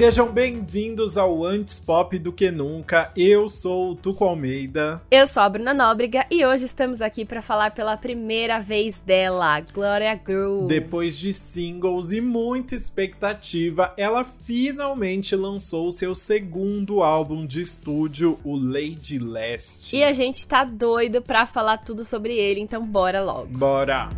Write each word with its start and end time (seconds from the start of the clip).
Sejam 0.00 0.32
bem-vindos 0.32 1.18
ao 1.18 1.44
Antes 1.44 1.78
Pop 1.78 2.18
do 2.18 2.32
que 2.32 2.50
Nunca. 2.50 3.12
Eu 3.14 3.50
sou 3.50 3.90
o 3.90 3.94
Tuco 3.94 4.24
Almeida. 4.24 5.02
Eu 5.10 5.26
sou 5.26 5.42
a 5.42 5.48
Bruna 5.50 5.74
Nóbrega 5.74 6.24
e 6.30 6.42
hoje 6.42 6.64
estamos 6.64 7.02
aqui 7.02 7.22
para 7.22 7.42
falar 7.42 7.72
pela 7.72 7.98
primeira 7.98 8.58
vez 8.58 8.98
dela, 8.98 9.60
Gloria 9.60 10.14
Groove. 10.14 10.68
Depois 10.68 11.18
de 11.18 11.34
singles 11.34 12.12
e 12.12 12.20
muita 12.22 12.74
expectativa, 12.74 13.92
ela 13.94 14.24
finalmente 14.24 15.36
lançou 15.36 15.92
seu 15.92 16.14
segundo 16.14 17.02
álbum 17.02 17.44
de 17.44 17.60
estúdio, 17.60 18.38
o 18.42 18.56
Lady 18.56 19.18
Last. 19.18 19.94
E 19.94 20.02
a 20.02 20.14
gente 20.14 20.46
tá 20.46 20.64
doido 20.64 21.20
pra 21.20 21.44
falar 21.44 21.76
tudo 21.76 22.04
sobre 22.04 22.32
ele, 22.32 22.58
então 22.58 22.86
bora 22.86 23.22
logo. 23.22 23.48
Bora! 23.48 24.08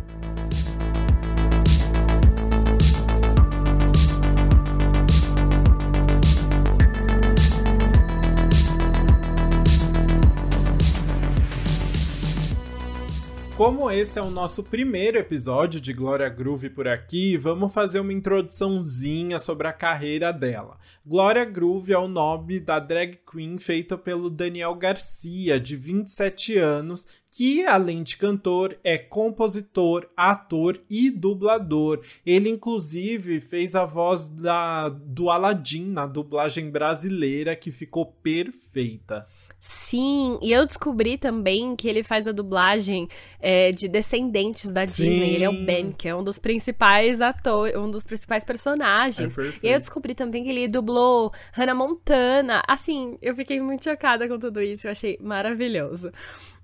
Como 13.55 13.91
esse 13.91 14.17
é 14.17 14.21
o 14.21 14.31
nosso 14.31 14.63
primeiro 14.63 15.15
episódio 15.15 15.79
de 15.79 15.93
Glória 15.93 16.27
Groove 16.27 16.71
por 16.71 16.87
aqui, 16.87 17.37
vamos 17.37 17.71
fazer 17.71 17.99
uma 17.99 18.11
introduçãozinha 18.11 19.37
sobre 19.37 19.67
a 19.67 19.71
carreira 19.71 20.33
dela. 20.33 20.79
Glória 21.05 21.45
Groove 21.45 21.93
é 21.93 21.97
o 21.97 22.07
nome 22.07 22.59
da 22.59 22.79
drag 22.79 23.19
queen 23.31 23.59
feita 23.59 23.95
pelo 23.95 24.31
Daniel 24.31 24.73
Garcia, 24.73 25.59
de 25.59 25.75
27 25.75 26.57
anos, 26.57 27.07
que 27.31 27.63
além 27.63 28.01
de 28.01 28.17
cantor 28.17 28.75
é 28.83 28.97
compositor, 28.97 30.07
ator 30.17 30.81
e 30.89 31.11
dublador. 31.11 32.01
Ele 32.25 32.49
inclusive 32.49 33.39
fez 33.39 33.75
a 33.75 33.85
voz 33.85 34.27
da 34.27 34.89
do 34.89 35.29
Aladdin 35.29 35.85
na 35.85 36.07
dublagem 36.07 36.71
brasileira 36.71 37.55
que 37.55 37.71
ficou 37.71 38.07
perfeita. 38.07 39.27
Sim, 39.65 40.37
e 40.41 40.51
eu 40.51 40.65
descobri 40.65 41.17
também 41.17 41.73
que 41.73 41.87
ele 41.87 42.03
faz 42.03 42.27
a 42.27 42.33
dublagem 42.33 43.07
é, 43.39 43.71
de 43.71 43.87
Descendentes 43.87 44.73
da 44.73 44.83
Disney. 44.83 45.19
Sim. 45.19 45.33
Ele 45.35 45.43
é 45.45 45.49
o 45.49 45.65
Ben, 45.65 45.93
que 45.93 46.05
é 46.05 46.13
um 46.13 46.21
dos 46.21 46.37
principais 46.37 47.21
atores, 47.21 47.73
um 47.77 47.89
dos 47.89 48.05
principais 48.05 48.43
personagens. 48.43 49.37
É 49.37 49.43
e 49.63 49.71
eu 49.71 49.79
descobri 49.79 50.13
também 50.13 50.43
que 50.43 50.49
ele 50.49 50.67
dublou 50.67 51.31
Hannah 51.53 51.73
Montana. 51.73 52.61
Assim, 52.67 53.17
eu 53.21 53.33
fiquei 53.35 53.61
muito 53.61 53.85
chocada 53.85 54.27
com 54.27 54.37
tudo 54.37 54.61
isso, 54.61 54.85
eu 54.85 54.91
achei 54.91 55.17
maravilhoso. 55.21 56.11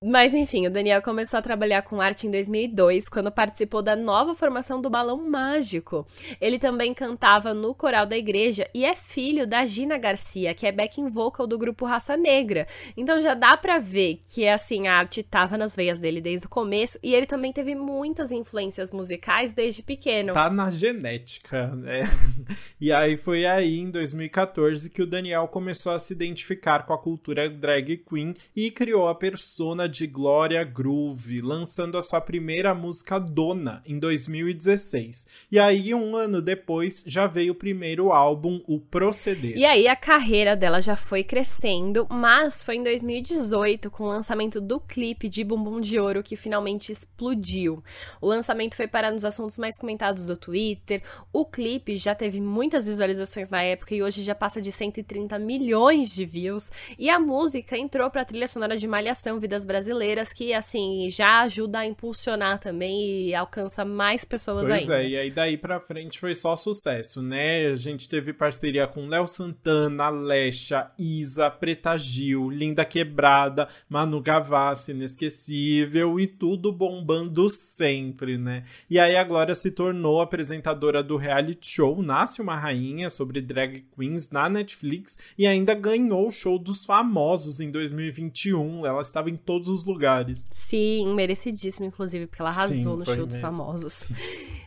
Mas 0.02 0.34
enfim, 0.34 0.66
o 0.66 0.72
Daniel 0.72 1.02
começou 1.02 1.38
a 1.38 1.42
trabalhar 1.42 1.82
com 1.82 2.00
arte 2.00 2.26
em 2.26 2.32
2002, 2.32 3.10
quando 3.10 3.30
participou 3.30 3.82
da 3.82 3.98
nova 3.98 4.34
formação 4.34 4.80
do 4.80 4.90
Balão 4.90 5.30
Mágico. 5.30 6.08
Ele 6.40 6.58
também 6.58 6.94
cantava 6.94 7.54
no 7.54 7.76
coral 7.76 8.06
da 8.06 8.18
igreja 8.18 8.70
e 8.74 8.86
é 8.86 8.96
filho 8.96 9.46
da 9.46 9.66
Gina 9.66 9.98
Garcia, 9.98 10.54
que 10.54 10.66
é 10.66 10.72
backing 10.72 11.10
vocal 11.10 11.46
do 11.46 11.58
grupo 11.58 11.86
Raça 11.86 12.16
Negra. 12.16 12.66
Então 12.96 13.22
já 13.22 13.34
dá 13.34 13.58
pra 13.58 13.78
ver 13.78 14.22
que 14.26 14.48
assim 14.48 14.88
a 14.88 14.96
arte 14.96 15.22
tava 15.22 15.58
nas 15.58 15.76
veias 15.76 16.00
dele 16.00 16.22
desde 16.22 16.46
o 16.46 16.50
começo 16.50 16.98
e 17.04 17.14
ele 17.14 17.26
também 17.26 17.52
teve 17.52 17.76
muitas 17.76 18.32
influências 18.32 18.94
musicais 18.94 19.52
desde 19.52 19.84
pequeno. 19.84 20.34
Tá 20.34 20.50
na 20.50 20.70
genética, 20.70 21.68
né? 21.76 22.02
e 22.80 22.94
aí 22.94 23.18
foi 23.18 23.46
aí 23.46 23.80
em 23.80 23.92
2014 23.92 24.90
que 24.90 25.02
o 25.02 25.08
Daniel 25.08 25.48
começou 25.50 25.92
a 25.92 26.00
se 26.00 26.14
identificar 26.14 26.86
com 26.86 26.94
a 26.94 26.98
cultura 26.98 27.50
drag 27.50 27.98
queen 27.98 28.34
e 28.56 28.72
criou 28.72 29.10
a 29.10 29.16
persona 29.16 29.89
de 29.90 30.06
Glória 30.06 30.64
Groove, 30.64 31.42
lançando 31.42 31.98
a 31.98 32.04
sua 32.04 32.22
primeira 32.22 32.74
música 32.76 33.20
Dona 33.20 33.82
em 33.86 33.98
2016. 33.98 35.28
E 35.52 35.58
aí, 35.58 35.94
um 35.94 36.16
ano 36.16 36.42
depois, 36.42 37.04
já 37.08 37.26
veio 37.26 37.54
o 37.54 37.56
primeiro 37.56 38.12
álbum, 38.12 38.62
O 38.68 38.80
Proceder. 38.80 39.58
E 39.58 39.66
aí, 39.66 39.88
a 39.88 39.96
carreira 39.96 40.56
dela 40.56 40.80
já 40.80 40.96
foi 40.96 41.24
crescendo, 41.24 42.06
mas 42.10 42.62
foi 42.62 42.76
em 42.76 42.84
2018, 42.84 43.90
com 43.90 44.04
o 44.04 44.10
lançamento 44.10 44.62
do 44.62 44.80
clipe 44.80 45.28
de 45.28 45.44
Bumbum 45.44 45.82
de 45.82 46.00
Ouro, 46.00 46.22
que 46.22 46.36
finalmente 46.36 46.92
explodiu. 46.92 47.84
O 48.22 48.28
lançamento 48.28 48.76
foi 48.76 48.88
parar 48.88 49.12
nos 49.12 49.26
assuntos 49.26 49.58
mais 49.58 49.78
comentados 49.78 50.28
do 50.28 50.38
Twitter. 50.38 51.02
O 51.34 51.46
clipe 51.46 51.98
já 51.98 52.14
teve 52.14 52.40
muitas 52.40 52.86
visualizações 52.86 53.50
na 53.50 53.64
época 53.64 53.96
e 53.96 54.04
hoje 54.04 54.22
já 54.22 54.36
passa 54.36 54.62
de 54.62 54.72
130 54.72 55.40
milhões 55.40 56.14
de 56.14 56.26
views. 56.26 56.72
E 56.98 57.10
a 57.10 57.20
música 57.20 57.76
entrou 57.76 58.10
para 58.12 58.22
a 58.22 58.26
trilha 58.26 58.48
sonora 58.48 58.78
de 58.78 58.88
Malhação 58.88 59.40
Vidas 59.40 59.66
Brasileiras 59.66 59.79
brasileiras 59.80 60.34
que, 60.34 60.54
assim, 60.54 61.08
já 61.10 61.42
ajuda 61.42 61.80
a 61.80 61.86
impulsionar 61.86 62.60
também 62.60 63.28
e 63.28 63.34
alcança 63.34 63.86
mais 63.86 64.26
pessoas 64.26 64.68
pois 64.68 64.82
ainda. 64.82 64.94
Pois 64.94 65.06
é, 65.06 65.10
e 65.10 65.18
aí 65.18 65.32
daí 65.32 65.58
pra 65.58 65.80
frente 65.80 66.20
foi 66.20 66.36
só 66.36 66.56
sucesso, 66.58 67.22
né? 67.22 67.68
A 67.68 67.76
gente 67.76 68.10
teve 68.10 68.34
parceria 68.34 68.86
com 68.88 69.08
Léo 69.08 69.26
Santana, 69.26 70.06
Alexa, 70.06 70.92
Isa, 71.00 71.50
Preta 71.50 71.98
Gil, 71.98 72.50
Linda 72.50 72.84
Quebrada, 72.84 73.70
Manu 73.88 74.22
Gavassi, 74.22 74.92
Inesquecível 74.92 76.20
e 76.20 76.28
tudo 76.28 76.74
bombando 76.74 77.50
sempre, 77.50 78.38
né? 78.38 78.64
E 78.90 79.00
aí 79.00 79.16
a 79.16 79.24
Glória 79.24 79.56
se 79.56 79.72
tornou 79.72 80.20
apresentadora 80.20 81.02
do 81.02 81.16
reality 81.16 81.68
show 81.68 82.02
Nasce 82.02 82.42
uma 82.42 82.58
Rainha 82.58 83.10
sobre 83.10 83.42
drag 83.42 83.86
queens 83.96 84.30
na 84.30 84.50
Netflix 84.50 85.18
e 85.38 85.48
ainda 85.48 85.74
ganhou 85.74 86.28
o 86.28 86.32
show 86.32 86.60
dos 86.60 86.84
famosos 86.84 87.62
em 87.62 87.72
2021. 87.72 88.86
Ela 88.86 89.02
estava 89.02 89.30
em 89.30 89.38
todos 89.38 89.69
os 89.70 89.86
lugares. 89.86 90.48
Sim, 90.52 91.14
merecidíssimo, 91.14 91.86
inclusive, 91.86 92.28
porque 92.28 92.42
ela 92.42 92.52
arrasou 92.52 92.76
Sim, 92.76 92.84
no 93.00 93.06
show 93.06 93.16
mesmo. 93.16 93.28
dos 93.28 93.40
famosos. 93.40 94.04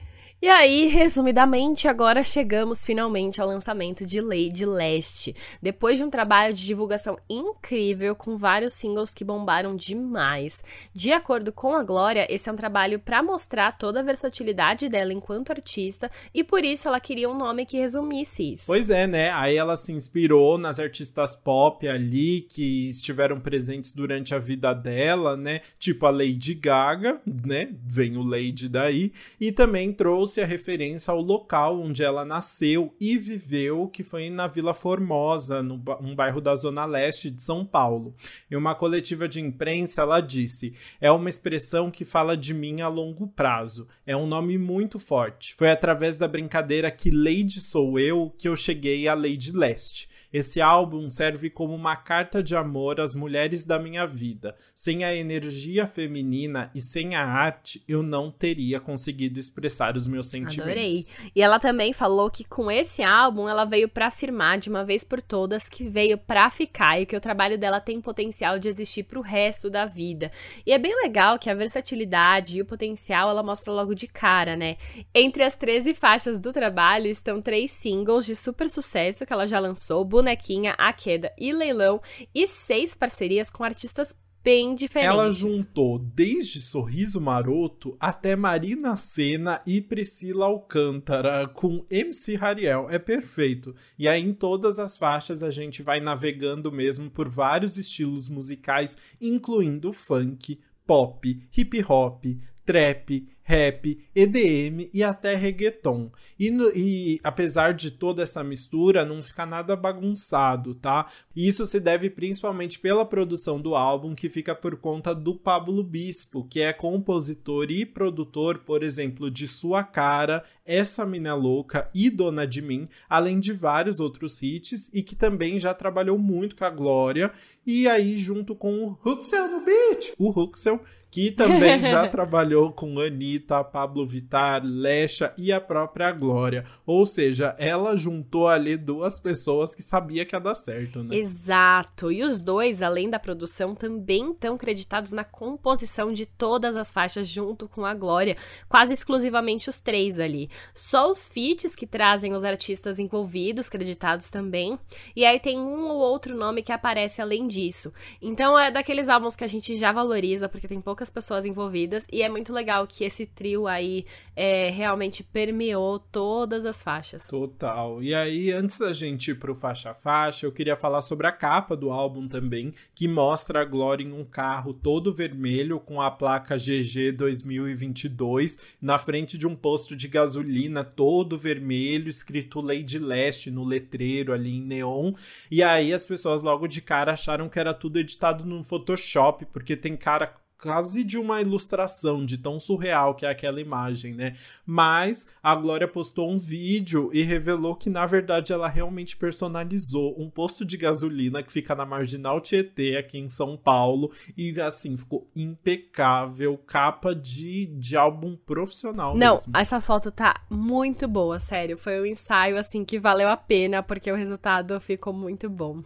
E 0.43 0.49
aí, 0.49 0.89
resumidamente, 0.89 1.87
agora 1.87 2.25
chegamos 2.25 2.85
finalmente 2.85 3.41
ao 3.41 3.47
lançamento 3.47 4.05
de 4.05 4.21
Lady 4.21 4.67
Leste. 4.67 5.37
Depois 5.63 5.99
de 5.99 6.05
um 6.05 6.11
trabalho 6.11 6.53
de 6.53 6.67
divulgação 6.67 7.17
incrível, 7.31 8.17
com 8.17 8.37
vários 8.37 8.75
singles 8.75 9.15
que 9.15 9.23
bombaram 9.23 9.77
demais. 9.77 10.65
De 10.93 11.13
acordo 11.13 11.53
com 11.53 11.77
a 11.77 11.85
Glória, 11.85 12.27
esse 12.29 12.49
é 12.49 12.53
um 12.53 12.57
trabalho 12.57 12.99
para 12.99 13.23
mostrar 13.23 13.79
toda 13.79 14.01
a 14.01 14.03
versatilidade 14.03 14.89
dela 14.89 15.13
enquanto 15.13 15.53
artista, 15.53 16.11
e 16.35 16.43
por 16.43 16.65
isso 16.65 16.89
ela 16.89 16.99
queria 16.99 17.31
um 17.31 17.39
nome 17.39 17.65
que 17.65 17.79
resumisse 17.79 18.55
isso. 18.55 18.67
Pois 18.67 18.91
é, 18.91 19.07
né? 19.07 19.31
Aí 19.31 19.57
ela 19.57 19.77
se 19.77 19.93
inspirou 19.93 20.59
nas 20.59 20.81
artistas 20.81 21.37
pop 21.37 21.87
ali 21.87 22.41
que 22.51 22.89
estiveram 22.89 23.39
presentes 23.39 23.93
durante 23.93 24.35
a 24.35 24.41
vida 24.41 24.75
dela, 24.75 25.37
né? 25.37 25.61
Tipo 25.79 26.07
a 26.07 26.11
Lady 26.11 26.55
Gaga, 26.55 27.21
né? 27.25 27.69
Vem 27.87 28.17
o 28.17 28.25
Lady 28.25 28.69
daí, 28.69 29.13
e 29.41 29.53
também 29.53 29.93
trouxe 29.93 30.32
trouxe 30.33 30.41
a 30.41 30.47
referência 30.47 31.13
ao 31.13 31.21
local 31.21 31.79
onde 31.79 32.03
ela 32.03 32.25
nasceu 32.25 32.95
e 32.99 33.19
viveu, 33.19 33.87
que 33.89 34.03
foi 34.03 34.31
na 34.31 34.47
Vila 34.47 34.73
Formosa, 34.73 35.63
no, 35.63 35.75
um 36.01 36.15
bairro 36.15 36.41
da 36.41 36.55
Zona 36.55 36.87
Leste 36.87 37.31
de 37.31 37.43
São 37.43 37.67
Paulo. 37.67 38.15
Em 38.51 38.57
uma 38.57 38.75
coletiva 38.75 39.29
de 39.29 39.41
imprensa, 39.41 40.03
ela 40.03 40.21
disse: 40.21 40.75
É 41.01 41.11
uma 41.11 41.29
expressão 41.29 41.91
que 41.91 42.05
fala 42.05 42.35
de 42.35 42.55
mim 42.55 42.81
a 42.81 42.89
longo 42.89 43.27
prazo. 43.29 43.87
É 44.07 44.17
um 44.17 44.27
nome 44.27 44.57
muito 44.57 44.99
forte. 44.99 45.55
Foi 45.55 45.71
através 45.71 46.17
da 46.17 46.27
brincadeira 46.27 46.91
que 46.91 47.11
Lady 47.11 47.61
Sou 47.61 47.99
Eu 47.99 48.35
que 48.39 48.49
eu 48.49 48.57
cheguei 48.57 49.07
à 49.09 49.15
Lady 49.15 49.53
Leste. 49.53 50.09
Esse 50.33 50.61
álbum 50.61 51.11
serve 51.11 51.51
como 51.51 51.75
uma 51.75 51.95
carta 51.95 52.43
de 52.43 52.57
amor 52.57 53.01
às 53.01 53.15
mulheres 53.15 53.65
da 53.65 53.79
minha 53.79 54.07
vida. 54.07 54.57
Sem 54.75 55.05
a 55.05 55.15
energia 55.15 55.87
feminina 55.87 56.71
e 56.75 56.81
sem 56.81 57.15
a 57.15 57.25
arte, 57.25 57.85
eu 57.87 58.03
não 58.03 58.31
teria 58.31 58.81
conseguido 58.81 59.39
expressar 59.39 59.97
os 59.97 60.07
meus 60.07 60.29
sentimentos. 60.29 60.63
Adorei. 60.63 61.05
E 61.35 61.43
ela 61.43 61.59
também 61.59 61.93
falou 61.93 62.31
que 62.31 62.45
com 62.45 62.71
esse 62.71 63.03
álbum 63.03 63.49
ela 63.49 63.65
veio 63.65 63.89
para 63.89 64.07
afirmar 64.07 64.59
de 64.59 64.71
uma 64.71 64.85
vez 64.85 65.05
por 65.05 65.21
todas 65.21 65.69
que 65.69 65.89
veio 65.89 66.17
para 66.17 66.49
ficar 66.51 67.01
e 67.01 67.07
que 67.07 67.17
o 67.17 67.21
trabalho 67.21 67.59
dela 67.59 67.81
tem 67.81 68.01
potencial 68.01 68.59
de 68.59 68.69
existir 68.69 69.03
pro 69.05 69.21
resto 69.21 69.69
da 69.69 69.85
vida. 69.85 70.31
E 70.65 70.73
é 70.73 70.79
bem 70.79 70.95
legal 71.03 71.39
que 71.39 71.51
a 71.51 71.55
versatilidade 71.55 72.59
e 72.59 72.63
o 72.63 72.67
potencial 72.67 73.29
ela 73.29 73.43
mostra 73.43 73.73
logo 73.73 73.95
de 73.95 74.07
cara, 74.07 74.57
né? 74.57 74.77
Entre 75.15 75.43
as 75.43 75.57
13 75.57 75.95
faixas 75.95 76.39
do 76.39 76.53
trabalho 76.53 77.07
estão 77.07 77.43
três 77.43 77.71
singles 77.73 78.25
de 78.25 78.35
super 78.35 78.71
sucesso 78.71 79.27
que 79.27 79.33
ela 79.33 79.47
já 79.47 79.59
lançou, 79.59 80.05
Bonequinha, 80.23 80.77
A 80.79 80.93
Queda 80.93 81.33
e 81.37 81.53
Leilão, 81.53 82.01
e 82.33 82.47
seis 82.47 82.95
parcerias 82.95 83.51
com 83.51 83.65
artistas 83.65 84.15
bem 84.45 84.73
diferentes. 84.73 85.13
Ela 85.13 85.31
juntou 85.33 85.99
desde 85.99 86.63
Sorriso 86.63 87.21
Maroto 87.21 87.97
até 87.99 88.37
Marina 88.37 88.95
Senna 88.95 89.61
e 89.67 89.81
Priscila 89.81 90.47
Alcântara 90.47 91.49
com 91.49 91.85
MC 91.91 92.37
Rariel. 92.37 92.89
É 92.89 93.01
perfeito. 93.01 93.75
E 93.99 94.07
aí 94.07 94.23
em 94.23 94.33
todas 94.33 94.79
as 94.79 94.97
faixas 94.97 95.43
a 95.43 95.51
gente 95.51 95.83
vai 95.83 96.01
navegando 96.01 96.71
mesmo 96.71 97.11
por 97.11 97.29
vários 97.29 97.77
estilos 97.77 98.29
musicais, 98.29 98.97
incluindo 99.21 99.93
funk, 99.93 100.61
pop, 100.87 101.49
hip 101.57 101.85
hop, 101.89 102.25
trap, 102.65 103.27
rap, 103.45 103.99
EDM 104.15 104.89
e 104.95 105.03
até 105.03 105.35
reggaeton. 105.35 106.11
E, 106.39 106.51
no, 106.51 106.69
e, 106.71 107.21
apesar 107.23 107.75
de 107.75 107.91
toda 107.91 108.23
essa 108.23 108.43
mistura, 108.43 109.05
não 109.05 109.21
fica 109.21 109.45
nada 109.45 109.75
bagunçado, 109.75 110.75
tá? 110.75 111.09
E 111.35 111.49
isso 111.49 111.67
se 111.67 111.81
deve 111.81 112.09
principalmente 112.09 112.79
pela 112.79 113.05
produção 113.05 113.61
do 113.61 113.75
álbum, 113.75 114.15
que 114.15 114.29
fica 114.29 114.55
por 114.55 114.77
conta 114.77 115.15
do 115.15 115.35
Pablo 115.35 115.83
Bispo, 115.83 116.47
que 116.49 116.61
é 116.61 116.73
compositor 116.73 117.71
e 117.71 117.85
produtor, 117.85 118.59
por 118.59 118.83
exemplo, 118.83 119.31
de 119.31 119.49
Sua 119.49 119.83
Cara, 119.83 120.45
Essa 120.65 121.05
Mina 121.05 121.35
Louca 121.35 121.91
e 121.95 122.09
Dona 122.09 122.47
de 122.47 122.63
Mim, 122.63 122.89
além 123.09 123.41
de 123.41 123.53
vários 123.53 123.99
outros 123.99 124.41
hits, 124.43 124.89
e 124.95 125.03
que 125.03 125.17
também 125.17 125.59
já 125.59 125.75
trabalhou 125.75 126.17
muito 126.17 126.57
com 126.57 126.65
a 126.65 126.71
Glória, 126.71 127.33
e 127.67 127.89
aí 127.89 128.17
junto 128.17 128.55
com 128.55 128.85
o 128.85 128.99
Huxel 129.05 129.49
no 129.49 129.65
beat, 129.65 130.13
o 130.19 130.31
Huxel, 130.31 130.81
que 131.13 131.31
também 131.31 131.83
já 131.83 132.09
trabalhou 132.11 132.73
com 132.73 132.99
Anitta, 132.99 133.63
Pablo 133.63 134.07
Vittar, 134.07 134.63
Lecha 134.65 135.35
e 135.37 135.53
a 135.53 135.61
própria 135.61 136.11
Glória. 136.11 136.65
Ou 136.87 137.05
seja, 137.05 137.55
ela 137.59 137.95
juntou 137.99 138.49
ali 138.49 138.79
duas 138.79 139.21
pessoas 139.21 139.75
que 139.75 139.83
sabia 139.83 140.25
que 140.25 140.35
ia 140.35 140.41
dar 140.41 140.55
certo, 140.55 141.03
né? 141.03 141.15
Exato. 141.15 142.11
E 142.11 142.25
os 142.25 142.43
dois, 142.43 142.81
além 142.81 143.11
da 143.11 143.19
produção, 143.19 143.75
também 143.75 144.31
estão 144.31 144.57
creditados 144.57 145.13
na 145.13 145.23
composição 145.23 146.11
de 146.11 146.25
todas 146.25 146.77
as 146.77 146.91
faixas 146.91 147.29
junto 147.29 147.69
com 147.69 147.85
a 147.85 147.93
Glória, 147.93 148.35
quase 148.67 148.95
exclusivamente 148.95 149.69
os 149.69 149.81
três 149.81 150.19
ali. 150.19 150.49
Só 150.73 151.11
os 151.11 151.27
feats 151.27 151.75
que 151.75 151.87
trazem 151.87 152.33
os 152.33 152.43
artistas 152.43 152.99
envolvidos, 152.99 153.69
creditados 153.69 154.31
também. 154.31 154.79
E 155.15 155.27
aí 155.27 155.39
tem 155.39 155.59
um 155.59 155.91
ou 155.91 155.99
outro 155.99 156.35
nome 156.35 156.63
que 156.63 156.73
aparece 156.73 157.21
além 157.21 157.47
disso. 157.47 157.93
Então 158.23 158.59
é 158.59 158.71
daqueles 158.71 159.11
álbuns 159.11 159.37
que 159.37 159.45
a 159.45 159.47
gente 159.49 159.77
já 159.77 159.93
valoriza, 159.93 160.49
porque 160.49 160.67
tem 160.67 160.81
pouca 160.81 161.02
poucas 161.03 161.11
pessoas 161.11 161.45
envolvidas 161.45 162.07
e 162.13 162.23
é 162.23 162.29
muito 162.29 162.53
legal 162.53 162.87
que 162.87 163.05
esse 163.05 163.27
trio 163.27 163.67
aí 163.67 164.07
é, 164.37 164.71
realmente 164.71 165.25
permeou 165.25 165.99
todas 165.99 166.65
as 166.65 166.83
faixas. 166.83 167.27
Total. 167.27 168.03
E 168.03 168.15
aí, 168.15 168.53
antes 168.53 168.79
da 168.79 168.93
gente 168.93 169.33
ir 169.33 169.35
pro 169.39 169.55
faixa 169.55 169.91
a 169.91 169.95
faixa, 169.95 170.47
eu 170.47 170.53
queria 170.53 170.77
falar 170.77 171.03
sobre 171.03 171.27
a 171.27 171.33
capa 171.33 171.77
do 171.77 171.91
álbum 171.91 172.29
também, 172.29 172.73
que 172.95 173.09
mostra 173.09 173.63
a 173.63 173.65
Glória 173.65 174.05
em 174.05 174.13
um 174.13 174.25
carro 174.25 174.73
todo 174.73 175.13
vermelho 175.13 175.81
com 175.81 176.01
a 176.01 176.11
placa 176.11 176.57
GG 176.57 177.13
2022 177.17 178.77
na 178.81 178.99
frente 178.99 179.37
de 179.37 179.47
um 179.47 179.57
posto 179.57 179.97
de 179.97 180.07
gasolina 180.07 180.85
todo 180.85 181.39
vermelho, 181.39 182.09
escrito 182.09 182.61
Lady 182.61 182.99
Leste 182.99 183.51
no 183.51 183.65
letreiro 183.65 184.33
ali 184.33 184.57
em 184.57 184.63
neon. 184.63 185.13
E 185.51 185.63
aí 185.63 185.93
as 185.93 186.07
pessoas 186.07 186.43
logo 186.43 186.67
de 186.67 186.81
cara 186.81 187.13
acharam 187.13 187.49
que 187.49 187.59
era 187.59 187.75
tudo 187.75 187.99
editado 187.99 188.45
no 188.45 188.63
Photoshop, 188.63 189.47
porque 189.47 189.77
tem 189.77 189.97
cara 189.97 190.42
quase 190.63 191.03
de 191.03 191.19
uma 191.19 191.41
ilustração, 191.41 192.25
de 192.25 192.39
tão 192.39 192.61
surreal 192.61 193.17
que 193.17 193.27
é 193.27 193.31
aquela 193.31 193.61
imagem, 193.61 194.15
né? 194.15 194.37
Mas 194.65 195.29
a 195.43 195.57
Glória 195.57 195.89
postou 195.89 196.31
um 196.31 196.39
vídeo 196.39 197.11
e 197.13 197.25
revelou 197.25 197.75
que, 197.75 197.91
na 197.91 198.07
verdade, 198.07 198.53
ela 198.53 198.69
realmente 198.69 199.17
personalizou 199.17 200.15
um 200.17 200.31
posto 200.31 200.65
de 200.65 200.77
gasolina 200.77 201.43
que 201.43 201.53
fica 201.53 201.75
na 201.75 201.85
Marginal 201.85 202.41
Tietê, 202.41 202.97
aqui 202.97 203.19
em 203.19 203.29
São 203.29 203.57
Paulo, 203.57 204.13
e 204.37 204.59
assim, 204.61 204.97
ficou 204.97 205.29
impecável, 205.35 206.57
capa 206.59 207.13
de, 207.13 207.67
de 207.67 207.97
álbum 207.97 208.37
profissional. 208.37 209.17
Não, 209.17 209.35
mesmo. 209.35 209.57
essa 209.57 209.81
foto 209.81 210.13
tá 210.13 210.43
muito 210.49 211.09
boa, 211.09 211.41
sério. 211.41 211.77
Foi 211.77 212.01
um 212.01 212.07
ensaio, 212.07 212.57
assim, 212.57 212.85
que 212.85 213.01
valeu 213.01 213.29
a 213.29 213.37
pena, 213.37 213.83
porque 213.83 214.13
o 214.13 214.17
resultado 214.17 214.79
ficou 214.79 215.13
muito 215.13 215.51
bom. 215.51 215.83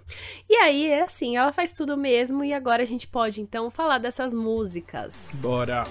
E 0.50 0.55
aí, 0.56 0.87
é 0.87 1.05
assim, 1.05 1.34
ela 1.34 1.50
faz 1.50 1.72
tudo 1.72 1.96
mesmo, 1.96 2.44
e 2.44 2.52
agora 2.52 2.82
a 2.82 2.87
gente 2.87 3.08
pode, 3.08 3.40
então, 3.40 3.70
falar 3.70 3.96
dessas 3.96 4.34
músicas 4.34 4.65
músicas. 4.66 5.30
Bora! 5.40 5.84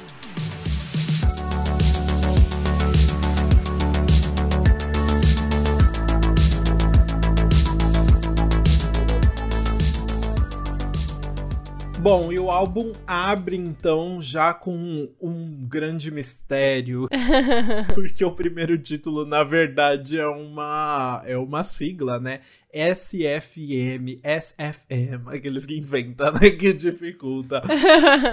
Bom, 12.05 12.31
e 12.31 12.37
o 12.37 12.51
álbum 12.51 12.91
abre 13.07 13.57
então 13.57 14.21
já 14.21 14.53
com 14.53 15.09
um 15.19 15.65
grande 15.67 16.11
mistério, 16.11 17.09
porque 17.95 18.23
o 18.23 18.31
primeiro 18.31 18.77
título 18.77 19.25
na 19.25 19.43
verdade 19.43 20.19
é 20.19 20.27
uma 20.27 21.23
é 21.25 21.35
uma 21.35 21.63
sigla, 21.63 22.19
né? 22.19 22.41
SFM, 22.71 24.19
SFM, 24.21 25.29
aqueles 25.29 25.65
que 25.65 25.77
inventam, 25.77 26.31
né? 26.33 26.51
Que 26.51 26.73
dificulta. 26.73 27.63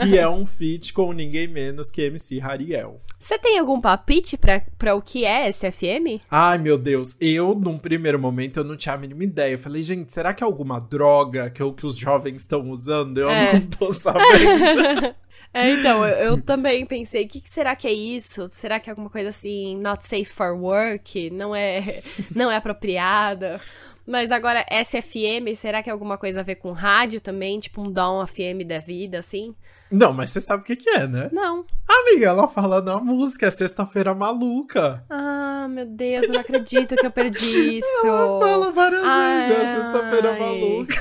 que 0.02 0.19
é 0.19 0.28
um 0.28 0.44
feat 0.44 0.92
com 0.92 1.12
ninguém 1.12 1.46
menos 1.46 1.90
que 1.90 2.02
MC 2.02 2.40
Hariel. 2.40 3.00
Você 3.20 3.38
tem 3.38 3.56
algum 3.56 3.80
palpite 3.80 4.36
pra, 4.36 4.60
pra 4.76 4.96
o 4.96 5.00
que 5.00 5.24
é 5.24 5.48
SFM? 5.48 6.20
Ai, 6.28 6.58
meu 6.58 6.76
Deus. 6.76 7.16
Eu, 7.20 7.54
num 7.54 7.78
primeiro 7.78 8.19
momento, 8.19 8.56
eu 8.56 8.64
não 8.64 8.76
tinha 8.76 8.96
a 8.96 8.98
mínima 8.98 9.22
ideia. 9.22 9.52
Eu 9.52 9.60
falei, 9.60 9.80
gente, 9.84 10.12
será 10.12 10.34
que 10.34 10.42
é 10.42 10.46
alguma 10.46 10.80
droga 10.80 11.48
que, 11.48 11.62
que 11.74 11.86
os 11.86 11.96
jovens 11.96 12.40
estão 12.40 12.69
usando? 12.69 13.19
Eu 13.19 13.30
é. 13.30 13.52
não 13.52 13.60
tô 13.64 13.92
sabendo. 13.92 15.14
É, 15.54 15.68
então, 15.70 16.02
eu, 16.02 16.16
eu 16.16 16.40
também 16.40 16.86
pensei, 16.86 17.24
o 17.24 17.28
que, 17.28 17.38
que, 17.38 17.48
será 17.50 17.76
que 17.76 17.86
é 17.86 17.92
isso? 17.92 18.48
Será 18.48 18.80
que 18.80 18.88
é 18.88 18.90
alguma 18.90 19.10
coisa 19.10 19.28
assim, 19.28 19.76
not 19.76 20.02
safe 20.02 20.24
for 20.24 20.56
work? 20.56 21.28
Não 21.28 21.54
é, 21.54 21.82
não 22.34 22.50
é 22.50 22.56
apropriada? 22.56 23.60
Mas 24.06 24.32
agora, 24.32 24.64
SFM, 24.70 25.54
será 25.54 25.82
que 25.82 25.90
é 25.90 25.92
alguma 25.92 26.16
coisa 26.16 26.40
a 26.40 26.42
ver 26.42 26.54
com 26.54 26.72
rádio 26.72 27.20
também? 27.20 27.60
Tipo 27.60 27.82
um 27.82 27.92
Dom 27.92 28.26
FM 28.26 28.66
da 28.66 28.78
vida, 28.78 29.18
assim? 29.18 29.54
Não, 29.92 30.12
mas 30.12 30.30
você 30.30 30.40
sabe 30.40 30.62
o 30.62 30.64
que, 30.64 30.74
que 30.74 30.88
é, 30.88 31.06
né? 31.06 31.28
Não. 31.32 31.66
Amiga, 31.86 32.26
ela 32.26 32.48
fala 32.48 32.80
na 32.80 32.98
música, 32.98 33.46
é 33.46 33.50
Sexta-feira 33.50 34.14
Maluca. 34.14 35.04
Ah, 35.10 35.68
meu 35.68 35.84
Deus, 35.84 36.26
eu 36.26 36.32
não 36.32 36.40
acredito 36.40 36.96
que 36.96 37.04
eu 37.04 37.10
perdi 37.10 37.76
isso. 37.78 38.06
Ela 38.06 38.40
fala 38.40 38.72
várias 38.72 39.04
Ai. 39.04 39.48
vezes, 39.48 39.62
é 39.62 39.74
Sexta-feira 39.76 40.38
Maluca. 40.38 40.94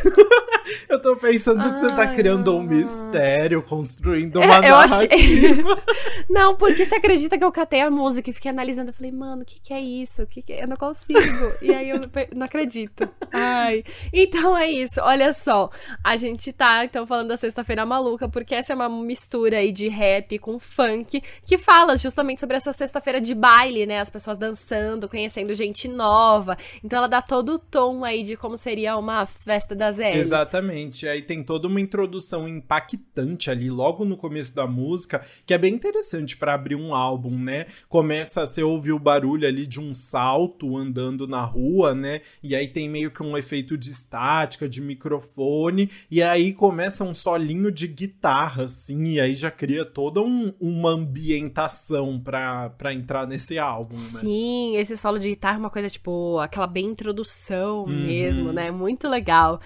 eu 0.89 1.01
tô 1.01 1.15
pensando 1.15 1.61
Ai, 1.61 1.71
que 1.71 1.77
você 1.77 1.95
tá 1.95 2.07
criando 2.07 2.55
um 2.55 2.61
mistério, 2.61 3.63
construindo 3.63 4.38
uma 4.41 4.57
é, 4.57 4.61
narrativa. 4.61 5.13
Achei... 5.15 5.63
não, 6.29 6.57
porque 6.57 6.85
você 6.85 6.95
acredita 6.95 7.37
que 7.37 7.44
eu 7.45 7.51
catei 7.51 7.81
a 7.81 7.89
música 7.89 8.29
e 8.29 8.33
fiquei 8.33 8.51
analisando. 8.51 8.89
Eu 8.89 8.94
falei, 8.94 9.11
mano, 9.11 9.44
o 9.44 9.45
que, 9.45 9.61
que 9.61 9.73
é 9.73 9.79
isso? 9.79 10.27
Que 10.27 10.41
que 10.41 10.51
é? 10.51 10.63
Eu 10.63 10.67
não 10.67 10.75
consigo. 10.75 11.19
e 11.61 11.73
aí 11.73 11.89
eu 11.89 12.01
não 12.35 12.45
acredito. 12.45 13.07
Ai. 13.31 13.85
Então 14.11 14.57
é 14.57 14.69
isso. 14.69 14.99
Olha 15.01 15.31
só. 15.31 15.69
A 16.03 16.17
gente 16.17 16.51
tá, 16.51 16.83
então, 16.83 17.07
falando 17.07 17.29
da 17.29 17.37
Sexta-feira 17.37 17.85
Maluca, 17.85 18.27
porque 18.27 18.53
essa 18.53 18.73
é 18.73 18.81
uma 18.88 19.04
mistura 19.04 19.57
aí 19.57 19.72
de 19.72 19.88
rap 19.88 20.38
com 20.39 20.60
funk, 20.60 21.22
que 21.45 21.57
fala 21.57 21.98
justamente 21.98 22.39
sobre 22.39 22.57
essa 22.57 22.74
sexta-feira 22.74 23.22
de 23.22 23.33
baile, 23.33 23.86
né? 23.86 24.00
As 24.00 24.10
pessoas 24.10 24.38
dançando, 24.38 25.07
conhecendo 25.07 25.54
gente 25.54 25.88
nova. 25.88 26.57
Então 26.83 26.98
ela 26.98 27.07
dá 27.07 27.22
todo 27.22 27.54
o 27.54 27.60
tom 27.60 28.04
aí 28.04 28.24
de 28.24 28.36
como 28.36 28.57
seria 28.57 28.98
uma 28.98 29.25
festa 29.25 29.75
da 29.75 29.92
Zé. 29.92 30.16
Exatamente. 30.16 31.07
Aí 31.07 31.22
tem 31.22 31.44
toda 31.44 31.68
uma 31.68 31.80
introdução 31.81 32.48
impactante 32.48 33.50
ali, 33.50 33.69
logo 33.69 34.06
no 34.06 34.18
começo 34.18 34.56
da 34.56 34.68
música, 34.68 35.25
que 35.45 35.54
é 35.54 35.57
bem 35.57 35.74
interessante 35.74 36.38
para 36.38 36.54
abrir 36.54 36.76
um 36.76 36.94
álbum, 36.94 37.38
né? 37.38 37.66
Começa 37.90 38.44
a 38.44 38.47
você 38.47 38.64
ouvir 38.64 38.92
o 38.92 39.00
barulho 39.00 39.47
ali 39.47 39.66
de 39.66 39.80
um 39.80 39.94
salto 39.94 40.78
andando 40.78 41.28
na 41.28 41.44
rua, 41.44 41.94
né? 41.94 42.21
E 42.42 42.56
aí 42.56 42.68
tem 42.68 42.90
meio 42.90 43.11
que 43.11 43.23
um 43.23 43.38
efeito 43.38 43.78
de 43.78 43.90
estática, 43.90 44.68
de 44.68 44.81
microfone, 44.81 45.90
e 46.09 46.21
aí 46.21 46.54
começa 46.54 47.04
um 47.04 47.14
solinho 47.14 47.71
de 47.71 47.88
guitarra, 47.88 48.68
assim, 48.71 49.04
e 49.13 49.19
aí 49.19 49.33
já 49.33 49.51
cria 49.51 49.85
toda 49.85 50.21
um, 50.21 50.54
uma 50.59 50.90
ambientação 50.90 52.19
pra, 52.19 52.69
pra 52.71 52.94
entrar 52.94 53.28
nesse 53.28 53.59
álbum, 53.59 53.95
né? 53.95 54.01
Sim, 54.01 54.78
esse 54.78 54.97
solo 54.97 55.19
de 55.19 55.30
guitarra 55.30 55.57
é 55.57 55.59
uma 55.59 55.69
coisa, 55.69 55.90
tipo, 55.90 56.40
aquela 56.40 56.68
bem 56.68 56.85
introdução 56.85 57.83
uhum. 57.83 58.06
mesmo, 58.06 58.51
né? 58.51 58.71
Muito 58.71 59.07
legal. 59.07 59.59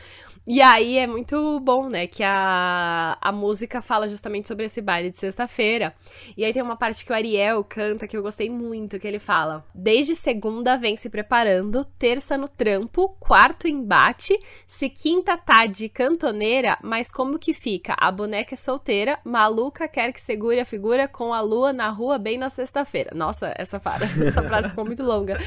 E 0.47 0.61
aí 0.61 0.97
é 0.97 1.07
muito 1.07 1.59
bom, 1.59 1.89
né, 1.89 2.05
que 2.05 2.23
a, 2.23 3.17
a 3.19 3.31
música 3.31 3.81
fala 3.81 4.07
justamente 4.07 4.47
sobre 4.47 4.65
esse 4.65 4.79
baile 4.79 5.09
de 5.09 5.17
sexta-feira. 5.17 5.93
E 6.37 6.45
aí 6.45 6.53
tem 6.53 6.61
uma 6.61 6.75
parte 6.75 7.03
que 7.03 7.11
o 7.11 7.15
Ariel 7.15 7.63
canta 7.63 8.07
que 8.07 8.15
eu 8.15 8.21
gostei 8.21 8.47
muito, 8.47 8.99
que 8.99 9.07
ele 9.07 9.17
fala: 9.17 9.65
Desde 9.73 10.13
segunda 10.13 10.77
vem 10.77 10.95
se 10.95 11.09
preparando, 11.09 11.83
terça 11.97 12.37
no 12.37 12.47
trampo, 12.47 13.09
quarto 13.19 13.67
embate, 13.67 14.37
se 14.67 14.87
quinta 14.87 15.35
tá 15.35 15.65
de 15.65 15.89
cantoneira, 15.89 16.77
mas 16.83 17.11
como 17.11 17.39
que 17.39 17.53
fica? 17.53 17.95
A 17.97 18.11
boneca 18.11 18.53
é 18.53 18.57
solteira, 18.57 19.17
maluca 19.23 19.87
quer 19.87 20.13
que 20.13 20.21
segure 20.21 20.59
a 20.59 20.65
figura 20.65 21.07
com 21.07 21.33
a 21.33 21.41
lua 21.41 21.73
na 21.73 21.89
rua 21.89 22.19
bem 22.19 22.37
na 22.37 22.51
sexta-feira. 22.51 23.11
Nossa, 23.15 23.51
essa, 23.57 23.79
para, 23.79 24.05
essa 24.23 24.43
frase 24.43 24.69
ficou 24.69 24.85
muito 24.85 25.01
longa. 25.01 25.39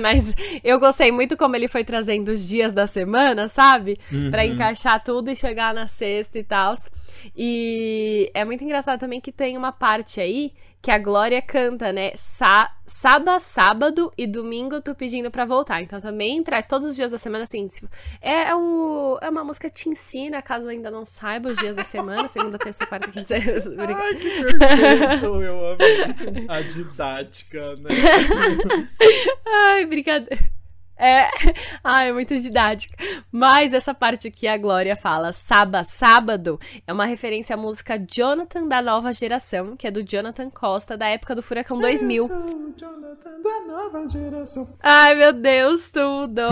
Mas 0.00 0.32
eu 0.62 0.78
gostei 0.78 1.10
muito 1.10 1.36
como 1.36 1.56
ele 1.56 1.66
foi 1.66 1.82
trazendo 1.82 2.28
os 2.28 2.48
dias 2.48 2.72
da 2.72 2.86
semana, 2.86 3.48
sabe? 3.48 3.98
Pra 4.30 4.43
para 4.44 4.54
encaixar 4.54 5.02
tudo 5.02 5.30
e 5.30 5.36
chegar 5.36 5.72
na 5.72 5.86
sexta 5.86 6.38
e 6.38 6.44
tal. 6.44 6.74
E 7.36 8.30
é 8.34 8.44
muito 8.44 8.62
engraçado 8.64 9.00
também 9.00 9.20
que 9.20 9.32
tem 9.32 9.56
uma 9.56 9.72
parte 9.72 10.20
aí 10.20 10.52
que 10.82 10.90
a 10.90 10.98
Glória 10.98 11.40
canta, 11.40 11.90
né? 11.94 12.12
Sá, 12.14 12.70
sábado, 12.86 13.40
sábado 13.40 14.12
e 14.18 14.26
domingo 14.26 14.82
tô 14.82 14.94
pedindo 14.94 15.30
para 15.30 15.46
voltar. 15.46 15.80
Então 15.80 15.98
também 15.98 16.42
traz 16.42 16.66
todos 16.66 16.88
os 16.88 16.94
dias 16.94 17.10
da 17.10 17.16
semana, 17.16 17.44
assim. 17.44 17.66
É, 18.20 18.50
é, 18.50 18.54
o, 18.54 19.18
é 19.22 19.30
uma 19.30 19.42
música 19.42 19.70
que 19.70 19.76
te 19.76 19.88
ensina, 19.88 20.42
caso 20.42 20.68
ainda 20.68 20.90
não 20.90 21.06
saiba 21.06 21.48
os 21.48 21.58
dias 21.58 21.74
da 21.74 21.84
semana, 21.84 22.28
segunda, 22.28 22.58
terça, 22.58 22.84
quarta, 22.84 23.10
quinta. 23.10 23.34
Ai, 23.34 24.14
que 24.14 24.42
perfeito! 24.58 25.24
Eu 25.42 25.72
amei 25.72 26.44
a 26.48 26.60
didática, 26.60 27.72
né? 27.78 27.88
Ai, 29.46 29.86
brincadeira. 29.86 30.53
É, 30.96 31.28
ah, 31.82 32.04
é 32.04 32.12
muito 32.12 32.36
didática. 32.38 32.96
Mas 33.30 33.74
essa 33.74 33.94
parte 33.94 34.30
que 34.30 34.46
a 34.46 34.56
Glória 34.56 34.96
fala, 34.96 35.32
Saba 35.32 35.84
Sábado, 35.84 36.58
é 36.86 36.92
uma 36.92 37.04
referência 37.04 37.54
à 37.54 37.56
música 37.56 37.98
Jonathan 37.98 38.66
da 38.66 38.80
nova 38.80 39.12
geração, 39.12 39.76
que 39.76 39.86
é 39.86 39.90
do 39.90 40.02
Jonathan 40.02 40.50
Costa, 40.50 40.96
da 40.96 41.08
época 41.08 41.34
do 41.34 41.42
Furacão 41.42 41.78
2000. 41.80 42.22
Eu 42.22 42.28
sou 42.28 42.74
Jonathan 42.76 43.42
da 43.42 43.60
nova 43.66 44.08
geração. 44.08 44.66
Ai, 44.82 45.14
meu 45.14 45.32
Deus, 45.32 45.90
tudo! 45.90 46.42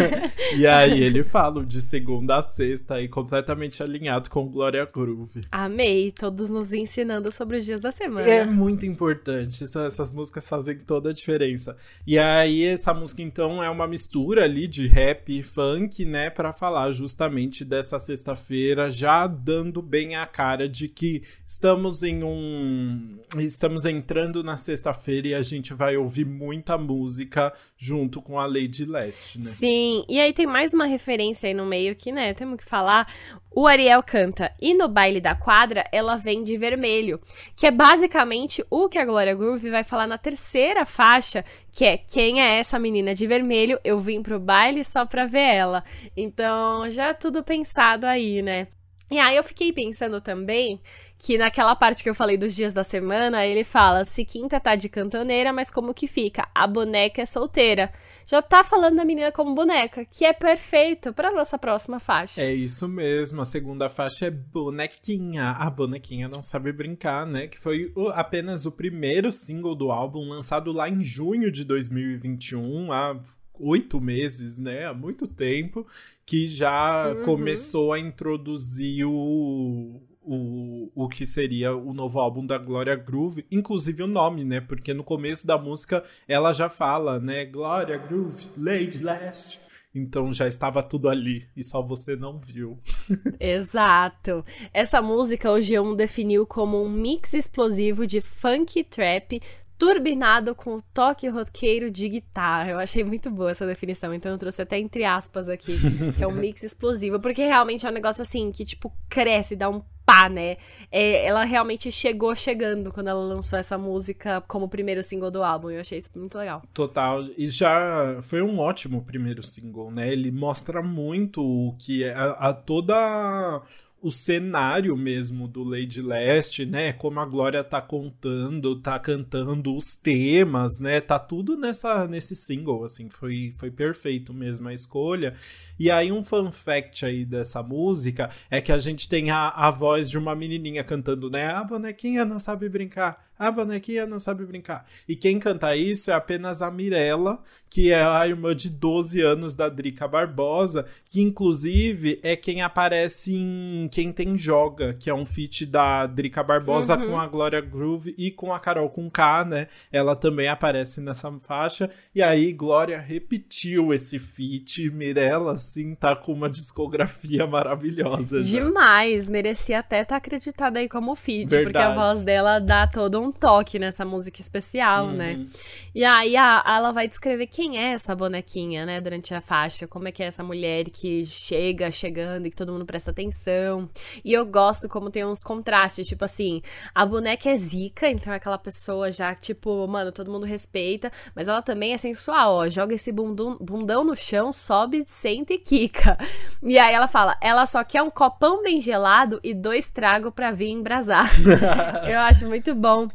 e 0.56 0.66
aí 0.66 1.02
ele 1.04 1.22
fala 1.22 1.64
de 1.64 1.82
segunda 1.82 2.38
a 2.38 2.42
sexta 2.42 2.94
aí, 2.94 3.08
completamente 3.08 3.82
alinhado 3.82 4.30
com 4.30 4.48
Glória 4.48 4.84
Groove. 4.86 5.42
Amei, 5.52 6.12
todos 6.12 6.48
nos 6.48 6.72
ensinando 6.72 7.30
sobre 7.30 7.58
os 7.58 7.64
dias 7.64 7.80
da 7.80 7.92
semana. 7.92 8.26
É 8.28 8.44
muito 8.44 8.86
importante, 8.86 9.64
essas 9.64 10.12
músicas 10.12 10.48
fazem 10.48 10.78
toda 10.78 11.10
a 11.10 11.12
diferença. 11.12 11.76
E 12.06 12.18
aí 12.18 12.64
essa 12.64 12.94
música 12.94 13.20
então 13.22 13.62
é 13.62 13.68
uma 13.68 13.79
uma 13.80 13.88
mistura 13.88 14.44
ali 14.44 14.68
de 14.68 14.86
rap 14.86 15.36
e 15.36 15.42
funk, 15.42 16.04
né, 16.04 16.28
para 16.28 16.52
falar 16.52 16.92
justamente 16.92 17.64
dessa 17.64 17.98
sexta-feira, 17.98 18.90
já 18.90 19.26
dando 19.26 19.80
bem 19.80 20.16
a 20.16 20.26
cara 20.26 20.68
de 20.68 20.88
que 20.88 21.22
estamos 21.44 22.02
em 22.02 22.22
um 22.22 23.18
estamos 23.38 23.84
entrando 23.84 24.44
na 24.44 24.56
sexta-feira 24.56 25.28
e 25.28 25.34
a 25.34 25.42
gente 25.42 25.72
vai 25.72 25.96
ouvir 25.96 26.26
muita 26.26 26.76
música 26.76 27.52
junto 27.76 28.20
com 28.20 28.38
a 28.38 28.46
Lady 28.46 28.84
Leste, 28.84 29.38
né? 29.38 29.44
Sim, 29.44 30.04
e 30.08 30.20
aí 30.20 30.32
tem 30.32 30.46
mais 30.46 30.74
uma 30.74 30.84
referência 30.84 31.48
aí 31.48 31.54
no 31.54 31.64
meio 31.64 31.96
que, 31.96 32.12
né, 32.12 32.34
temos 32.34 32.58
que 32.58 32.64
falar 32.64 33.06
o 33.52 33.66
Ariel 33.66 34.02
canta 34.02 34.54
E 34.60 34.74
no 34.74 34.88
baile 34.88 35.20
da 35.20 35.34
quadra 35.34 35.84
ela 35.90 36.16
vem 36.16 36.44
de 36.44 36.56
vermelho, 36.56 37.20
que 37.56 37.66
é 37.66 37.70
basicamente 37.70 38.64
o 38.70 38.88
que 38.88 38.98
a 38.98 39.04
Glória 39.04 39.34
Groove 39.34 39.70
vai 39.70 39.82
falar 39.82 40.06
na 40.06 40.18
terceira 40.18 40.86
faixa, 40.86 41.44
que 41.72 41.84
é 41.84 41.98
Quem 41.98 42.42
é 42.42 42.58
essa 42.58 42.78
menina 42.78 43.14
de 43.14 43.26
vermelho? 43.26 43.78
Eu 43.84 44.00
vim 44.00 44.22
pro 44.22 44.40
baile 44.40 44.84
só 44.84 45.04
pra 45.06 45.26
ver 45.26 45.54
ela. 45.54 45.84
Então, 46.16 46.90
já 46.90 47.14
tudo 47.14 47.42
pensado 47.42 48.06
aí, 48.06 48.42
né? 48.42 48.68
E 49.10 49.18
aí 49.18 49.36
eu 49.36 49.42
fiquei 49.42 49.72
pensando 49.72 50.20
também 50.20 50.80
que 51.22 51.36
naquela 51.36 51.76
parte 51.76 52.02
que 52.02 52.08
eu 52.08 52.14
falei 52.14 52.38
dos 52.38 52.54
dias 52.54 52.72
da 52.72 52.82
semana, 52.82 53.44
ele 53.44 53.62
fala: 53.62 54.06
se 54.06 54.24
quinta 54.24 54.58
tá 54.58 54.74
de 54.74 54.88
cantoneira, 54.88 55.52
mas 55.52 55.70
como 55.70 55.92
que 55.92 56.06
fica? 56.06 56.48
A 56.54 56.66
boneca 56.66 57.20
é 57.20 57.26
solteira. 57.26 57.92
Já 58.26 58.40
tá 58.40 58.64
falando 58.64 58.96
da 58.96 59.04
menina 59.04 59.30
como 59.30 59.54
boneca, 59.54 60.02
que 60.06 60.24
é 60.24 60.32
perfeito 60.32 61.12
para 61.12 61.30
nossa 61.30 61.58
próxima 61.58 62.00
faixa. 62.00 62.40
É 62.40 62.54
isso 62.54 62.88
mesmo. 62.88 63.42
A 63.42 63.44
segunda 63.44 63.90
faixa 63.90 64.28
é 64.28 64.30
bonequinha. 64.30 65.50
A 65.50 65.68
bonequinha 65.68 66.26
não 66.26 66.42
sabe 66.42 66.72
brincar, 66.72 67.26
né? 67.26 67.48
Que 67.48 67.60
foi 67.60 67.92
o, 67.94 68.08
apenas 68.08 68.64
o 68.64 68.72
primeiro 68.72 69.30
single 69.30 69.74
do 69.74 69.90
álbum 69.90 70.26
lançado 70.26 70.72
lá 70.72 70.88
em 70.88 71.04
junho 71.04 71.52
de 71.52 71.64
2021, 71.64 72.92
há 72.92 73.20
oito 73.58 74.00
meses, 74.00 74.58
né? 74.58 74.86
Há 74.86 74.94
muito 74.94 75.28
tempo, 75.28 75.86
que 76.24 76.48
já 76.48 77.08
uhum. 77.08 77.24
começou 77.24 77.92
a 77.92 77.98
introduzir 77.98 79.04
o 79.04 80.00
o, 80.22 80.90
o 80.94 81.08
que 81.08 81.24
seria 81.24 81.74
o 81.74 81.92
novo 81.92 82.18
álbum 82.20 82.44
da 82.44 82.58
Gloria 82.58 82.96
Groove, 82.96 83.46
inclusive 83.50 84.02
o 84.02 84.06
nome, 84.06 84.44
né? 84.44 84.60
Porque 84.60 84.92
no 84.92 85.02
começo 85.02 85.46
da 85.46 85.56
música 85.56 86.04
ela 86.28 86.52
já 86.52 86.68
fala, 86.68 87.18
né? 87.18 87.44
Gloria 87.44 87.98
Groove, 87.98 88.48
Lady 88.56 89.02
Last. 89.02 89.60
Então 89.92 90.32
já 90.32 90.46
estava 90.46 90.82
tudo 90.82 91.08
ali 91.08 91.48
e 91.56 91.64
só 91.64 91.82
você 91.82 92.14
não 92.14 92.38
viu. 92.38 92.78
Exato. 93.40 94.44
Essa 94.72 95.02
música 95.02 95.50
o 95.50 95.56
G1 95.56 95.96
definiu 95.96 96.46
como 96.46 96.80
um 96.80 96.88
mix 96.88 97.32
explosivo 97.32 98.06
de 98.06 98.20
funk 98.20 98.78
e 98.78 98.84
trap 98.84 99.40
turbinado 99.76 100.54
com 100.54 100.76
o 100.76 100.82
toque 100.92 101.26
roqueiro 101.26 101.90
de 101.90 102.06
guitarra. 102.06 102.70
Eu 102.70 102.78
achei 102.78 103.02
muito 103.02 103.30
boa 103.30 103.50
essa 103.50 103.66
definição, 103.66 104.12
então 104.12 104.30
eu 104.30 104.36
trouxe 104.36 104.60
até 104.60 104.78
entre 104.78 105.04
aspas 105.04 105.48
aqui, 105.48 105.74
que 106.14 106.22
é 106.22 106.26
um 106.26 106.32
mix 106.36 106.62
explosivo, 106.62 107.18
porque 107.18 107.42
realmente 107.42 107.86
é 107.86 107.88
um 107.88 107.92
negócio 107.92 108.20
assim 108.20 108.52
que, 108.52 108.66
tipo, 108.66 108.92
cresce, 109.08 109.56
dá 109.56 109.70
um 109.70 109.80
pá, 110.10 110.28
né? 110.28 110.56
É, 110.90 111.24
ela 111.24 111.44
realmente 111.44 111.92
chegou 111.92 112.34
chegando 112.34 112.90
quando 112.90 113.06
ela 113.06 113.22
lançou 113.22 113.56
essa 113.56 113.78
música 113.78 114.40
como 114.48 114.68
primeiro 114.68 115.04
single 115.04 115.30
do 115.30 115.44
álbum. 115.44 115.70
Eu 115.70 115.80
achei 115.80 115.98
isso 115.98 116.10
muito 116.16 116.36
legal. 116.36 116.62
Total. 116.74 117.24
E 117.38 117.48
já 117.48 118.18
foi 118.22 118.42
um 118.42 118.58
ótimo 118.58 119.04
primeiro 119.04 119.40
single, 119.40 119.92
né? 119.92 120.12
Ele 120.12 120.32
mostra 120.32 120.82
muito 120.82 121.40
o 121.40 121.76
que 121.78 122.02
é 122.02 122.12
a, 122.12 122.30
a 122.48 122.52
toda 122.52 123.62
o 124.02 124.10
cenário 124.10 124.96
mesmo 124.96 125.46
do 125.46 125.62
Lady 125.62 126.00
Leste, 126.00 126.64
né? 126.64 126.92
Como 126.92 127.20
a 127.20 127.26
Glória 127.26 127.62
tá 127.62 127.80
contando, 127.80 128.80
tá 128.80 128.98
cantando 128.98 129.74
os 129.74 129.94
temas, 129.94 130.80
né? 130.80 131.00
Tá 131.00 131.18
tudo 131.18 131.56
nessa 131.56 132.08
nesse 132.08 132.34
single, 132.34 132.84
assim, 132.84 133.08
foi 133.10 133.54
foi 133.58 133.70
perfeito 133.70 134.32
mesmo 134.32 134.68
a 134.68 134.74
escolha. 134.74 135.34
E 135.78 135.90
aí 135.90 136.10
um 136.10 136.24
fun 136.24 136.50
fact 136.50 137.04
aí 137.04 137.24
dessa 137.24 137.62
música 137.62 138.30
é 138.50 138.60
que 138.60 138.72
a 138.72 138.78
gente 138.78 139.08
tem 139.08 139.30
a, 139.30 139.48
a 139.48 139.70
voz 139.70 140.08
de 140.08 140.18
uma 140.18 140.34
menininha 140.34 140.82
cantando, 140.82 141.30
né? 141.30 141.48
A 141.48 141.64
bonequinha 141.64 142.24
não 142.24 142.38
sabe 142.38 142.68
brincar. 142.68 143.29
A 143.40 143.50
bonequinha 143.50 144.06
não 144.06 144.20
sabe 144.20 144.44
brincar. 144.44 144.84
E 145.08 145.16
quem 145.16 145.38
canta 145.38 145.74
isso 145.74 146.10
é 146.10 146.14
apenas 146.14 146.60
a 146.60 146.70
Mirella, 146.70 147.42
que 147.70 147.90
é 147.90 148.04
a 148.04 148.28
irmã 148.28 148.54
de 148.54 148.68
12 148.68 149.22
anos 149.22 149.54
da 149.54 149.70
Drica 149.70 150.06
Barbosa, 150.06 150.84
que 151.06 151.22
inclusive 151.22 152.20
é 152.22 152.36
quem 152.36 152.60
aparece 152.60 153.34
em 153.34 153.88
Quem 153.90 154.12
Tem 154.12 154.36
Joga, 154.36 154.92
que 154.92 155.08
é 155.08 155.14
um 155.14 155.24
feat 155.24 155.64
da 155.64 156.04
Drica 156.06 156.42
Barbosa 156.42 156.98
uhum. 156.98 157.12
com 157.12 157.18
a 157.18 157.26
Glória 157.26 157.62
Groove 157.62 158.14
e 158.18 158.30
com 158.30 158.52
a 158.52 158.60
Carol 158.60 158.90
com 158.90 159.10
K, 159.10 159.46
né? 159.46 159.68
Ela 159.90 160.14
também 160.14 160.46
aparece 160.46 161.00
nessa 161.00 161.32
faixa. 161.38 161.88
E 162.14 162.22
aí, 162.22 162.52
Glória 162.52 163.00
repetiu 163.00 163.94
esse 163.94 164.18
feat. 164.18 164.90
Mirella, 164.90 165.54
assim, 165.54 165.94
tá 165.94 166.14
com 166.14 166.34
uma 166.34 166.50
discografia 166.50 167.46
maravilhosa. 167.46 168.42
Já. 168.42 168.60
Demais! 168.60 169.30
Merecia 169.30 169.78
até 169.78 170.02
estar 170.02 170.10
tá 170.10 170.16
acreditada 170.18 170.78
aí 170.78 170.90
como 170.90 171.16
feat, 171.16 171.48
Verdade. 171.48 171.64
porque 171.64 171.78
a 171.78 171.94
voz 171.94 172.22
dela 172.22 172.58
dá 172.58 172.86
todo 172.86 173.18
um 173.18 173.29
um 173.30 173.32
toque 173.32 173.78
nessa 173.78 174.04
música 174.04 174.40
especial, 174.40 175.08
né? 175.08 175.32
uhum. 175.32 175.38
né? 175.38 175.46
E 175.94 176.04
aí 176.04 176.36
a, 176.36 176.62
ela 176.66 176.92
vai 176.92 177.08
descrever 177.08 177.46
quem 177.46 177.78
é 177.78 177.92
essa 177.92 178.14
bonequinha, 178.14 178.84
né, 178.84 179.00
durante 179.00 179.34
a 179.34 179.40
faixa, 179.40 179.86
como 179.86 180.08
é 180.08 180.12
que 180.12 180.22
é 180.22 180.26
essa 180.26 180.42
mulher 180.42 180.84
que 180.90 181.24
chega 181.24 181.90
chegando 181.90 182.46
e 182.46 182.50
que 182.50 182.56
todo 182.56 182.72
mundo 182.72 182.84
presta 182.84 183.10
atenção. 183.10 183.88
E 184.24 184.32
eu 184.32 184.44
gosto 184.44 184.88
como 184.88 185.10
tem 185.10 185.24
uns 185.24 185.42
contrastes, 185.42 186.06
tipo 186.06 186.24
assim, 186.24 186.62
a 186.94 187.06
boneca 187.06 187.48
é 187.48 187.56
zica, 187.56 188.08
então 188.08 188.32
é 188.32 188.36
aquela 188.36 188.58
pessoa 188.58 189.10
já, 189.10 189.34
tipo, 189.34 189.86
mano, 189.86 190.12
todo 190.12 190.30
mundo 190.30 190.46
respeita, 190.46 191.10
mas 191.34 191.48
ela 191.48 191.62
também 191.62 191.92
é 191.92 191.98
sensual, 191.98 192.54
ó, 192.54 192.68
joga 192.68 192.94
esse 192.94 193.12
bundum, 193.12 193.56
bundão 193.60 194.04
no 194.04 194.16
chão, 194.16 194.52
sobe, 194.52 195.04
senta 195.06 195.52
e 195.52 195.58
quica. 195.58 196.18
E 196.62 196.78
aí 196.78 196.94
ela 196.94 197.08
fala, 197.08 197.36
ela 197.40 197.66
só 197.66 197.82
quer 197.84 198.02
um 198.02 198.10
copão 198.10 198.62
bem 198.62 198.80
gelado 198.80 199.40
e 199.42 199.54
dois 199.54 199.90
tragos 199.90 200.32
pra 200.34 200.52
vir 200.52 200.70
embrasar. 200.70 201.28
eu 202.08 202.18
acho 202.20 202.46
muito 202.46 202.74
bom. 202.74 203.08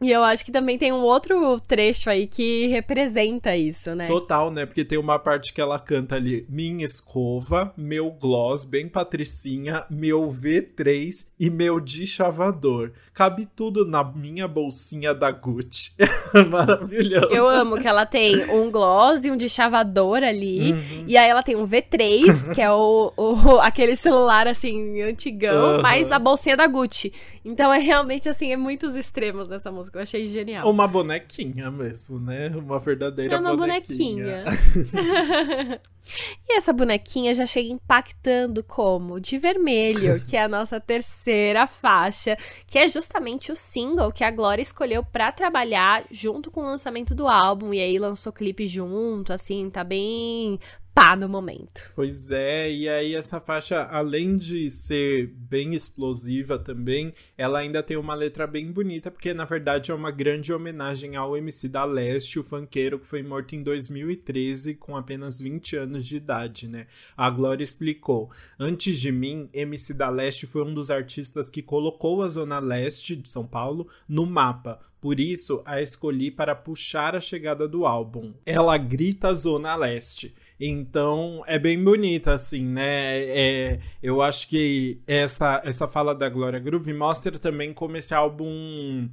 E 0.00 0.10
eu 0.10 0.24
acho 0.24 0.44
que 0.44 0.52
também 0.52 0.78
tem 0.78 0.92
um 0.92 1.02
outro 1.02 1.60
trecho 1.60 2.08
aí 2.08 2.26
que 2.26 2.66
representa 2.68 3.54
isso, 3.54 3.94
né? 3.94 4.06
Total, 4.06 4.50
né? 4.50 4.64
Porque 4.64 4.84
tem 4.84 4.98
uma 4.98 5.18
parte 5.18 5.52
que 5.52 5.60
ela 5.60 5.78
canta 5.78 6.14
ali: 6.14 6.46
Minha 6.48 6.86
escova, 6.86 7.72
meu 7.76 8.10
gloss, 8.10 8.64
bem 8.64 8.88
patricinha, 8.88 9.84
meu 9.90 10.24
V3 10.24 11.26
e 11.38 11.50
meu 11.50 11.78
deschavador. 11.78 12.92
Cabe 13.12 13.46
tudo 13.54 13.84
na 13.84 14.02
minha 14.02 14.48
bolsinha 14.48 15.14
da 15.14 15.30
Gucci. 15.30 15.92
Maravilhoso. 16.48 17.34
Eu 17.34 17.46
amo 17.48 17.76
que 17.76 17.86
ela 17.86 18.06
tem 18.06 18.50
um 18.50 18.70
gloss 18.70 19.24
e 19.24 19.30
um 19.30 19.36
deschavador 19.36 20.22
ali. 20.22 20.72
Uhum. 20.72 21.04
E 21.06 21.16
aí 21.16 21.28
ela 21.28 21.42
tem 21.42 21.56
um 21.56 21.66
V3, 21.66 22.54
que 22.54 22.62
é 22.62 22.72
o, 22.72 23.12
o 23.16 23.60
aquele 23.60 23.96
celular 23.96 24.46
assim, 24.48 25.02
antigão, 25.02 25.76
uhum. 25.76 25.82
mais 25.82 26.10
a 26.10 26.18
bolsinha 26.18 26.56
da 26.56 26.66
Gucci. 26.66 27.12
Então 27.44 27.72
é 27.72 27.78
realmente 27.78 28.28
assim, 28.28 28.52
é 28.52 28.56
muitos 28.56 28.96
extremos 28.96 29.48
nessa 29.48 29.70
música. 29.70 29.89
Eu 29.92 30.00
achei 30.00 30.26
genial. 30.26 30.70
Uma 30.70 30.86
bonequinha 30.86 31.70
mesmo, 31.70 32.18
né? 32.18 32.48
Uma 32.48 32.78
verdadeira 32.78 33.34
é 33.34 33.38
uma 33.38 33.56
bonequinha. 33.56 34.44
bonequinha. 34.44 35.80
e 36.48 36.56
essa 36.56 36.72
bonequinha 36.72 37.34
já 37.34 37.46
chega 37.46 37.68
impactando 37.68 38.62
como? 38.62 39.20
De 39.20 39.38
vermelho, 39.38 40.20
que 40.24 40.36
é 40.36 40.42
a 40.42 40.48
nossa 40.48 40.80
terceira 40.80 41.66
faixa, 41.66 42.36
que 42.66 42.78
é 42.78 42.88
justamente 42.88 43.50
o 43.50 43.56
single 43.56 44.12
que 44.12 44.24
a 44.24 44.30
Glória 44.30 44.62
escolheu 44.62 45.04
para 45.04 45.32
trabalhar 45.32 46.04
junto 46.10 46.50
com 46.50 46.60
o 46.60 46.66
lançamento 46.66 47.14
do 47.14 47.28
álbum. 47.28 47.74
E 47.74 47.80
aí 47.80 47.98
lançou 47.98 48.32
clipe 48.32 48.66
junto, 48.66 49.32
assim, 49.32 49.68
tá 49.70 49.84
bem 49.84 50.58
pá 50.94 51.16
no 51.16 51.28
momento. 51.28 51.90
Pois 51.94 52.30
é, 52.30 52.70
e 52.70 52.88
aí 52.88 53.14
essa 53.14 53.40
faixa, 53.40 53.84
além 53.84 54.36
de 54.36 54.70
ser 54.70 55.28
bem 55.28 55.74
explosiva 55.74 56.58
também, 56.58 57.12
ela 57.36 57.60
ainda 57.60 57.82
tem 57.82 57.96
uma 57.96 58.14
letra 58.14 58.46
bem 58.46 58.70
bonita, 58.70 59.10
porque 59.10 59.32
na 59.34 59.44
verdade 59.44 59.90
é 59.90 59.94
uma 59.94 60.10
grande 60.10 60.52
homenagem 60.52 61.16
ao 61.16 61.36
MC 61.36 61.68
da 61.68 61.84
Leste, 61.84 62.38
o 62.38 62.44
funkeiro 62.44 62.98
que 62.98 63.06
foi 63.06 63.22
morto 63.22 63.54
em 63.54 63.62
2013 63.62 64.74
com 64.74 64.96
apenas 64.96 65.40
20 65.40 65.76
anos 65.76 66.06
de 66.06 66.16
idade, 66.16 66.68
né? 66.68 66.86
A 67.16 67.30
Glória 67.30 67.64
explicou: 67.64 68.30
"Antes 68.58 68.98
de 69.00 69.12
mim, 69.12 69.48
MC 69.52 69.94
da 69.94 70.10
Leste 70.10 70.46
foi 70.46 70.62
um 70.62 70.74
dos 70.74 70.90
artistas 70.90 71.48
que 71.48 71.62
colocou 71.62 72.22
a 72.22 72.28
zona 72.28 72.58
leste 72.58 73.16
de 73.16 73.28
São 73.28 73.46
Paulo 73.46 73.88
no 74.08 74.26
mapa. 74.26 74.80
Por 75.00 75.18
isso, 75.18 75.62
a 75.64 75.80
escolhi 75.80 76.30
para 76.30 76.54
puxar 76.54 77.16
a 77.16 77.20
chegada 77.20 77.66
do 77.66 77.86
álbum. 77.86 78.34
Ela 78.44 78.76
grita 78.76 79.32
Zona 79.32 79.74
Leste. 79.74 80.34
Então 80.60 81.42
é 81.46 81.58
bem 81.58 81.82
bonita, 81.82 82.32
assim, 82.32 82.64
né? 82.66 83.18
É, 83.22 83.80
eu 84.02 84.20
acho 84.20 84.46
que 84.46 85.00
essa, 85.06 85.62
essa 85.64 85.88
fala 85.88 86.14
da 86.14 86.28
Glória 86.28 86.58
Groove 86.58 86.92
mostra 86.92 87.38
também 87.38 87.72
como 87.72 87.96
esse 87.96 88.14
álbum 88.14 89.08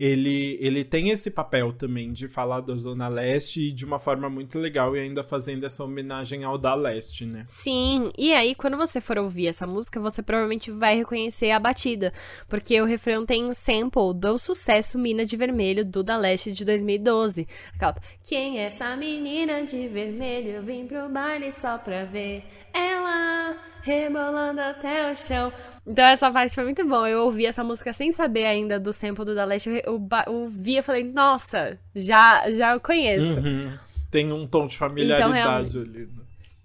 ele, 0.00 0.56
ele 0.62 0.82
tem 0.82 1.10
esse 1.10 1.30
papel 1.30 1.74
também 1.74 2.10
de 2.10 2.26
falar 2.26 2.62
da 2.62 2.74
Zona 2.74 3.06
Leste 3.06 3.68
e 3.68 3.70
de 3.70 3.84
uma 3.84 3.98
forma 3.98 4.30
muito 4.30 4.58
legal 4.58 4.96
e 4.96 5.00
ainda 5.00 5.22
fazendo 5.22 5.66
essa 5.66 5.84
homenagem 5.84 6.42
ao 6.42 6.56
da 6.56 6.74
Leste, 6.74 7.26
né? 7.26 7.44
Sim, 7.46 8.10
e 8.16 8.32
aí 8.32 8.54
quando 8.54 8.78
você 8.78 8.98
for 8.98 9.18
ouvir 9.18 9.48
essa 9.48 9.66
música, 9.66 10.00
você 10.00 10.22
provavelmente 10.22 10.70
vai 10.70 10.96
reconhecer 10.96 11.50
a 11.50 11.60
batida, 11.60 12.14
porque 12.48 12.80
o 12.80 12.86
refrão 12.86 13.26
tem 13.26 13.44
o 13.44 13.52
sample 13.52 14.14
do 14.14 14.38
sucesso 14.38 14.98
Mina 14.98 15.26
de 15.26 15.36
Vermelho 15.36 15.84
do 15.84 16.02
da 16.02 16.16
Leste 16.16 16.50
de 16.50 16.64
2012. 16.64 17.46
Aquela, 17.74 17.96
Quem 18.24 18.58
é 18.58 18.62
essa 18.62 18.96
menina 18.96 19.62
de 19.64 19.86
vermelho? 19.86 20.48
Eu 20.48 20.62
vim 20.62 20.86
pro 20.86 21.10
baile 21.10 21.52
só 21.52 21.76
pra 21.76 22.06
ver 22.06 22.42
ela 22.72 23.69
rebolando 23.82 24.60
até 24.60 25.10
o 25.10 25.16
chão. 25.16 25.52
Então 25.86 26.04
essa 26.04 26.30
parte 26.30 26.54
foi 26.54 26.64
muito 26.64 26.84
boa. 26.86 27.08
Eu 27.08 27.22
ouvi 27.24 27.46
essa 27.46 27.64
música 27.64 27.92
sem 27.92 28.12
saber 28.12 28.46
ainda 28.46 28.78
do 28.78 28.92
sample 28.92 29.24
do 29.24 29.34
Da 29.34 29.44
Leste. 29.44 29.70
Eu, 29.70 29.76
eu, 29.76 30.08
eu 30.26 30.32
ouvi 30.32 30.76
e 30.76 30.82
falei, 30.82 31.04
nossa, 31.04 31.78
já, 31.94 32.50
já 32.50 32.78
conheço. 32.78 33.40
Uhum. 33.40 33.72
Tem 34.10 34.32
um 34.32 34.46
tom 34.46 34.66
de 34.66 34.76
familiaridade 34.76 35.68
então, 35.68 35.82
ali. 35.82 36.06
Né? 36.06 36.20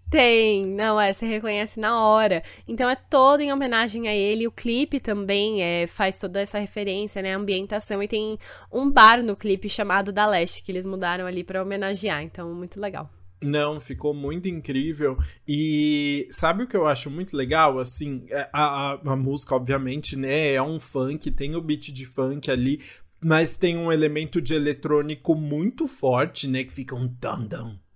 Tem, 0.10 0.66
não 0.66 1.02
é, 1.02 1.12
você 1.12 1.26
reconhece 1.26 1.80
na 1.80 2.00
hora. 2.00 2.44
Então 2.68 2.90
é 2.90 2.96
todo 2.96 3.42
em 3.42 3.52
homenagem 3.52 4.08
a 4.08 4.14
ele. 4.14 4.48
O 4.48 4.52
clipe 4.52 5.00
também 5.00 5.62
é, 5.64 5.88
faz 5.88 6.20
toda 6.20 6.40
essa 6.40 6.60
referência, 6.60 7.22
né? 7.22 7.34
A 7.34 7.38
ambientação. 7.38 8.02
E 8.02 8.08
tem 8.08 8.38
um 8.72 8.90
bar 8.90 9.24
no 9.24 9.36
clipe 9.36 9.68
chamado 9.68 10.12
Da 10.12 10.26
Leste, 10.26 10.64
que 10.64 10.72
eles 10.72 10.86
mudaram 10.86 11.26
ali 11.26 11.44
para 11.44 11.62
homenagear. 11.62 12.22
Então, 12.22 12.54
muito 12.54 12.80
legal. 12.80 13.10
Não, 13.42 13.80
ficou 13.80 14.14
muito 14.14 14.48
incrível. 14.48 15.18
E 15.48 16.28
sabe 16.32 16.64
o 16.64 16.68
que 16.68 16.76
eu 16.76 16.88
acho 16.88 17.10
muito 17.10 17.36
legal? 17.36 17.80
Assim, 17.80 18.26
é, 18.30 18.50
a, 18.52 18.94
a, 18.94 18.94
a, 18.94 19.16
música, 19.16 19.56
obviamente, 19.56 20.16
né? 20.16 20.54
É 20.54 20.62
um 20.62 20.80
funk, 20.80 21.30
tem 21.32 21.56
o 21.56 21.62
beat 21.62 21.92
de 21.92 22.06
funk 22.06 22.50
ali, 22.50 22.82
mas 23.24 23.56
tem 23.56 23.78
um 23.78 23.92
elemento 23.92 24.42
de 24.42 24.54
eletrônico 24.54 25.36
muito 25.36 25.88
forte, 25.88 26.48
né? 26.48 26.64
Que 26.64 26.74
fica 26.74 26.96
um 26.96 27.08
dan. 27.20 27.48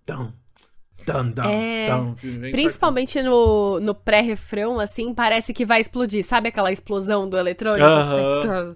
Dan, 0.06 1.32
dan, 1.32 1.50
é, 1.50 1.88
dan, 1.88 2.14
principalmente 2.52 3.22
no, 3.24 3.80
no 3.80 3.96
pré-refrão, 3.96 4.80
assim, 4.80 5.14
parece 5.14 5.54
que 5.54 5.66
vai 5.66 5.80
explodir. 5.80 6.24
Sabe 6.24 6.50
aquela 6.50 6.72
explosão 6.72 7.28
do 7.28 7.38
eletrônico? 7.38 7.88
Uh 7.88 8.40
-huh. 8.42 8.76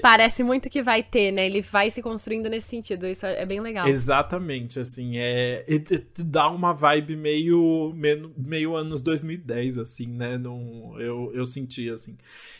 Parece 0.00 0.42
muito 0.42 0.70
que 0.70 0.82
vai 0.82 1.02
ter, 1.02 1.32
né? 1.32 1.46
Ele 1.46 1.60
vai 1.60 1.90
se 1.90 2.02
construindo 2.02 2.48
nesse 2.48 2.68
sentido. 2.68 3.06
Isso 3.06 3.26
é 3.26 3.44
bem 3.44 3.60
legal. 3.60 3.86
Exatamente, 3.88 4.80
assim, 4.80 5.16
é, 5.16 5.64
dá 6.18 6.50
uma 6.50 6.72
vibe 6.72 7.16
meio, 7.16 7.92
meio, 7.94 8.32
meio 8.36 8.74
anos 8.74 9.02
2010, 9.02 9.78
assim, 9.78 10.06
né? 10.06 10.38
Não, 10.38 10.98
eu, 10.98 11.30
eu 11.34 11.44
senti, 11.44 11.88
assim. 11.90 12.16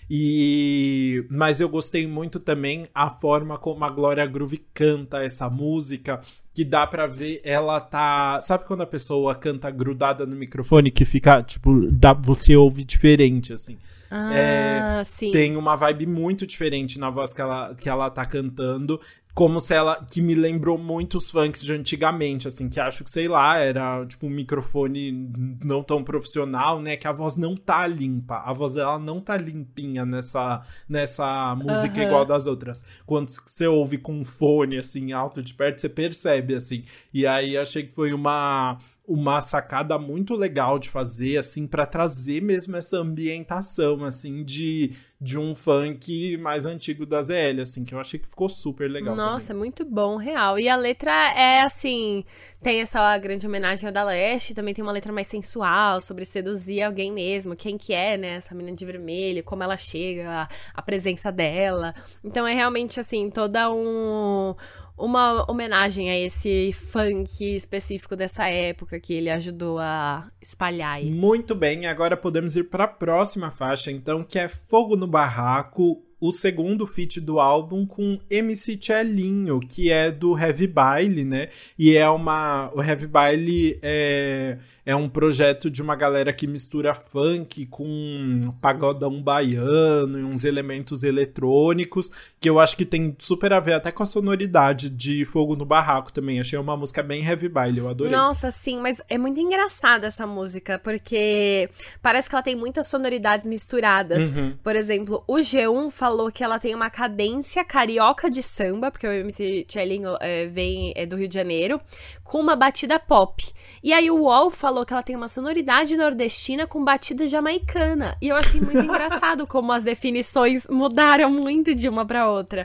E 0.08 1.24
mas 1.30 1.60
eu 1.60 1.68
gostei 1.68 2.06
muito 2.06 2.38
também 2.38 2.86
a 2.94 3.08
forma 3.08 3.56
como 3.56 3.84
a 3.84 3.90
Glória 3.90 4.26
Groove 4.26 4.62
canta 4.74 5.22
essa 5.22 5.48
música, 5.48 6.20
que 6.52 6.64
dá 6.64 6.86
para 6.86 7.06
ver 7.06 7.40
ela 7.42 7.80
tá, 7.80 8.40
sabe 8.42 8.64
quando 8.66 8.82
a 8.82 8.86
pessoa 8.86 9.34
canta 9.34 9.70
grudada 9.70 10.26
no 10.26 10.36
microfone 10.36 10.90
que 10.90 11.04
fica, 11.04 11.42
tipo, 11.42 11.90
dá, 11.90 12.12
você 12.12 12.54
ouve 12.54 12.84
diferente 12.84 13.52
assim. 13.52 13.78
Ah, 14.16 14.32
é, 14.32 15.04
sim. 15.04 15.32
Tem 15.32 15.56
uma 15.56 15.74
vibe 15.74 16.06
muito 16.06 16.46
diferente 16.46 17.00
na 17.00 17.10
voz 17.10 17.34
que 17.34 17.40
ela, 17.40 17.74
que 17.74 17.88
ela 17.88 18.08
tá 18.08 18.24
cantando 18.24 19.00
como 19.34 19.60
se 19.60 19.74
ela 19.74 19.96
que 20.08 20.22
me 20.22 20.32
lembrou 20.32 20.78
muito 20.78 21.16
os 21.18 21.28
funks 21.28 21.64
de 21.64 21.72
antigamente, 21.72 22.46
assim, 22.46 22.68
que 22.68 22.78
acho 22.78 23.02
que 23.02 23.10
sei 23.10 23.26
lá, 23.26 23.58
era 23.58 24.06
tipo 24.06 24.28
um 24.28 24.30
microfone 24.30 25.32
não 25.64 25.82
tão 25.82 26.04
profissional, 26.04 26.80
né, 26.80 26.96
que 26.96 27.08
a 27.08 27.12
voz 27.12 27.36
não 27.36 27.56
tá 27.56 27.84
limpa. 27.88 28.36
A 28.36 28.52
voz 28.52 28.74
dela 28.74 28.96
não 28.96 29.18
tá 29.18 29.36
limpinha 29.36 30.06
nessa 30.06 30.62
nessa 30.88 31.56
música 31.56 31.98
uhum. 31.98 32.06
igual 32.06 32.24
das 32.24 32.46
outras. 32.46 32.84
Quando 33.04 33.30
você 33.30 33.66
ouve 33.66 33.98
com 33.98 34.12
um 34.20 34.24
fone 34.24 34.78
assim 34.78 35.10
alto 35.10 35.42
de 35.42 35.52
perto, 35.52 35.80
você 35.80 35.88
percebe 35.88 36.54
assim. 36.54 36.84
E 37.12 37.26
aí 37.26 37.56
achei 37.56 37.82
que 37.82 37.92
foi 37.92 38.12
uma 38.12 38.78
uma 39.06 39.42
sacada 39.42 39.98
muito 39.98 40.34
legal 40.34 40.78
de 40.78 40.88
fazer 40.88 41.36
assim 41.36 41.66
para 41.66 41.84
trazer 41.84 42.40
mesmo 42.40 42.74
essa 42.74 42.96
ambientação 42.96 44.04
assim 44.04 44.42
de 44.42 44.96
de 45.24 45.38
um 45.38 45.54
funk 45.54 46.36
mais 46.36 46.66
antigo 46.66 47.06
da 47.06 47.22
ZL, 47.22 47.62
assim, 47.62 47.82
que 47.82 47.94
eu 47.94 47.98
achei 47.98 48.20
que 48.20 48.28
ficou 48.28 48.46
super 48.46 48.90
legal. 48.90 49.16
Nossa, 49.16 49.48
também. 49.48 49.60
muito 49.60 49.82
bom, 49.82 50.16
real. 50.16 50.58
E 50.58 50.68
a 50.68 50.76
letra 50.76 51.10
é 51.34 51.62
assim, 51.62 52.26
tem 52.60 52.82
essa 52.82 53.16
grande 53.16 53.46
homenagem 53.46 53.86
ao 53.86 53.92
da 53.92 54.04
Leste, 54.04 54.52
também 54.52 54.74
tem 54.74 54.82
uma 54.82 54.92
letra 54.92 55.10
mais 55.10 55.26
sensual, 55.26 55.98
sobre 56.02 56.26
seduzir 56.26 56.82
alguém 56.82 57.10
mesmo, 57.10 57.56
quem 57.56 57.78
que 57.78 57.94
é, 57.94 58.18
né, 58.18 58.36
essa 58.36 58.54
menina 58.54 58.76
de 58.76 58.84
vermelho, 58.84 59.42
como 59.42 59.62
ela 59.62 59.78
chega, 59.78 60.42
a, 60.42 60.48
a 60.74 60.82
presença 60.82 61.32
dela. 61.32 61.94
Então 62.22 62.46
é 62.46 62.52
realmente, 62.52 63.00
assim, 63.00 63.30
toda 63.30 63.72
um 63.72 64.54
uma 64.96 65.50
homenagem 65.50 66.10
a 66.10 66.18
esse 66.18 66.72
funk 66.72 67.44
específico 67.54 68.14
dessa 68.14 68.48
época 68.48 69.00
que 69.00 69.12
ele 69.12 69.30
ajudou 69.30 69.78
a 69.78 70.30
espalhar. 70.40 70.94
Aí. 70.94 71.10
Muito 71.10 71.54
bem, 71.54 71.86
agora 71.86 72.16
podemos 72.16 72.56
ir 72.56 72.64
para 72.64 72.84
a 72.84 72.88
próxima 72.88 73.50
faixa, 73.50 73.90
então, 73.90 74.22
que 74.22 74.38
é 74.38 74.48
Fogo 74.48 74.96
no 74.96 75.06
Barraco, 75.06 76.03
o 76.24 76.32
segundo 76.32 76.86
feat 76.86 77.20
do 77.20 77.38
álbum 77.38 77.84
com 77.84 78.18
MC 78.30 78.78
Chelinho, 78.80 79.60
que 79.60 79.90
é 79.90 80.10
do 80.10 80.38
Heavy 80.38 80.66
Baile, 80.66 81.22
né? 81.22 81.50
E 81.78 81.94
é 81.94 82.08
uma. 82.08 82.70
O 82.74 82.82
Heavy 82.82 83.06
Baile 83.06 83.78
é, 83.82 84.56
é 84.86 84.96
um 84.96 85.06
projeto 85.06 85.70
de 85.70 85.82
uma 85.82 85.94
galera 85.94 86.32
que 86.32 86.46
mistura 86.46 86.94
funk 86.94 87.66
com 87.66 88.40
pagodão 88.58 89.22
baiano 89.22 90.18
e 90.18 90.24
uns 90.24 90.44
elementos 90.44 91.02
eletrônicos, 91.02 92.10
que 92.40 92.48
eu 92.48 92.58
acho 92.58 92.74
que 92.74 92.86
tem 92.86 93.14
super 93.18 93.52
a 93.52 93.60
ver 93.60 93.74
até 93.74 93.92
com 93.92 94.02
a 94.02 94.06
sonoridade 94.06 94.88
de 94.88 95.26
Fogo 95.26 95.54
no 95.54 95.66
Barraco 95.66 96.10
também. 96.10 96.40
Achei 96.40 96.58
uma 96.58 96.74
música 96.74 97.02
bem 97.02 97.22
Heavy 97.22 97.50
Baile, 97.50 97.80
eu 97.80 97.88
adorei. 97.90 98.10
Nossa, 98.10 98.50
sim, 98.50 98.80
mas 98.80 98.98
é 99.10 99.18
muito 99.18 99.38
engraçada 99.38 100.06
essa 100.06 100.26
música, 100.26 100.78
porque 100.78 101.68
parece 102.00 102.30
que 102.30 102.34
ela 102.34 102.42
tem 102.42 102.56
muitas 102.56 102.86
sonoridades 102.86 103.46
misturadas. 103.46 104.22
Uhum. 104.22 104.54
Por 104.62 104.74
exemplo, 104.74 105.22
o 105.28 105.36
G1 105.36 105.90
falou 105.90 106.13
falou 106.14 106.30
que 106.30 106.44
ela 106.44 106.60
tem 106.60 106.72
uma 106.76 106.88
cadência 106.88 107.64
carioca 107.64 108.30
de 108.30 108.40
samba, 108.40 108.88
porque 108.88 109.04
o 109.04 109.12
MC 109.12 109.64
Tchelinho 109.66 110.16
é, 110.20 110.46
vem 110.46 110.92
é 110.94 111.04
do 111.04 111.16
Rio 111.16 111.26
de 111.26 111.34
Janeiro, 111.34 111.80
com 112.22 112.38
uma 112.38 112.54
batida 112.54 113.00
pop. 113.00 113.44
E 113.82 113.92
aí 113.92 114.08
o 114.12 114.20
UOL 114.20 114.48
falou 114.48 114.86
que 114.86 114.92
ela 114.92 115.02
tem 115.02 115.16
uma 115.16 115.26
sonoridade 115.26 115.96
nordestina 115.96 116.68
com 116.68 116.84
batida 116.84 117.26
jamaicana. 117.26 118.16
E 118.22 118.28
eu 118.28 118.36
achei 118.36 118.60
muito 118.60 118.78
engraçado 118.86 119.44
como 119.44 119.72
as 119.72 119.82
definições 119.82 120.68
mudaram 120.68 121.30
muito 121.30 121.74
de 121.74 121.88
uma 121.88 122.06
para 122.06 122.30
outra. 122.30 122.64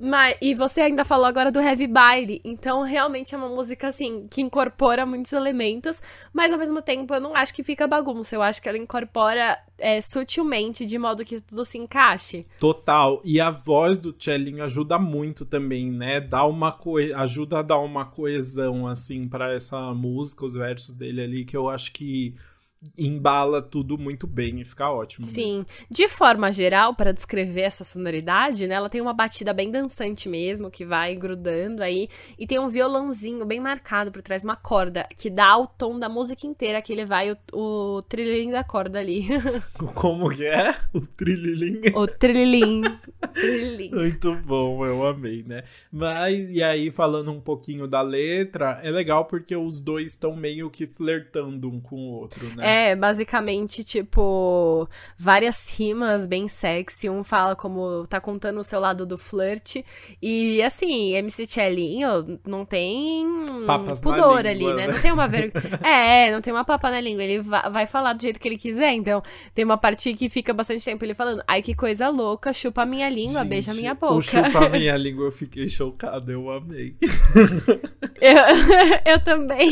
Mas, 0.00 0.36
e 0.40 0.54
você 0.54 0.80
ainda 0.80 1.04
falou 1.04 1.26
agora 1.26 1.52
do 1.52 1.60
Heavy 1.60 1.86
Baile, 1.86 2.40
então 2.42 2.82
realmente 2.82 3.34
é 3.34 3.38
uma 3.38 3.50
música 3.50 3.88
assim 3.88 4.26
que 4.30 4.40
incorpora 4.40 5.04
muitos 5.04 5.32
elementos, 5.34 6.02
mas 6.32 6.50
ao 6.50 6.58
mesmo 6.58 6.80
tempo 6.80 7.12
eu 7.12 7.20
não 7.20 7.36
acho 7.36 7.52
que 7.52 7.62
fica 7.62 7.86
bagunça, 7.86 8.34
eu 8.34 8.40
acho 8.40 8.62
que 8.62 8.68
ela 8.68 8.78
incorpora 8.78 9.58
é, 9.78 10.00
sutilmente 10.00 10.86
de 10.86 10.98
modo 10.98 11.22
que 11.22 11.38
tudo 11.42 11.66
se 11.66 11.76
encaixe. 11.76 12.46
Total, 12.58 13.20
e 13.22 13.38
a 13.38 13.50
voz 13.50 13.98
do 13.98 14.10
Tchelinho 14.10 14.64
ajuda 14.64 14.98
muito 14.98 15.44
também, 15.44 15.90
né? 15.90 16.18
Dá 16.18 16.46
uma 16.46 16.72
co... 16.72 16.96
ajuda 17.14 17.58
a 17.58 17.62
dar 17.62 17.78
uma 17.80 18.06
coesão 18.06 18.88
assim 18.88 19.28
para 19.28 19.52
essa 19.52 19.92
música, 19.92 20.46
os 20.46 20.54
versos 20.54 20.94
dele 20.94 21.20
ali 21.20 21.44
que 21.44 21.56
eu 21.56 21.68
acho 21.68 21.92
que 21.92 22.34
embala 22.96 23.60
tudo 23.60 23.98
muito 23.98 24.26
bem 24.26 24.60
e 24.60 24.64
fica 24.64 24.90
ótimo. 24.90 25.24
Sim. 25.24 25.44
Mesmo. 25.44 25.66
De 25.90 26.08
forma 26.08 26.50
geral, 26.50 26.94
para 26.94 27.12
descrever 27.12 27.62
essa 27.62 27.84
sonoridade, 27.84 28.66
né? 28.66 28.74
Ela 28.74 28.88
tem 28.88 29.00
uma 29.00 29.12
batida 29.12 29.52
bem 29.52 29.70
dançante 29.70 30.28
mesmo, 30.28 30.70
que 30.70 30.84
vai 30.84 31.14
grudando 31.14 31.82
aí. 31.82 32.08
E 32.38 32.46
tem 32.46 32.58
um 32.58 32.68
violãozinho 32.68 33.44
bem 33.44 33.60
marcado 33.60 34.10
por 34.10 34.22
trás, 34.22 34.44
uma 34.44 34.56
corda, 34.56 35.06
que 35.16 35.28
dá 35.28 35.56
o 35.58 35.66
tom 35.66 35.98
da 35.98 36.08
música 36.08 36.46
inteira, 36.46 36.80
que 36.80 36.92
ele 36.92 37.04
vai 37.04 37.32
o, 37.32 37.36
o 37.52 38.02
trilhinho 38.02 38.52
da 38.52 38.64
corda 38.64 38.98
ali. 38.98 39.26
Como 39.94 40.30
que 40.30 40.46
é? 40.46 40.74
O 40.94 41.00
trilhilim? 41.00 41.80
O 41.94 42.06
trilhilim. 42.06 42.82
Muito 43.92 44.34
bom, 44.36 44.86
eu 44.86 45.06
amei, 45.06 45.42
né? 45.46 45.64
Mas, 45.92 46.50
e 46.50 46.62
aí, 46.62 46.90
falando 46.90 47.30
um 47.30 47.40
pouquinho 47.40 47.86
da 47.86 48.00
letra, 48.00 48.80
é 48.82 48.90
legal 48.90 49.26
porque 49.26 49.54
os 49.54 49.80
dois 49.80 50.12
estão 50.12 50.34
meio 50.34 50.70
que 50.70 50.86
flertando 50.86 51.68
um 51.68 51.80
com 51.80 51.96
o 51.96 52.12
outro, 52.12 52.44
né? 52.54 52.69
É, 52.69 52.69
basicamente, 52.96 53.84
tipo, 53.84 54.88
várias 55.18 55.76
rimas 55.78 56.26
bem 56.26 56.48
sexy. 56.48 57.08
Um 57.08 57.24
fala 57.24 57.54
como 57.56 58.06
tá 58.06 58.20
contando 58.20 58.60
o 58.60 58.64
seu 58.64 58.80
lado 58.80 59.04
do 59.06 59.18
flirt. 59.18 59.76
E, 60.22 60.62
assim, 60.62 61.14
MC 61.14 61.46
Chelinho 61.46 62.38
não 62.46 62.64
tem 62.64 63.26
Papas 63.66 64.00
pudor 64.00 64.44
língua, 64.44 64.50
ali, 64.50 64.66
né? 64.66 64.86
né? 64.86 64.92
Não 64.92 65.00
tem 65.00 65.12
uma 65.12 65.28
ver... 65.28 65.52
é, 65.82 66.30
não 66.32 66.40
tem 66.40 66.52
uma 66.52 66.64
papa 66.64 66.90
na 66.90 67.00
língua. 67.00 67.22
Ele 67.22 67.40
vai 67.40 67.86
falar 67.86 68.12
do 68.12 68.22
jeito 68.22 68.40
que 68.40 68.48
ele 68.48 68.58
quiser. 68.58 68.92
Então, 68.92 69.22
tem 69.54 69.64
uma 69.64 69.76
parte 69.76 70.12
que 70.14 70.28
fica 70.28 70.52
bastante 70.52 70.84
tempo 70.84 71.04
ele 71.04 71.14
falando, 71.14 71.42
ai, 71.46 71.62
que 71.62 71.74
coisa 71.74 72.08
louca, 72.08 72.52
chupa 72.52 72.82
a 72.82 72.86
minha 72.86 73.08
língua, 73.08 73.40
Gente, 73.40 73.48
beija 73.48 73.72
a 73.72 73.74
minha 73.74 73.94
boca. 73.94 74.14
O 74.14 74.22
chupa 74.22 74.66
a 74.66 74.68
minha 74.68 74.96
língua, 74.98 75.26
eu 75.26 75.32
fiquei 75.32 75.68
chocado, 75.68 76.30
eu 76.30 76.50
amei. 76.50 76.94
eu, 78.20 79.12
eu 79.12 79.20
também. 79.22 79.70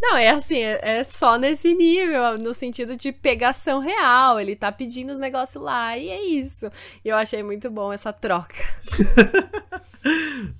Não, 0.00 0.16
é 0.16 0.30
assim, 0.30 0.58
é, 0.58 0.80
é 0.82 1.04
só 1.04 1.38
nesse 1.38 1.74
nível, 1.74 2.31
no 2.38 2.54
sentido 2.54 2.96
de 2.96 3.12
pegação 3.12 3.78
real. 3.78 4.38
Ele 4.40 4.56
tá 4.56 4.70
pedindo 4.70 5.12
os 5.12 5.18
negócios 5.18 5.62
lá 5.62 5.96
e 5.96 6.08
é 6.08 6.22
isso. 6.24 6.70
E 7.04 7.08
eu 7.08 7.16
achei 7.16 7.42
muito 7.42 7.70
bom 7.70 7.92
essa 7.92 8.12
troca. 8.12 8.54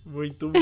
Muito 0.07 0.51
bom. 0.51 0.61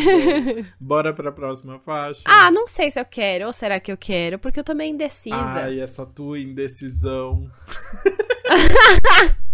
Bora 0.81 1.13
pra 1.13 1.31
próxima 1.31 1.79
faixa. 1.81 2.23
Ah, 2.25 2.51
não 2.51 2.67
sei 2.67 2.91
se 2.91 2.99
eu 2.99 3.05
quero, 3.05 3.47
ou 3.47 3.53
será 3.53 3.79
que 3.79 3.93
eu 3.93 3.97
quero? 3.97 4.39
Porque 4.39 4.59
eu 4.59 4.65
tô 4.65 4.75
meio 4.75 4.95
indecisa. 4.95 5.37
Ai, 5.37 5.81
essa 5.81 6.07
tua 6.07 6.39
indecisão. 6.39 7.51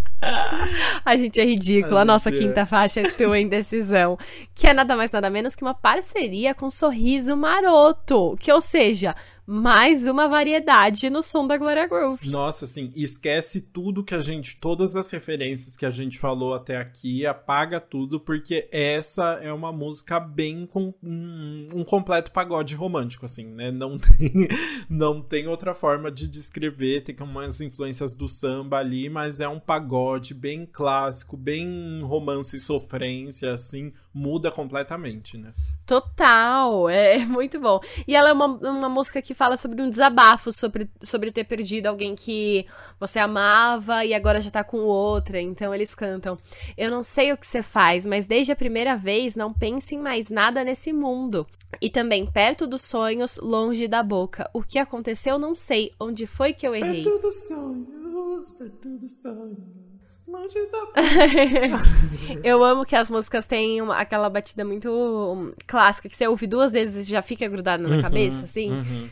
A 1.05 1.17
gente 1.17 1.41
é 1.41 1.45
ridícula. 1.45 2.01
A 2.01 2.03
A, 2.03 2.05
nossa 2.05 2.31
é. 2.31 2.33
quinta 2.33 2.65
faixa 2.67 3.01
é 3.01 3.11
tua 3.11 3.39
indecisão. 3.39 4.19
Que 4.55 4.67
é 4.67 4.73
nada 4.73 4.97
mais 4.97 5.11
nada 5.11 5.29
menos 5.29 5.55
que 5.55 5.63
uma 5.63 5.75
parceria 5.75 6.55
com 6.55 6.71
Sorriso 6.71 7.37
Maroto. 7.37 8.37
Que, 8.41 8.53
ou 8.53 8.61
seja, 8.61 9.15
mais 9.47 10.09
uma 10.09 10.27
variedade 10.27 11.09
no 11.09 11.23
som 11.23 11.47
da 11.47 11.57
Gloria 11.57 11.87
Groove. 11.87 12.29
Nossa, 12.29 12.65
assim, 12.65 12.93
esquece 12.97 13.61
tudo 13.61 14.03
que 14.03 14.15
a 14.15 14.21
gente, 14.21 14.59
todas 14.59 14.97
as 14.97 15.09
referências 15.11 15.77
que 15.77 15.87
a 15.87 15.91
gente 15.91 16.19
falou 16.19 16.53
até 16.53 16.77
aqui, 16.77 17.25
apaga 17.25 17.81
tudo, 17.81 18.19
porque 18.19 18.69
essa 18.73 19.39
é 19.41 19.53
uma 19.53 19.73
música 19.73 20.19
bem 20.19 20.67
com 20.67 20.93
um, 21.01 21.69
um 21.75 21.85
completo 21.85 22.33
pagode 22.33 22.75
romântico, 22.75 23.25
assim, 23.25 23.47
né? 23.47 23.71
Não 23.71 23.97
tem, 23.99 24.49
não 24.91 25.23
tem 25.23 25.47
outra 25.47 25.75
forma 25.75 26.11
de 26.11 26.27
descrever, 26.27 27.03
tem 27.03 27.15
umas 27.21 27.61
influências 27.61 28.17
do 28.17 28.27
samba 28.27 28.79
ali, 28.79 29.09
mas 29.09 29.41
é 29.41 29.47
um 29.47 29.61
pagode 29.61 30.35
bem 30.35 30.67
clássico, 30.67 31.37
bem 31.37 32.01
romance 32.03 32.57
e 32.57 32.61
sofrência, 32.61 33.53
assim, 33.53 33.93
muda 34.13 34.51
completamente, 34.51 35.39
né? 35.39 35.55
Total, 35.87 36.89
é 36.89 37.25
muito 37.25 37.61
bom. 37.61 37.79
E 38.09 38.17
ela 38.17 38.31
é 38.31 38.33
uma, 38.33 38.47
uma 38.47 38.89
música 38.89 39.23
que 39.23 39.33
fala 39.33 39.57
sobre 39.57 39.81
um 39.81 39.89
desabafo, 39.89 40.51
sobre, 40.51 40.91
sobre 41.01 41.31
ter 41.31 41.45
perdido 41.45 41.87
alguém 41.87 42.17
que 42.17 42.67
você 42.99 43.21
amava 43.21 44.05
e 44.05 44.13
agora 44.13 44.41
já 44.41 44.51
tá 44.51 44.65
com 44.65 44.79
outra. 44.79 45.41
Então 45.41 45.73
eles 45.73 45.95
cantam: 45.95 46.37
Eu 46.77 46.91
não 46.91 47.05
sei 47.05 47.33
o 47.33 47.37
que 47.37 47.47
você 47.47 47.63
faz, 47.63 48.05
mas 48.05 48.27
desde 48.27 48.51
a 48.51 48.57
primeira 48.57 48.97
vez 48.97 49.37
não 49.37 49.53
penso 49.55 49.95
em 49.95 49.99
mais 49.99 50.29
nada 50.29 50.65
nesse 50.65 50.93
mundo. 50.93 51.47
E 51.81 51.89
também 51.89 52.27
perto 52.27 52.67
dos 52.67 52.83
sonhos, 52.83 53.39
longe 53.41 53.87
da 53.87 54.03
boca. 54.03 54.51
O 54.53 54.63
que 54.63 54.81
aconteceu, 54.81 55.39
não 55.39 55.55
sei. 55.55 55.93
Onde 56.01 56.27
foi 56.27 56.53
que 56.53 56.67
eu 56.67 56.75
errei? 56.75 57.05
Perto 57.05 57.19
dos 57.21 57.47
sonhos, 57.47 58.53
perto 58.55 58.89
dos 58.99 59.13
sonhos. 59.23 59.86
Longe 60.29 60.59
da 60.73 60.87
Eu 62.43 62.65
amo 62.65 62.85
que 62.85 62.97
as 62.97 63.11
músicas 63.11 63.47
têm 63.47 63.81
uma- 63.81 63.97
aquela 63.97 64.29
batida 64.29 64.65
muito 64.65 64.91
hum, 64.91 65.53
clássica, 65.67 66.09
que 66.09 66.17
você 66.17 66.27
ouve 66.27 66.47
duas 66.47 66.73
vezes 66.73 67.07
e 67.07 67.11
já 67.11 67.23
fica 67.23 67.47
grudada 67.49 67.87
na 67.87 68.03
cabeça, 68.03 68.43
assim. 68.45 68.73
Uhum. 68.73 69.09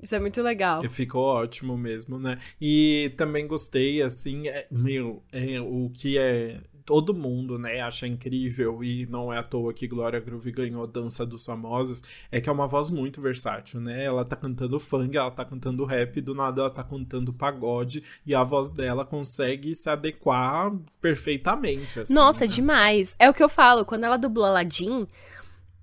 Isso 0.00 0.14
é 0.14 0.20
muito 0.20 0.40
legal. 0.42 0.88
Ficou 0.90 1.24
ótimo 1.24 1.76
mesmo, 1.76 2.18
né? 2.18 2.38
E 2.60 3.12
também 3.16 3.46
gostei, 3.46 4.00
assim, 4.02 4.48
é, 4.48 4.66
meu, 4.70 5.22
é, 5.32 5.60
o 5.60 5.90
que 5.92 6.16
é. 6.18 6.60
Todo 6.88 7.12
mundo, 7.12 7.58
né, 7.58 7.82
acha 7.82 8.06
incrível 8.06 8.82
e 8.82 9.04
não 9.04 9.30
é 9.30 9.36
à 9.36 9.42
toa 9.42 9.74
que 9.74 9.86
Glória 9.86 10.18
Groove 10.20 10.50
ganhou 10.50 10.86
Dança 10.86 11.26
dos 11.26 11.44
Famosos, 11.44 12.02
é 12.32 12.40
que 12.40 12.48
é 12.48 12.52
uma 12.52 12.66
voz 12.66 12.88
muito 12.88 13.20
versátil, 13.20 13.78
né? 13.78 14.06
Ela 14.06 14.24
tá 14.24 14.34
cantando 14.34 14.80
funk, 14.80 15.14
ela 15.14 15.30
tá 15.30 15.44
cantando 15.44 15.84
rap, 15.84 16.18
do 16.22 16.34
nada 16.34 16.62
ela 16.62 16.70
tá 16.70 16.82
cantando 16.82 17.30
pagode 17.30 18.02
e 18.24 18.34
a 18.34 18.42
voz 18.42 18.70
dela 18.70 19.04
consegue 19.04 19.74
se 19.74 19.90
adequar 19.90 20.72
perfeitamente, 20.98 22.00
assim, 22.00 22.14
Nossa, 22.14 22.46
né? 22.46 22.50
demais. 22.50 23.14
É 23.18 23.28
o 23.28 23.34
que 23.34 23.42
eu 23.42 23.50
falo, 23.50 23.84
quando 23.84 24.04
ela 24.04 24.16
dublou 24.16 24.46
Aladdin, 24.46 25.06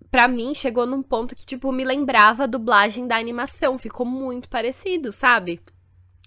pra 0.09 0.27
mim 0.27 0.55
chegou 0.55 0.87
num 0.87 1.03
ponto 1.03 1.35
que, 1.35 1.45
tipo, 1.45 1.71
me 1.71 1.85
lembrava 1.85 2.45
a 2.45 2.47
dublagem 2.47 3.05
da 3.05 3.15
animação. 3.15 3.77
Ficou 3.77 4.07
muito 4.07 4.49
parecido, 4.49 5.11
sabe? 5.11 5.61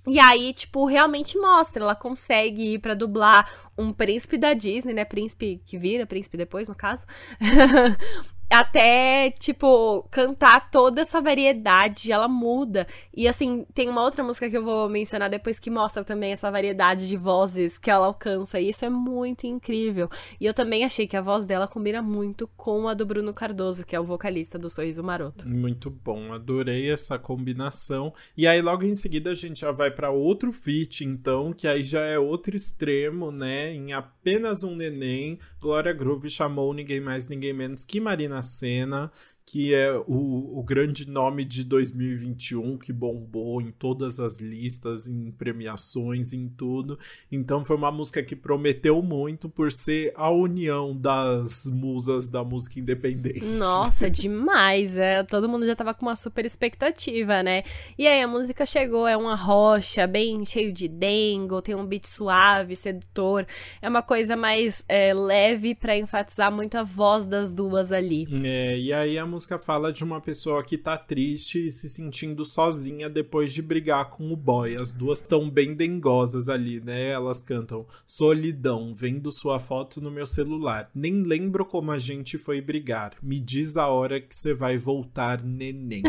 E 0.09 0.19
aí, 0.19 0.53
tipo, 0.53 0.87
realmente 0.87 1.39
mostra, 1.39 1.83
ela 1.83 1.95
consegue 1.95 2.75
ir 2.75 2.79
pra 2.79 2.95
dublar 2.95 3.51
um 3.77 3.93
príncipe 3.93 4.39
da 4.39 4.55
Disney, 4.55 4.95
né? 4.95 5.05
Príncipe 5.05 5.63
que 5.67 5.77
vira, 5.77 6.07
príncipe 6.07 6.37
depois, 6.37 6.69
no 6.69 6.75
caso. 6.75 7.07
Até, 8.51 9.31
tipo, 9.31 10.07
cantar 10.11 10.71
toda 10.71 11.03
essa 11.03 11.21
variedade, 11.21 12.11
ela 12.11 12.27
muda. 12.27 12.87
E 13.15 13.29
assim, 13.29 13.67
tem 13.75 13.89
uma 13.89 14.03
outra 14.03 14.25
música 14.25 14.49
que 14.49 14.57
eu 14.57 14.65
vou 14.65 14.89
mencionar 14.89 15.29
depois 15.29 15.61
que 15.61 15.71
mostra 15.71 16.03
também 16.03 16.33
essa 16.33 16.51
variedade 16.51 17.09
de 17.09 17.17
vozes 17.17 17.77
que 17.77 17.91
ela 17.91 18.07
alcança. 18.07 18.59
E 18.59 18.71
isso 18.71 18.85
é 18.85 18.91
muito 18.91 19.47
incrível. 19.47 20.09
E 20.41 20.47
eu 20.47 20.55
também 20.55 20.85
achei 20.85 21.07
que 21.07 21.17
a 21.17 21.21
voz 21.21 21.45
dela 21.45 21.69
combina 21.69 22.01
muito 22.01 22.49
com 22.57 22.89
a 22.89 22.95
do 22.95 23.05
Bruno 23.05 23.35
Cardoso, 23.35 23.85
que 23.85 23.95
é 23.95 24.01
o 24.01 24.05
vocalista 24.05 24.59
do 24.59 24.71
Sorriso 24.71 25.03
Maroto. 25.03 25.47
Muito 25.47 25.91
bom, 25.91 26.33
adorei 26.33 26.91
essa 26.91 27.19
combinação. 27.19 28.15
E 28.37 28.47
aí 28.47 28.63
logo 28.63 28.85
em 28.85 28.95
seguida 28.95 29.31
a 29.31 29.35
gente 29.35 29.61
já 29.61 29.73
vai 29.73 29.91
para 29.91 30.11
outro 30.11 30.53
feat, 30.53 31.05
então, 31.05 31.53
que 31.53 31.69
aí 31.69 31.85
já 31.85 32.01
é 32.01 32.19
outro 32.19 32.57
extremo, 32.57 33.31
né? 33.31 33.75
Em 33.75 33.93
apenas 33.93 34.63
um 34.63 34.75
neném, 34.75 35.39
Glória 35.61 35.93
Groove 35.93 36.31
chamou 36.31 36.73
ninguém 36.73 37.01
mais, 37.01 37.29
ninguém 37.29 37.53
menos 37.53 37.85
que 37.85 38.01
Marina 38.01 38.38
Senna, 38.43 39.11
que 39.51 39.75
é 39.75 39.91
o, 40.07 40.59
o 40.59 40.63
grande 40.63 41.09
nome 41.09 41.43
de 41.43 41.65
2021, 41.65 42.77
que 42.77 42.93
bombou 42.93 43.63
em 43.63 43.71
todas 43.71 44.21
as 44.21 44.39
listas, 44.39 45.09
em 45.09 45.31
premiações, 45.31 46.35
em 46.35 46.51
tudo. 46.51 46.99
Então 47.33 47.65
foi 47.65 47.77
uma 47.77 47.91
música 47.91 48.23
que 48.23 48.37
prometeu 48.37 49.01
muito 49.01 49.49
por 49.49 49.73
ser 49.73 50.13
a 50.17 50.31
união 50.31 50.95
das 50.95 51.65
musas 51.65 52.29
da 52.29 52.45
música 52.45 52.79
independente. 52.79 53.47
Nossa, 53.47 54.11
demais. 54.13 54.99
É, 54.99 55.23
todo 55.23 55.49
mundo 55.49 55.65
já 55.65 55.75
tava 55.75 55.95
com 55.95 56.05
uma 56.05 56.17
super 56.17 56.45
expectativa, 56.45 57.43
né? 57.43 57.63
E 57.97 58.07
aí 58.07 58.21
a 58.21 58.29
música 58.29 58.67
chegou, 58.67 59.09
é 59.09 59.17
uma 59.17 59.35
rocha, 59.35 60.07
bem 60.07 60.45
cheio 60.45 60.71
de 60.71 60.89
dengo, 60.89 61.63
tem 61.63 61.75
um 61.75 61.87
beat 61.87 62.05
suave, 62.05 62.77
sedutor. 62.77 63.47
É 63.81 63.89
uma 63.89 64.03
coisa 64.03 64.37
mais 64.37 64.85
é, 64.87 65.15
leve 65.15 65.75
pra 65.75 65.97
enfatizar 65.97 66.53
muito 66.53 66.77
a 66.77 66.83
voz 66.83 67.25
das 67.25 67.55
duas 67.55 67.93
ali. 67.93 68.29
É, 68.45 68.79
e 68.79 68.93
aí 68.93 69.17
a 69.17 69.25
música 69.25 69.38
fala 69.59 69.93
de 69.93 70.03
uma 70.03 70.21
pessoa 70.21 70.65
que 70.65 70.79
tá 70.79 70.97
triste 70.97 71.67
e 71.67 71.71
se 71.71 71.89
sentindo 71.89 72.45
sozinha 72.45 73.09
depois 73.09 73.53
de 73.53 73.63
brigar 73.63 74.11
com 74.11 74.33
o 74.33 74.37
boy. 74.37 74.77
As 74.81 74.91
duas 74.91 75.21
estão 75.21 75.51
bem 75.51 75.75
dengosas 75.75 76.49
ali, 76.49 76.81
né? 76.81 77.11
Elas 77.11 77.43
cantam 77.43 77.87
Solidão, 78.07 78.93
vendo 78.95 79.31
sua 79.31 79.59
foto 79.59 80.01
no 80.01 80.11
meu 80.11 80.27
celular. 80.27 80.91
Nem 80.95 81.23
lembro 81.23 81.65
como 81.65 81.91
a 81.91 81.99
gente 81.99 82.39
foi 82.39 82.61
brigar. 82.61 83.13
Me 83.23 83.39
diz 83.39 83.77
a 83.77 83.89
hora 83.89 84.21
que 84.21 84.35
você 84.35 84.55
vai 84.55 84.79
voltar, 84.79 85.43
neném. 85.43 86.03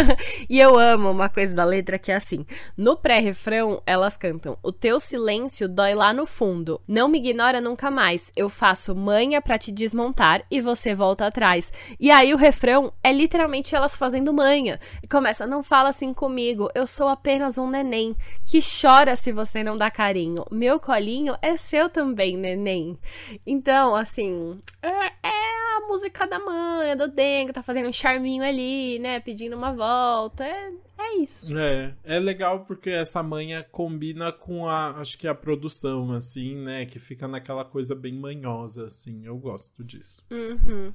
e 0.48 0.58
eu 0.60 0.78
amo 0.78 1.10
uma 1.10 1.28
coisa 1.28 1.54
da 1.54 1.64
letra 1.64 1.98
que 1.98 2.12
é 2.12 2.16
assim: 2.16 2.44
no 2.76 2.96
pré-refrão, 2.96 3.82
elas 3.86 4.16
cantam: 4.16 4.58
O 4.62 4.72
teu 4.72 5.00
silêncio 5.00 5.68
dói 5.68 5.94
lá 5.94 6.12
no 6.12 6.26
fundo. 6.26 6.80
Não 6.86 7.08
me 7.08 7.18
ignora 7.18 7.60
nunca 7.60 7.90
mais. 7.90 8.30
Eu 8.36 8.48
faço 8.48 8.94
manha 8.94 9.40
pra 9.40 9.58
te 9.58 9.72
desmontar 9.72 10.44
e 10.50 10.60
você 10.60 10.94
volta 10.94 11.26
atrás. 11.26 11.72
E 11.98 12.10
aí 12.10 12.34
o 12.34 12.36
refrão 12.36 12.75
é 13.02 13.12
literalmente 13.12 13.74
elas 13.74 13.96
fazendo 13.96 14.32
manha. 14.32 14.80
E 15.02 15.08
começa: 15.08 15.46
Não 15.46 15.62
fala 15.62 15.90
assim 15.90 16.12
comigo. 16.12 16.68
Eu 16.74 16.86
sou 16.86 17.08
apenas 17.08 17.58
um 17.58 17.70
neném 17.70 18.14
que 18.44 18.58
chora 18.60 19.16
se 19.16 19.32
você 19.32 19.62
não 19.62 19.76
dá 19.76 19.90
carinho. 19.90 20.44
Meu 20.50 20.78
colinho 20.78 21.36
é 21.40 21.56
seu 21.56 21.88
também, 21.88 22.36
neném. 22.36 22.98
Então, 23.46 23.94
assim, 23.94 24.60
é, 24.82 24.88
é 24.88 25.76
a 25.76 25.86
música 25.88 26.26
da 26.26 26.38
mãe, 26.38 26.96
do 26.96 27.08
Dengue, 27.08 27.52
tá 27.52 27.62
fazendo 27.62 27.88
um 27.88 27.92
charminho 27.92 28.42
ali, 28.42 28.98
né? 28.98 29.20
Pedindo 29.20 29.56
uma 29.56 29.72
volta. 29.72 30.44
É, 30.44 30.72
é 30.98 31.16
isso. 31.18 31.56
É, 31.56 31.94
é 32.04 32.18
legal 32.18 32.64
porque 32.64 32.90
essa 32.90 33.22
manha 33.22 33.64
combina 33.70 34.32
com 34.32 34.68
a, 34.68 34.92
acho 35.00 35.18
que 35.18 35.28
a 35.28 35.34
produção, 35.34 36.12
assim, 36.12 36.56
né? 36.56 36.86
Que 36.86 36.98
fica 36.98 37.28
naquela 37.28 37.64
coisa 37.64 37.94
bem 37.94 38.14
manhosa, 38.14 38.86
assim. 38.86 39.24
Eu 39.24 39.36
gosto 39.36 39.84
disso. 39.84 40.24
Uhum. 40.30 40.92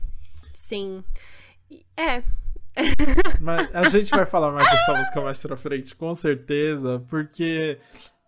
Sim. 0.53 1.03
É, 1.97 2.23
mas 3.39 3.73
a 3.75 3.87
gente 3.89 4.09
vai 4.11 4.25
falar 4.25 4.51
mais 4.51 4.69
dessa 4.69 4.97
música 4.97 5.21
mais 5.21 5.41
pra 5.41 5.57
frente, 5.57 5.95
com 5.95 6.13
certeza, 6.15 7.03
porque 7.09 7.77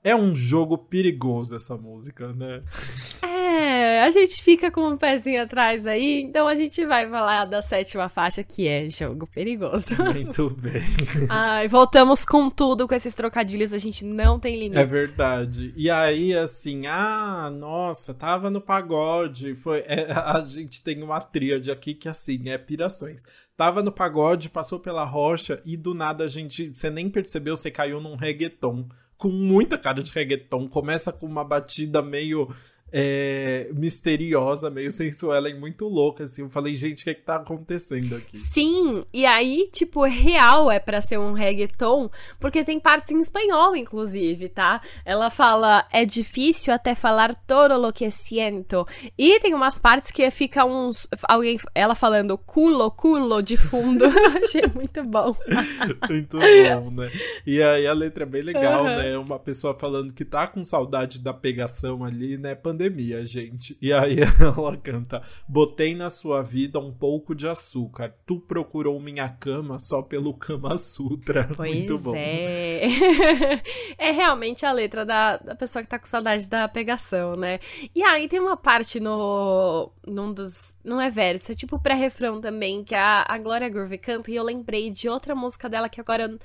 é 0.04 0.16
um 0.16 0.36
jogo 0.36 0.78
perigoso 0.78 1.56
essa 1.56 1.78
música, 1.78 2.34
né? 2.34 2.62
É, 3.56 4.02
a 4.04 4.10
gente 4.10 4.42
fica 4.42 4.72
com 4.72 4.82
um 4.82 4.98
pezinho 4.98 5.44
atrás 5.44 5.86
aí, 5.86 6.22
então 6.22 6.48
a 6.48 6.56
gente 6.56 6.84
vai 6.86 7.08
falar 7.08 7.46
da 7.46 7.62
sétima 7.62 8.10
faixa, 8.10 8.44
que 8.44 8.68
é 8.68 8.90
jogo 8.90 9.28
perigoso. 9.28 9.96
Muito 10.02 10.50
bem. 10.50 10.82
Ai, 11.30 11.68
voltamos 11.68 12.26
com 12.26 12.50
tudo, 12.50 12.88
com 12.88 12.96
esses 12.96 13.14
trocadilhos, 13.14 13.72
a 13.72 13.78
gente 13.78 14.04
não 14.06 14.40
tem 14.40 14.56
limites. 14.56 14.78
É 14.78 14.86
verdade. 14.86 15.74
E 15.76 15.90
aí, 15.90 16.34
assim, 16.36 16.88
ah, 16.88 17.52
nossa, 17.54 18.14
tava 18.14 18.50
no 18.50 18.60
pagode, 18.60 19.54
foi... 19.56 19.84
É, 19.86 20.12
a 20.18 20.44
gente 20.46 20.84
tem 20.84 21.04
uma 21.04 21.22
tríade 21.22 21.72
aqui 21.72 21.94
que, 21.94 22.10
assim, 22.10 22.50
é 22.50 22.58
pirações 22.58 23.24
tava 23.56 23.84
no 23.84 23.92
pagode, 23.92 24.50
passou 24.50 24.80
pela 24.80 25.06
rocha 25.06 25.62
e 25.64 25.78
do 25.78 25.94
nada 25.94 26.24
a 26.24 26.28
gente, 26.28 26.72
você 26.74 26.90
nem 26.90 27.08
percebeu, 27.08 27.56
você 27.56 27.70
caiu 27.70 28.02
num 28.02 28.16
reggaeton 28.16 28.90
com 29.24 29.30
muita 29.30 29.78
cara 29.78 30.04
de 30.04 30.12
reggaeton. 30.12 30.68
Começa 30.68 31.14
com 31.14 31.26
uma 31.26 31.46
batida 31.46 32.02
meio 32.02 32.54
é, 32.96 33.70
misteriosa, 33.74 34.70
meio 34.70 34.92
sensual 34.92 35.48
e 35.48 35.54
muito 35.56 35.88
louca, 35.88 36.26
assim. 36.26 36.44
Eu 36.44 36.50
falei, 36.50 36.76
gente, 36.76 37.02
o 37.02 37.04
que 37.06 37.10
é 37.10 37.14
que 37.16 37.24
tá 37.24 37.38
acontecendo 37.38 38.16
aqui? 38.16 38.38
Sim, 38.38 39.02
e 39.12 39.26
aí, 39.26 39.68
tipo, 39.74 40.04
real 40.04 40.70
é 40.70 40.80
para 40.80 41.02
ser 41.02 41.18
um 41.18 41.34
reggaeton, 41.34 42.08
porque 42.40 42.64
tem 42.64 42.80
partes 42.80 43.12
em 43.12 43.20
espanhol, 43.20 43.76
inclusive, 43.76 44.48
tá? 44.48 44.80
Ela 45.04 45.32
fala, 45.32 45.88
é 45.92 46.06
difícil 46.06 46.72
até 46.72 46.94
falar 46.94 47.34
todo 47.48 47.80
lo 47.80 47.92
que 47.92 48.12
siento. 48.12 48.86
E 49.18 49.40
tem 49.40 49.56
umas 49.56 49.80
partes 49.80 50.12
que 50.12 50.30
fica 50.30 50.64
uns. 50.64 51.08
Alguém, 51.28 51.58
ela 51.74 51.96
falando 51.96 52.38
culo, 52.38 52.92
culo 52.92 53.42
de 53.42 53.58
fundo. 53.58 54.06
Eu 54.06 54.44
achei 54.44 54.64
muito 54.76 55.04
bom. 55.04 55.36
muito 56.08 56.38
bom, 56.38 56.92
né? 56.92 57.12
E 57.48 57.62
aí 57.64 57.88
a 57.88 57.94
letra 57.94 58.24
é 58.24 58.28
bem 58.28 58.44
legal, 58.44 58.84
uhum. 58.84 58.96
né? 58.96 59.18
Uma 59.18 59.40
pessoa 59.40 59.74
falando 59.74 60.14
que 60.14 60.24
tá 60.24 60.46
com 60.46 60.64
saudade 60.64 61.18
da 61.18 61.34
pegação 61.34 62.04
ali, 62.04 62.38
né? 62.38 62.54
Pandemia 62.54 62.83
pandemia, 62.84 63.26
gente. 63.26 63.78
E 63.82 63.94
aí 63.94 64.18
ela 64.40 64.78
canta: 64.78 65.22
Botei 65.48 65.96
na 65.96 66.10
sua 66.10 66.42
vida 66.42 66.80
um 66.80 66.92
pouco 66.92 67.34
de 67.34 67.48
açúcar. 67.48 68.14
Tu 68.26 68.40
procurou 68.40 69.00
minha 69.00 69.30
cama 69.30 69.80
só 69.80 70.02
pelo 70.02 70.34
Kama 70.34 70.78
Sutra. 70.78 71.50
Pois 71.56 71.76
Muito 71.76 72.00
bom. 72.00 72.14
É. 72.16 72.82
é 73.98 74.12
realmente 74.12 74.66
a 74.66 74.72
letra 74.72 75.06
da, 75.06 75.38
da 75.38 75.56
pessoa 75.56 75.84
que 75.84 75.90
tá 75.90 76.00
com 76.00 76.06
saudade 76.06 76.50
da 76.50 76.68
pegação, 76.68 77.36
né? 77.36 77.60
E 77.94 78.02
aí 78.02 78.28
tem 78.28 78.40
uma 78.40 78.58
parte 78.58 79.00
no. 79.00 79.92
num 80.06 80.34
dos. 80.34 80.76
Não 80.84 81.00
é 81.00 81.10
verso, 81.10 81.52
é 81.52 81.56
tipo 81.56 81.80
pré-refrão 81.80 82.42
também, 82.42 82.84
que 82.84 82.96
a, 82.96 83.24
a 83.28 83.38
Glória 83.38 83.70
Groove 83.70 83.98
canta, 83.98 84.32
e 84.32 84.36
eu 84.36 84.44
lembrei 84.44 84.90
de 84.90 85.08
outra 85.08 85.36
música 85.36 85.70
dela 85.70 85.88
que 85.88 86.02
agora. 86.02 86.38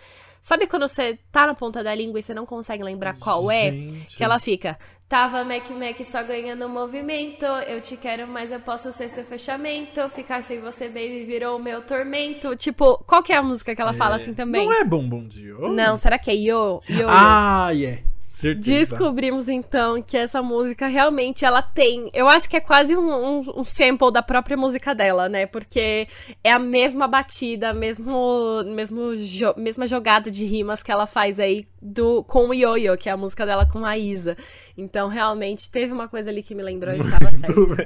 Sabe 0.49 0.67
quando 0.67 0.89
você 0.89 1.19
tá 1.31 1.47
na 1.47 1.53
ponta 1.53 1.85
da 1.85 1.95
língua 1.95 2.19
e 2.19 2.23
você 2.23 2.33
não 2.33 2.47
consegue 2.47 2.83
lembrar 2.83 3.19
qual 3.19 3.51
é? 3.51 3.71
Que 4.09 4.25
ela 4.25 4.39
fica. 4.39 4.79
Tava 5.07 5.45
Mac 5.45 5.69
Mac 5.69 6.03
só 6.03 6.23
ganhando 6.23 6.67
movimento. 6.71 7.45
Eu 7.45 7.83
te 7.83 7.99
quero, 7.99 8.27
mas 8.27 8.51
eu 8.51 8.59
posso 8.59 8.91
ser 8.91 9.11
seu 9.11 9.25
fechamento. 9.25 10.09
Ficar 10.09 10.43
sem 10.43 10.59
você, 10.59 10.89
baby, 10.89 11.25
virou 11.27 11.59
o 11.59 11.63
meu 11.63 11.83
tormento. 11.83 12.57
Tipo, 12.57 12.97
qual 13.07 13.23
que 13.23 13.31
é 13.31 13.37
a 13.37 13.43
música 13.43 13.75
que 13.75 13.83
ela 13.83 13.91
é... 13.91 13.95
fala 13.95 14.17
assim 14.17 14.33
também? 14.33 14.65
Não 14.65 14.73
é 14.73 14.83
Bom 14.85 15.07
Bom 15.07 15.29
Dia. 15.29 15.53
Não, 15.53 15.99
será 15.99 16.19
que 16.19 16.31
é 16.31 16.35
Yo? 16.35 16.81
Yo 16.89 17.07
ah, 17.11 17.69
yeah. 17.71 18.01
Certeza. 18.29 18.91
Descobrimos 18.91 19.49
então 19.49 20.03
que 20.03 20.14
essa 20.14 20.43
música 20.43 20.87
realmente 20.87 21.47
ela 21.47 21.62
tem. 21.62 22.11
Eu 22.12 22.29
acho 22.29 22.47
que 22.47 22.59
é 22.59 22.61
quase 22.61 22.95
um, 22.95 23.11
um, 23.11 23.61
um, 23.61 23.64
sample 23.64 24.12
da 24.12 24.23
própria 24.23 24.55
música 24.55 24.95
dela, 24.95 25.31
né? 25.31 25.47
Porque 25.47 26.07
é 26.45 26.53
a 26.53 26.59
mesma 26.59 27.09
batida, 27.09 27.73
mesmo, 27.73 28.62
mesmo 28.67 29.17
jo, 29.17 29.55
mesma 29.57 29.87
jogada 29.87 30.31
de 30.31 30.45
rimas 30.45 30.83
que 30.83 30.93
ela 30.93 31.07
faz 31.07 31.41
aí 31.41 31.67
do, 31.81 32.23
com 32.25 32.49
o 32.49 32.55
Yo-Yo, 32.55 32.99
que 32.99 33.09
é 33.09 33.12
a 33.12 33.17
música 33.17 33.47
dela 33.47 33.64
com 33.64 33.83
a 33.85 33.97
Isa. 33.97 34.37
Então, 34.77 35.09
realmente, 35.09 35.71
teve 35.71 35.93
uma 35.93 36.07
coisa 36.07 36.31
ali 36.31 36.43
que 36.43 36.55
me 36.55 36.62
lembrou 36.62 36.95
e 36.95 36.99
estava 36.99 37.31
certo. 37.31 37.77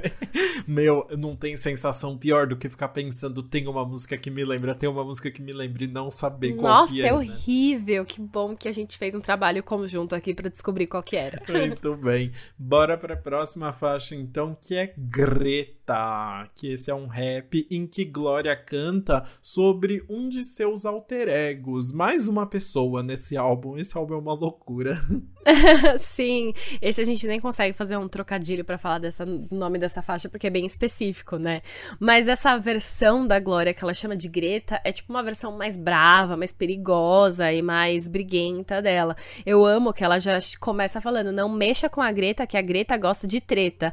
Meu, 0.66 1.06
não 1.16 1.36
tem 1.36 1.56
sensação 1.56 2.18
pior 2.18 2.46
do 2.46 2.56
que 2.56 2.68
ficar 2.68 2.88
pensando, 2.88 3.42
tem 3.42 3.66
uma 3.66 3.84
música 3.84 4.16
que 4.18 4.30
me 4.30 4.44
lembra, 4.44 4.74
tem 4.74 4.88
uma 4.88 5.04
música 5.04 5.30
que 5.30 5.40
me 5.40 5.52
lembra 5.52 5.84
e 5.84 5.86
não 5.86 6.10
saber 6.10 6.54
qual 6.54 6.80
Nossa, 6.80 6.92
que 6.92 7.02
é. 7.02 7.12
Nossa, 7.12 7.24
é 7.24 7.30
horrível. 7.30 8.02
Né? 8.02 8.08
Que 8.08 8.20
bom 8.20 8.56
que 8.56 8.68
a 8.68 8.72
gente 8.72 8.98
fez 8.98 9.14
um 9.14 9.20
trabalho 9.20 9.62
conjunto 9.62 10.14
aqui 10.14 10.31
para 10.34 10.50
descobrir 10.50 10.86
qual 10.86 11.02
que 11.02 11.16
era. 11.16 11.42
Muito 11.48 11.96
bem. 11.96 12.32
Bora 12.58 12.96
para 12.96 13.14
a 13.14 13.16
próxima 13.16 13.72
faixa, 13.72 14.14
então, 14.14 14.56
que 14.60 14.74
é 14.74 14.94
Greta. 14.96 16.50
Que 16.54 16.72
esse 16.72 16.90
é 16.90 16.94
um 16.94 17.06
rap 17.06 17.66
em 17.70 17.86
que 17.86 18.04
Glória 18.04 18.54
canta 18.56 19.24
sobre 19.40 20.04
um 20.08 20.28
de 20.28 20.44
seus 20.44 20.84
alter 20.86 21.28
egos. 21.28 21.92
Mais 21.92 22.28
uma 22.28 22.46
pessoa 22.46 23.02
nesse 23.02 23.36
álbum. 23.36 23.76
Esse 23.76 23.96
álbum 23.96 24.14
é 24.14 24.18
uma 24.18 24.34
loucura. 24.34 25.00
Sim, 25.98 26.52
esse 26.80 27.00
a 27.00 27.04
gente 27.04 27.26
nem 27.26 27.40
consegue 27.40 27.76
fazer 27.76 27.96
um 27.96 28.08
trocadilho 28.08 28.64
para 28.64 28.78
falar 28.78 28.98
dessa 28.98 29.24
nome 29.50 29.78
dessa 29.78 30.02
faixa 30.02 30.28
porque 30.28 30.46
é 30.46 30.50
bem 30.50 30.64
específico, 30.64 31.36
né? 31.36 31.62
Mas 31.98 32.28
essa 32.28 32.56
versão 32.58 33.26
da 33.26 33.38
Glória 33.40 33.74
que 33.74 33.82
ela 33.82 33.94
chama 33.94 34.16
de 34.16 34.28
Greta 34.28 34.80
é 34.84 34.92
tipo 34.92 35.12
uma 35.12 35.22
versão 35.22 35.56
mais 35.56 35.76
brava, 35.76 36.36
mais 36.36 36.52
perigosa 36.52 37.52
e 37.52 37.62
mais 37.62 38.08
briguenta 38.08 38.80
dela. 38.80 39.16
Eu 39.44 39.64
amo 39.64 39.92
que 39.92 40.04
ela 40.04 40.18
já 40.18 40.38
começa 40.60 41.00
falando: 41.00 41.32
"Não 41.32 41.48
mexa 41.48 41.88
com 41.88 42.00
a 42.00 42.12
Greta, 42.12 42.46
que 42.46 42.56
a 42.56 42.62
Greta 42.62 42.96
gosta 42.96 43.26
de 43.26 43.40
treta". 43.40 43.92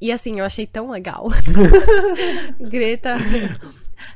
E 0.00 0.12
assim, 0.12 0.38
eu 0.38 0.44
achei 0.44 0.66
tão 0.66 0.90
legal. 0.90 1.28
Greta 2.60 3.16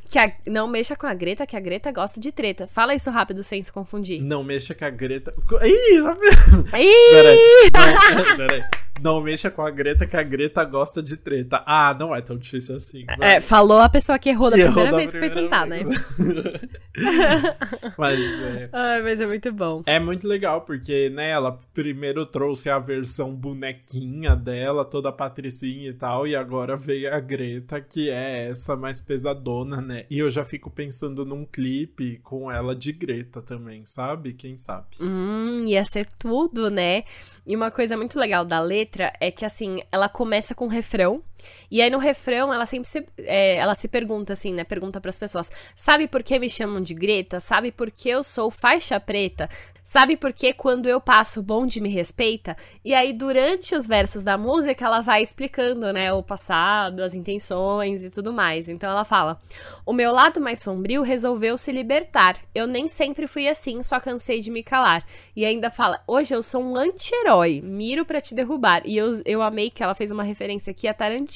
que 0.09 0.19
a, 0.19 0.31
não 0.47 0.67
mexa 0.67 0.95
com 0.95 1.07
a 1.07 1.13
Greta, 1.13 1.45
que 1.45 1.55
a 1.55 1.59
Greta 1.59 1.91
gosta 1.91 2.19
de 2.19 2.31
treta. 2.31 2.67
Fala 2.67 2.93
isso 2.93 3.09
rápido 3.09 3.43
sem 3.43 3.61
se 3.61 3.71
confundir. 3.71 4.21
Não 4.21 4.43
mexa 4.43 4.73
com 4.73 4.85
a 4.85 4.89
Greta. 4.89 5.33
Ih. 5.63 6.01
Ih! 6.79 7.11
Peraí. 7.11 8.37
Peraí. 8.37 8.63
Não 9.01 9.19
mexa 9.19 9.49
com 9.49 9.63
a 9.63 9.71
Greta, 9.71 10.05
que 10.05 10.15
a 10.15 10.21
Greta 10.21 10.63
gosta 10.63 11.01
de 11.01 11.17
treta. 11.17 11.63
Ah, 11.65 11.95
não 11.99 12.15
é 12.15 12.21
tão 12.21 12.37
difícil 12.37 12.75
assim. 12.75 13.03
Vai. 13.17 13.37
É, 13.37 13.41
falou 13.41 13.79
a 13.79 13.89
pessoa 13.89 14.19
que 14.19 14.29
errou 14.29 14.51
que 14.51 14.57
da 14.57 14.65
primeira 14.65 14.89
errou 14.89 14.99
vez 14.99 15.11
da 15.11 15.19
que 15.19 15.27
foi 15.27 15.41
cantar, 15.41 15.67
né? 15.67 15.79
mas 17.97 18.19
é. 18.19 18.69
Ai, 18.71 19.01
mas 19.01 19.19
é 19.19 19.25
muito 19.25 19.51
bom. 19.51 19.81
É 19.87 19.99
muito 19.99 20.27
legal, 20.27 20.61
porque, 20.61 21.09
né, 21.09 21.31
ela 21.31 21.59
primeiro 21.73 22.27
trouxe 22.27 22.69
a 22.69 22.77
versão 22.77 23.33
bonequinha 23.33 24.35
dela, 24.35 24.85
toda 24.85 25.11
patricinha 25.11 25.89
e 25.89 25.93
tal, 25.93 26.27
e 26.27 26.35
agora 26.35 26.77
veio 26.77 27.11
a 27.11 27.19
Greta, 27.19 27.81
que 27.81 28.07
é 28.09 28.49
essa 28.49 28.75
mais 28.75 29.01
pesadona, 29.01 29.81
né? 29.81 30.05
E 30.11 30.19
eu 30.19 30.29
já 30.29 30.45
fico 30.45 30.69
pensando 30.69 31.25
num 31.25 31.43
clipe 31.43 32.19
com 32.21 32.51
ela 32.51 32.75
de 32.75 32.91
Greta 32.91 33.41
também, 33.41 33.83
sabe? 33.83 34.33
Quem 34.33 34.57
sabe? 34.57 34.85
Hum, 34.99 35.63
ia 35.65 35.83
ser 35.85 36.05
tudo, 36.19 36.69
né? 36.69 37.03
E 37.47 37.55
uma 37.55 37.71
coisa 37.71 37.97
muito 37.97 38.19
legal 38.19 38.45
da 38.45 38.59
letra 38.59 38.90
é 39.19 39.31
que, 39.31 39.45
assim, 39.45 39.81
ela 39.91 40.09
começa 40.09 40.53
com 40.53 40.65
um 40.65 40.69
refrão. 40.69 41.23
E 41.69 41.81
aí 41.81 41.89
no 41.89 41.97
refrão 41.97 42.53
ela 42.53 42.65
sempre 42.65 42.87
se, 42.87 43.05
é, 43.19 43.57
ela 43.57 43.75
se 43.75 43.87
pergunta 43.87 44.33
assim, 44.33 44.53
né? 44.53 44.63
Pergunta 44.63 44.99
para 44.99 45.09
as 45.09 45.19
pessoas: 45.19 45.51
sabe 45.75 46.07
por 46.07 46.23
que 46.23 46.37
me 46.39 46.49
chamam 46.49 46.81
de 46.81 46.93
Greta? 46.93 47.39
Sabe 47.39 47.71
por 47.71 47.89
que 47.91 48.09
eu 48.09 48.23
sou 48.23 48.51
faixa 48.51 48.99
preta? 48.99 49.49
Sabe 49.83 50.15
por 50.15 50.31
que 50.31 50.53
quando 50.53 50.87
eu 50.87 51.01
passo 51.01 51.39
o 51.39 51.43
bonde 51.43 51.81
me 51.81 51.89
respeita? 51.89 52.55
E 52.85 52.93
aí, 52.93 53.11
durante 53.11 53.75
os 53.75 53.87
versos 53.87 54.23
da 54.23 54.37
música, 54.37 54.85
ela 54.85 55.01
vai 55.01 55.21
explicando, 55.23 55.91
né, 55.91 56.13
o 56.13 56.21
passado, 56.21 57.01
as 57.01 57.13
intenções 57.13 58.03
e 58.03 58.09
tudo 58.09 58.31
mais. 58.31 58.69
Então 58.69 58.89
ela 58.89 59.03
fala: 59.03 59.41
O 59.85 59.91
meu 59.91 60.11
lado 60.11 60.39
mais 60.39 60.61
sombrio 60.61 61.01
resolveu 61.01 61.57
se 61.57 61.71
libertar. 61.71 62.37
Eu 62.53 62.67
nem 62.67 62.87
sempre 62.87 63.27
fui 63.27 63.47
assim, 63.47 63.81
só 63.81 63.99
cansei 63.99 64.39
de 64.39 64.51
me 64.51 64.63
calar. 64.63 65.03
E 65.35 65.45
ainda 65.45 65.69
fala: 65.69 66.01
Hoje 66.07 66.33
eu 66.33 66.43
sou 66.43 66.63
um 66.63 66.77
anti-herói, 66.77 67.59
miro 67.61 68.05
para 68.05 68.21
te 68.21 68.35
derrubar. 68.35 68.83
E 68.85 68.95
eu, 68.95 69.09
eu 69.25 69.41
amei 69.41 69.69
que 69.69 69.83
ela 69.83 69.95
fez 69.95 70.11
uma 70.11 70.23
referência 70.23 70.71
aqui 70.71 70.87
a 70.87 70.93
Tarantino. 70.93 71.30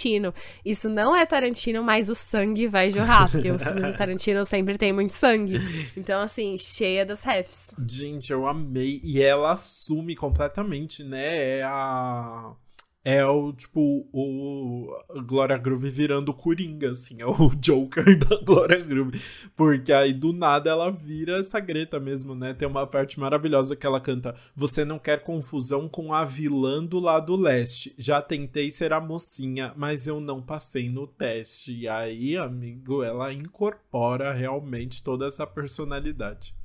Isso 0.64 0.90
não 0.90 1.16
é 1.16 1.26
Tarantino, 1.26 1.84
mas 1.84 2.10
o 2.10 2.16
sangue 2.16 2.68
vai 2.68 2.92
jorrar, 2.92 3.32
porque 3.32 3.50
os 3.52 3.64
filmes 3.64 3.86
de 3.86 3.98
Tarantino 3.98 4.44
sempre 4.46 4.78
tem 4.78 4.92
muito 4.92 5.14
sangue. 5.14 5.60
Então, 5.96 6.22
assim, 6.22 6.58
cheia 6.58 7.06
das 7.06 7.24
refs. 7.24 7.74
Gente, 7.88 8.32
eu 8.32 8.48
amei. 8.48 9.00
E 9.04 9.22
ela 9.22 9.52
assume 9.52 10.16
completamente, 10.16 11.04
né? 11.04 11.60
É 11.60 11.64
a 11.64 12.54
é 13.06 13.24
o, 13.24 13.54
tipo, 13.54 14.10
o 14.12 14.92
Glória 15.28 15.56
Groove 15.60 15.92
virando 15.92 16.34
Coringa, 16.34 16.90
assim, 16.90 17.22
é 17.22 17.26
o 17.28 17.50
Joker 17.62 18.18
da 18.18 18.38
Glória 18.38 18.80
Groove. 18.80 19.22
Porque 19.56 19.94
aí, 19.94 20.12
do 20.12 20.34
nada, 20.34 20.72
ela 20.72 20.90
vira 20.92 21.38
essa 21.38 21.60
Greta 21.60 22.00
mesmo, 22.00 22.34
né? 22.34 22.56
Tem 22.56 22.68
uma 22.68 22.88
parte 22.88 23.20
maravilhosa 23.20 23.76
que 23.76 23.86
ela 23.86 24.02
canta, 24.02 24.34
você 24.56 24.84
não 24.84 24.98
quer 24.98 25.24
confusão 25.24 25.88
com 25.88 26.16
a 26.16 26.24
vilã 26.24 26.84
do 26.84 26.98
lado 26.98 27.36
leste. 27.36 27.94
Já 27.96 28.24
tentei 28.24 28.72
ser 28.72 28.92
a 28.92 29.00
mocinha, 29.00 29.72
mas 29.78 30.08
eu 30.08 30.20
não 30.20 30.42
passei 30.42 30.90
no 30.90 31.06
teste. 31.06 31.76
E 31.82 31.88
aí, 31.88 32.36
amigo, 32.36 33.04
ela 33.04 33.32
incorpora 33.32 34.34
realmente 34.34 35.04
toda 35.04 35.28
essa 35.28 35.46
personalidade. 35.46 36.56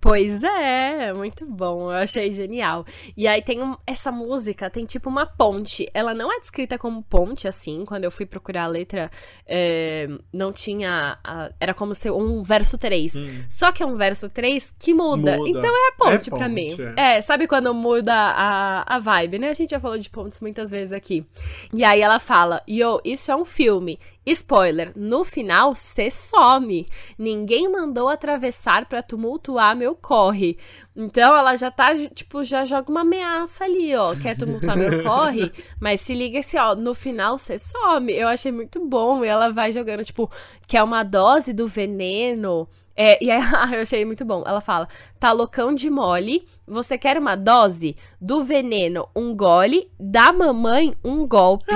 Pois 0.00 0.44
é, 0.44 1.12
muito 1.12 1.44
bom, 1.44 1.90
eu 1.90 1.98
achei 1.98 2.30
genial. 2.30 2.86
E 3.16 3.26
aí 3.26 3.42
tem 3.42 3.60
um, 3.60 3.76
essa 3.84 4.12
música, 4.12 4.70
tem 4.70 4.84
tipo 4.84 5.10
uma 5.10 5.26
ponte. 5.26 5.88
Ela 5.92 6.14
não 6.14 6.32
é 6.32 6.38
descrita 6.38 6.78
como 6.78 7.02
ponte, 7.02 7.48
assim, 7.48 7.84
quando 7.84 8.04
eu 8.04 8.10
fui 8.10 8.24
procurar 8.24 8.64
a 8.64 8.66
letra, 8.68 9.10
é, 9.44 10.08
não 10.32 10.52
tinha. 10.52 11.18
A, 11.24 11.50
era 11.58 11.74
como 11.74 11.94
ser 11.96 12.12
um 12.12 12.42
verso 12.44 12.78
3. 12.78 13.16
Hum. 13.16 13.42
Só 13.48 13.72
que 13.72 13.82
é 13.82 13.86
um 13.86 13.96
verso 13.96 14.30
3 14.30 14.72
que 14.78 14.94
muda. 14.94 15.36
muda. 15.36 15.50
Então 15.50 15.70
é 15.74 15.88
a 15.88 15.92
ponte, 15.98 16.32
é 16.32 16.36
pra 16.36 16.48
mim. 16.48 16.68
É. 16.96 17.16
é. 17.16 17.20
sabe 17.20 17.48
quando 17.48 17.74
muda 17.74 18.14
a, 18.14 18.96
a 18.96 18.98
vibe, 19.00 19.40
né? 19.40 19.50
A 19.50 19.54
gente 19.54 19.70
já 19.70 19.80
falou 19.80 19.98
de 19.98 20.08
pontes 20.08 20.40
muitas 20.40 20.70
vezes 20.70 20.92
aqui. 20.92 21.26
E 21.74 21.82
aí 21.82 22.00
ela 22.00 22.20
fala: 22.20 22.62
Yo, 22.68 23.00
isso 23.04 23.32
é 23.32 23.36
um 23.36 23.44
filme. 23.44 23.98
Spoiler, 24.30 24.92
no 24.96 25.24
final 25.24 25.74
você 25.74 26.10
some. 26.10 26.86
Ninguém 27.18 27.68
mandou 27.68 28.08
atravessar 28.08 28.86
para 28.86 29.02
tumultuar 29.02 29.76
meu 29.76 29.94
corre. 29.94 30.58
Então 30.94 31.36
ela 31.36 31.56
já 31.56 31.70
tá, 31.70 31.94
tipo, 32.08 32.42
já 32.44 32.64
joga 32.64 32.90
uma 32.90 33.00
ameaça 33.00 33.64
ali, 33.64 33.94
ó. 33.94 34.14
Quer 34.14 34.36
tumultuar 34.36 34.76
meu 34.76 35.02
corre? 35.04 35.50
Mas 35.80 36.00
se 36.00 36.14
liga 36.14 36.40
assim, 36.40 36.58
ó, 36.58 36.74
no 36.74 36.94
final 36.94 37.38
você 37.38 37.58
some. 37.58 38.12
Eu 38.12 38.28
achei 38.28 38.52
muito 38.52 38.84
bom. 38.86 39.24
E 39.24 39.28
ela 39.28 39.52
vai 39.52 39.72
jogando, 39.72 40.04
tipo, 40.04 40.30
que 40.66 40.76
é 40.76 40.82
uma 40.82 41.02
dose 41.02 41.52
do 41.52 41.66
veneno 41.66 42.68
é, 43.00 43.16
e 43.24 43.30
aí, 43.30 43.40
eu 43.76 43.82
achei 43.82 44.04
muito 44.04 44.24
bom. 44.24 44.42
Ela 44.44 44.60
fala: 44.60 44.88
tá 45.20 45.30
loucão 45.30 45.72
de 45.72 45.88
mole, 45.88 46.44
você 46.66 46.98
quer 46.98 47.16
uma 47.16 47.36
dose 47.36 47.94
do 48.20 48.42
veneno, 48.42 49.08
um 49.14 49.36
gole, 49.36 49.88
da 50.00 50.32
mamãe, 50.32 50.92
um 51.04 51.24
golpe. 51.24 51.72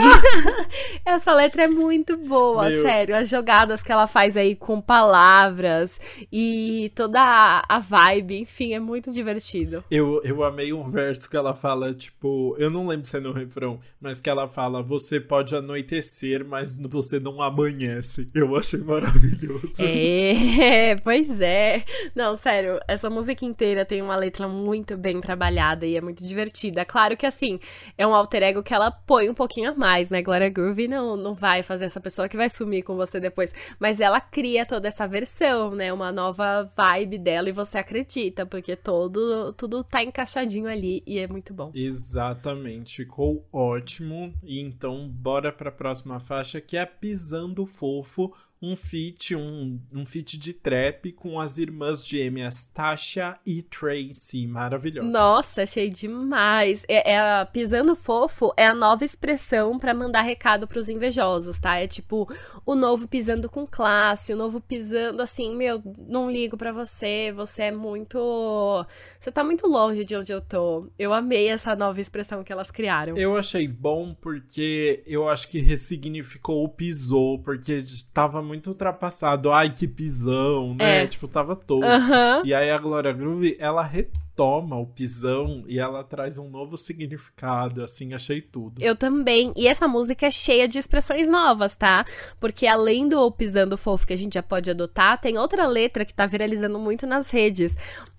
Essa 1.07 1.33
letra 1.33 1.63
é 1.63 1.69
muito 1.69 2.17
boa, 2.17 2.69
Meu... 2.69 2.83
sério. 2.83 3.15
As 3.15 3.29
jogadas 3.29 3.83
que 3.83 3.93
ela 3.93 4.09
faz 4.09 4.37
aí 4.37 4.57
com 4.57 4.81
palavras 4.81 6.01
e 6.33 6.91
toda 6.97 7.21
a, 7.21 7.63
a 7.69 7.79
vibe, 7.79 8.41
enfim, 8.41 8.75
é 8.75 8.81
muito 8.81 9.13
divertido. 9.13 9.85
Eu, 9.89 10.21
eu 10.25 10.43
amei 10.43 10.73
um 10.73 10.83
verso 10.83 11.31
que 11.31 11.37
ela 11.37 11.55
fala, 11.55 11.95
tipo, 11.95 12.57
eu 12.59 12.69
não 12.69 12.89
lembro 12.89 13.07
se 13.07 13.17
é 13.17 13.21
no 13.21 13.33
refrão, 13.33 13.79
mas 14.01 14.21
que 14.21 14.29
ela 14.29 14.49
fala: 14.49 14.83
você 14.83 15.21
pode 15.21 15.55
anoitecer, 15.55 16.45
mas 16.45 16.77
você 16.79 17.21
não 17.21 17.41
amanhece. 17.41 18.29
Eu 18.35 18.57
achei 18.57 18.81
maravilhoso. 18.81 19.85
É, 19.85 20.97
Pois 21.12 21.12
é. 21.40 21.83
Não, 22.14 22.37
sério, 22.37 22.81
essa 22.88 23.11
música 23.11 23.44
inteira 23.44 23.85
tem 23.85 24.01
uma 24.03 24.16
letra 24.16 24.46
muito 24.48 24.96
bem 24.96 25.20
trabalhada 25.20 25.87
e 25.87 25.96
é 25.96 26.01
muito 26.01 26.27
divertida. 26.27 26.85
Claro 26.85 27.16
que, 27.16 27.27
assim, 27.27 27.59
é 27.96 28.07
um 28.07 28.14
alter 28.14 28.42
ego 28.42 28.62
que 28.62 28.75
ela 28.75 28.90
põe 28.90 29.29
um 29.29 29.35
pouquinho 29.35 29.70
a 29.70 29.75
mais, 29.75 30.11
né? 30.11 30.22
Gloria 30.22 30.48
Groove 30.48 30.88
não, 30.88 31.16
não 31.16 31.35
vai 31.35 31.62
fazer 31.62 31.87
essa 31.87 32.01
pessoa 32.01 32.29
que 32.29 32.37
vai 32.37 32.48
sumir 32.48 32.83
com 32.83 32.96
você 32.96 33.18
depois. 33.20 33.53
Mas 33.79 34.01
ela 34.01 34.20
cria 34.20 34.64
toda 34.66 34.88
essa 34.88 35.07
versão, 35.07 35.75
né? 35.75 35.92
Uma 35.92 36.12
nova 36.12 36.70
vibe 36.77 37.18
dela 37.18 37.48
e 37.48 37.53
você 37.53 37.79
acredita, 37.79 38.46
porque 38.46 38.77
todo, 38.77 39.53
tudo 39.55 39.83
tá 39.85 40.03
encaixadinho 40.03 40.68
ali 40.68 41.03
e 41.07 41.18
é 41.18 41.27
muito 41.27 41.53
bom. 41.53 41.70
Exatamente. 41.75 42.96
Ficou 42.96 43.46
ótimo. 43.53 44.33
E 44.42 44.61
então, 44.61 45.09
bora 45.09 45.53
pra 45.53 45.70
próxima 45.70 46.20
faixa 46.20 46.61
que 46.61 46.77
é 46.77 46.87
Pisando 46.87 47.66
Fofo 47.66 48.33
um 48.62 48.77
feat, 48.77 49.35
um, 49.35 49.81
um 49.92 50.07
feat 50.07 50.38
de 50.38 50.53
trap 50.53 51.11
com 51.12 51.40
as 51.40 51.59
irmãs 51.59 52.07
gêmeas 52.07 52.64
Tasha 52.64 53.37
e 53.44 53.61
Tracy. 53.61 54.46
Maravilhosa. 54.46 55.11
Nossa, 55.11 55.62
achei 55.64 55.90
demais. 55.90 56.85
É, 56.88 57.14
é 57.14 57.44
Pisando 57.46 57.96
Fofo 57.96 58.53
é 58.57 58.64
a 58.68 58.75
nova 58.75 59.05
expressão 59.05 59.81
para 59.81 59.92
mandar 59.92 60.22
recado 60.22 60.68
pros 60.68 60.88
invejosos, 60.88 61.59
tá? 61.59 61.77
É 61.77 61.88
tipo 61.88 62.33
o 62.64 62.77
novo 62.77 63.09
pisando 63.09 63.51
com 63.51 63.66
classe, 63.66 64.33
o 64.33 64.37
novo 64.37 64.61
pisando 64.61 65.20
assim, 65.20 65.57
meu, 65.57 65.83
não 66.09 66.31
ligo 66.31 66.57
para 66.57 66.70
você, 66.70 67.33
você 67.33 67.64
é 67.64 67.72
muito. 67.72 68.87
Você 69.18 69.33
tá 69.33 69.42
muito 69.42 69.66
longe 69.66 70.05
de 70.05 70.14
onde 70.14 70.33
eu 70.33 70.40
tô. 70.40 70.88
Eu 70.96 71.12
amei 71.12 71.48
essa 71.48 71.75
nova 71.75 72.01
expressão 72.01 72.44
que 72.44 72.53
elas 72.53 72.70
criaram. 72.70 73.16
Eu 73.16 73.37
achei 73.37 73.66
bom 73.66 74.14
porque 74.14 75.03
eu 75.05 75.29
acho 75.29 75.48
que 75.48 75.59
ressignificou 75.61 76.62
o 76.62 76.68
pisou, 76.68 77.40
porque 77.40 77.83
tava 78.12 78.40
muito 78.40 78.52
muito 78.53 78.67
ultrapassado. 78.67 79.51
Ai, 79.51 79.71
que 79.71 79.88
pisão, 79.88 80.75
né? 80.75 81.05
É. 81.05 81.07
Tipo, 81.07 81.27
tava 81.27 81.57
tosco. 81.57 81.91
Uhum. 81.91 82.45
E 82.45 82.53
aí 82.53 82.71
a 82.71 82.77
Glória 82.77 83.11
Groove, 83.11 83.57
ela 83.59 83.83
retoma 83.83 84.77
o 84.77 84.87
pisão 84.87 85.65
e 85.67 85.79
ela 85.79 86.05
traz 86.05 86.37
um 86.37 86.51
novo 86.51 86.77
significado, 86.77 87.83
assim, 87.83 88.12
achei 88.12 88.43
tudo. 88.43 88.83
Eu 88.83 88.95
também. 88.95 89.53
E 89.57 89.67
essa 89.67 89.88
música 89.88 90.27
é 90.27 90.31
cheia 90.31 90.69
de 90.69 90.79
expressões 90.79 91.31
novas, 91.31 91.75
tá? 91.75 92.05
Porque 92.38 92.67
além 92.67 93.09
do 93.09 93.31
pisando 93.31 93.79
fofo 93.79 94.07
que 94.07 94.12
a 94.12 94.19
gente 94.19 94.35
já 94.35 94.43
pode 94.43 94.71
adotar, 94.71 95.19
tem 95.19 95.38
outra 95.38 95.67
letra 95.67 96.05
que 96.05 96.12
tá 96.12 96.27
viralizando 96.27 96.79
muito 96.79 97.07
nas 97.07 97.31
redes 97.31 97.75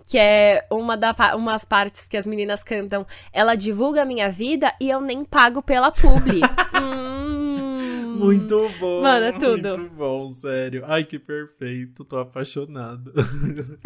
que 0.06 0.17
é 0.17 0.65
uma 0.69 0.98
da, 0.98 1.15
umas 1.36 1.63
partes 1.63 2.10
que 2.10 2.17
as 2.17 2.28
meninas 2.28 2.62
cantam. 2.62 3.06
Ela 3.32 3.56
divulga 3.56 4.02
a 4.02 4.06
minha 4.06 4.30
vida 4.30 4.74
e 4.80 4.89
eu 4.89 5.00
nem 5.00 5.24
pago 5.24 5.62
pela 5.62 5.91
publi. 5.91 6.41
hum, 6.82 7.42
muito 8.13 8.69
bom. 8.80 9.02
Mano, 9.02 9.26
é 9.26 9.32
tudo. 9.32 9.78
Muito 9.78 9.93
bom, 9.95 10.30
sério. 10.30 10.84
Ai, 10.88 11.04
que 11.04 11.19
perfeito. 11.19 12.04
Tô 12.04 12.17
apaixonado. 12.17 13.13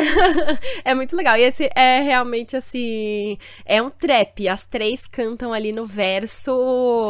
é 0.83 0.93
muito 0.93 1.15
legal. 1.15 1.37
E 1.37 1.43
esse 1.43 1.69
é 1.75 2.01
realmente 2.01 2.55
assim. 2.55 3.37
É 3.65 3.81
um 3.81 3.89
trap. 3.89 4.47
As 4.47 4.65
três 4.65 5.07
cantam 5.07 5.53
ali 5.53 5.71
no 5.71 5.85
verso. 5.85 6.51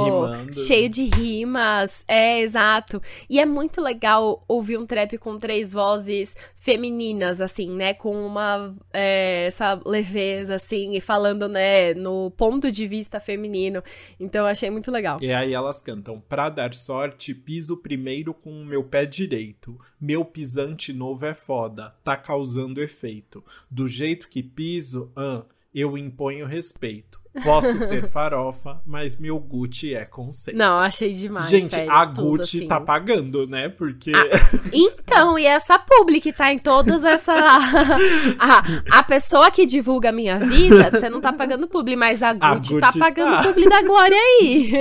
Rimando. 0.04 0.54
Cheio 0.56 0.90
de 0.90 1.06
rimas. 1.06 2.04
É, 2.08 2.40
exato. 2.40 3.02
E 3.30 3.40
é 3.40 3.46
muito 3.46 3.82
legal 3.82 4.44
ouvir 4.48 4.78
um 4.78 4.86
trap 4.86 5.18
com 5.18 5.38
três 5.38 5.74
vozes 5.74 6.36
femininas, 6.56 7.42
assim, 7.42 7.70
né? 7.72 7.94
Com 7.94 8.26
uma. 8.26 8.74
É, 8.94 9.46
essa 9.48 9.80
leveza, 9.86 10.56
assim. 10.56 10.96
E 10.96 11.02
falando, 11.02 11.48
né? 11.48 11.94
No 11.94 12.32
ponto 12.32 12.72
de 12.72 12.88
vista 12.88 13.20
feminino. 13.20 13.84
Então 14.20 14.42
eu 14.42 14.48
achei 14.48 14.70
muito 14.70 14.92
legal. 14.92 15.18
E 15.22 15.32
aí 15.32 15.54
elas 15.54 15.82
cantam 15.82 16.20
pra 16.20 16.50
dar 16.50 16.74
sorte 16.74 17.07
sorte, 17.08 17.34
piso 17.34 17.78
primeiro 17.78 18.34
com 18.34 18.62
o 18.62 18.66
meu 18.66 18.84
pé 18.84 19.06
direito. 19.06 19.80
Meu 20.00 20.26
pisante 20.26 20.92
novo 20.92 21.26
é 21.26 21.34
foda, 21.34 21.96
tá 22.04 22.18
causando 22.18 22.82
efeito. 22.82 23.44
Do 23.72 23.88
jeito 23.88 24.28
que 24.28 24.44
piso, 24.44 25.12
ah, 25.16 25.46
eu 25.74 25.98
imponho 25.98 26.46
respeito. 26.46 27.20
Posso 27.44 27.78
ser 27.80 28.08
farofa, 28.08 28.82
mas 28.86 29.20
meu 29.20 29.40
Gucci 29.40 29.94
é 29.94 30.06
conceito. 30.06 30.58
Não, 30.58 30.80
achei 30.80 31.14
demais. 31.14 31.50
Gente, 31.50 31.76
sério, 31.76 31.92
a 31.92 32.06
Gucci 32.06 32.58
assim. 32.58 32.68
tá 32.68 32.80
pagando, 32.80 33.48
né? 33.48 33.70
Porque. 33.70 34.12
Ah, 34.16 34.70
então, 34.74 35.38
e 35.38 35.46
essa 35.46 35.78
public 35.78 36.32
tá 36.34 36.52
em 36.52 36.58
todas 36.58 37.04
essa. 37.04 37.34
a, 38.40 39.00
a 39.00 39.04
pessoa 39.04 39.52
que 39.52 39.66
divulga 39.66 40.10
a 40.10 40.12
minha 40.12 40.40
vida, 40.40 40.90
você 40.92 41.10
não 41.10 41.22
tá 41.22 41.32
pagando 41.32 41.68
publi, 41.68 41.96
mas 41.96 42.24
a 42.24 42.34
Gucci, 42.34 42.46
a 42.46 42.56
Gucci 42.56 42.80
tá 42.80 42.92
pagando 43.00 43.32
tá. 43.32 43.44
publi 43.44 43.70
da 43.70 43.82
Glória 43.82 44.18
aí. 44.18 44.72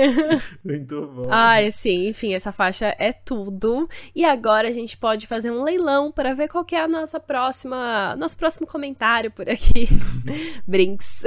Muito 0.63 1.01
bom. 1.07 1.27
Ai, 1.29 1.71
sim, 1.71 2.05
enfim, 2.05 2.33
essa 2.33 2.51
faixa 2.51 2.95
é 2.97 3.11
tudo. 3.11 3.87
E 4.15 4.25
agora 4.25 4.67
a 4.67 4.71
gente 4.71 4.97
pode 4.97 5.27
fazer 5.27 5.51
um 5.51 5.63
leilão 5.63 6.11
para 6.11 6.33
ver 6.33 6.47
qual 6.47 6.65
que 6.65 6.75
é 6.75 6.81
a 6.81 6.87
nossa 6.87 7.19
próxima. 7.19 8.15
Nosso 8.15 8.37
próximo 8.37 8.65
comentário 8.65 9.31
por 9.31 9.49
aqui. 9.49 9.87
Brinks. 10.65 11.23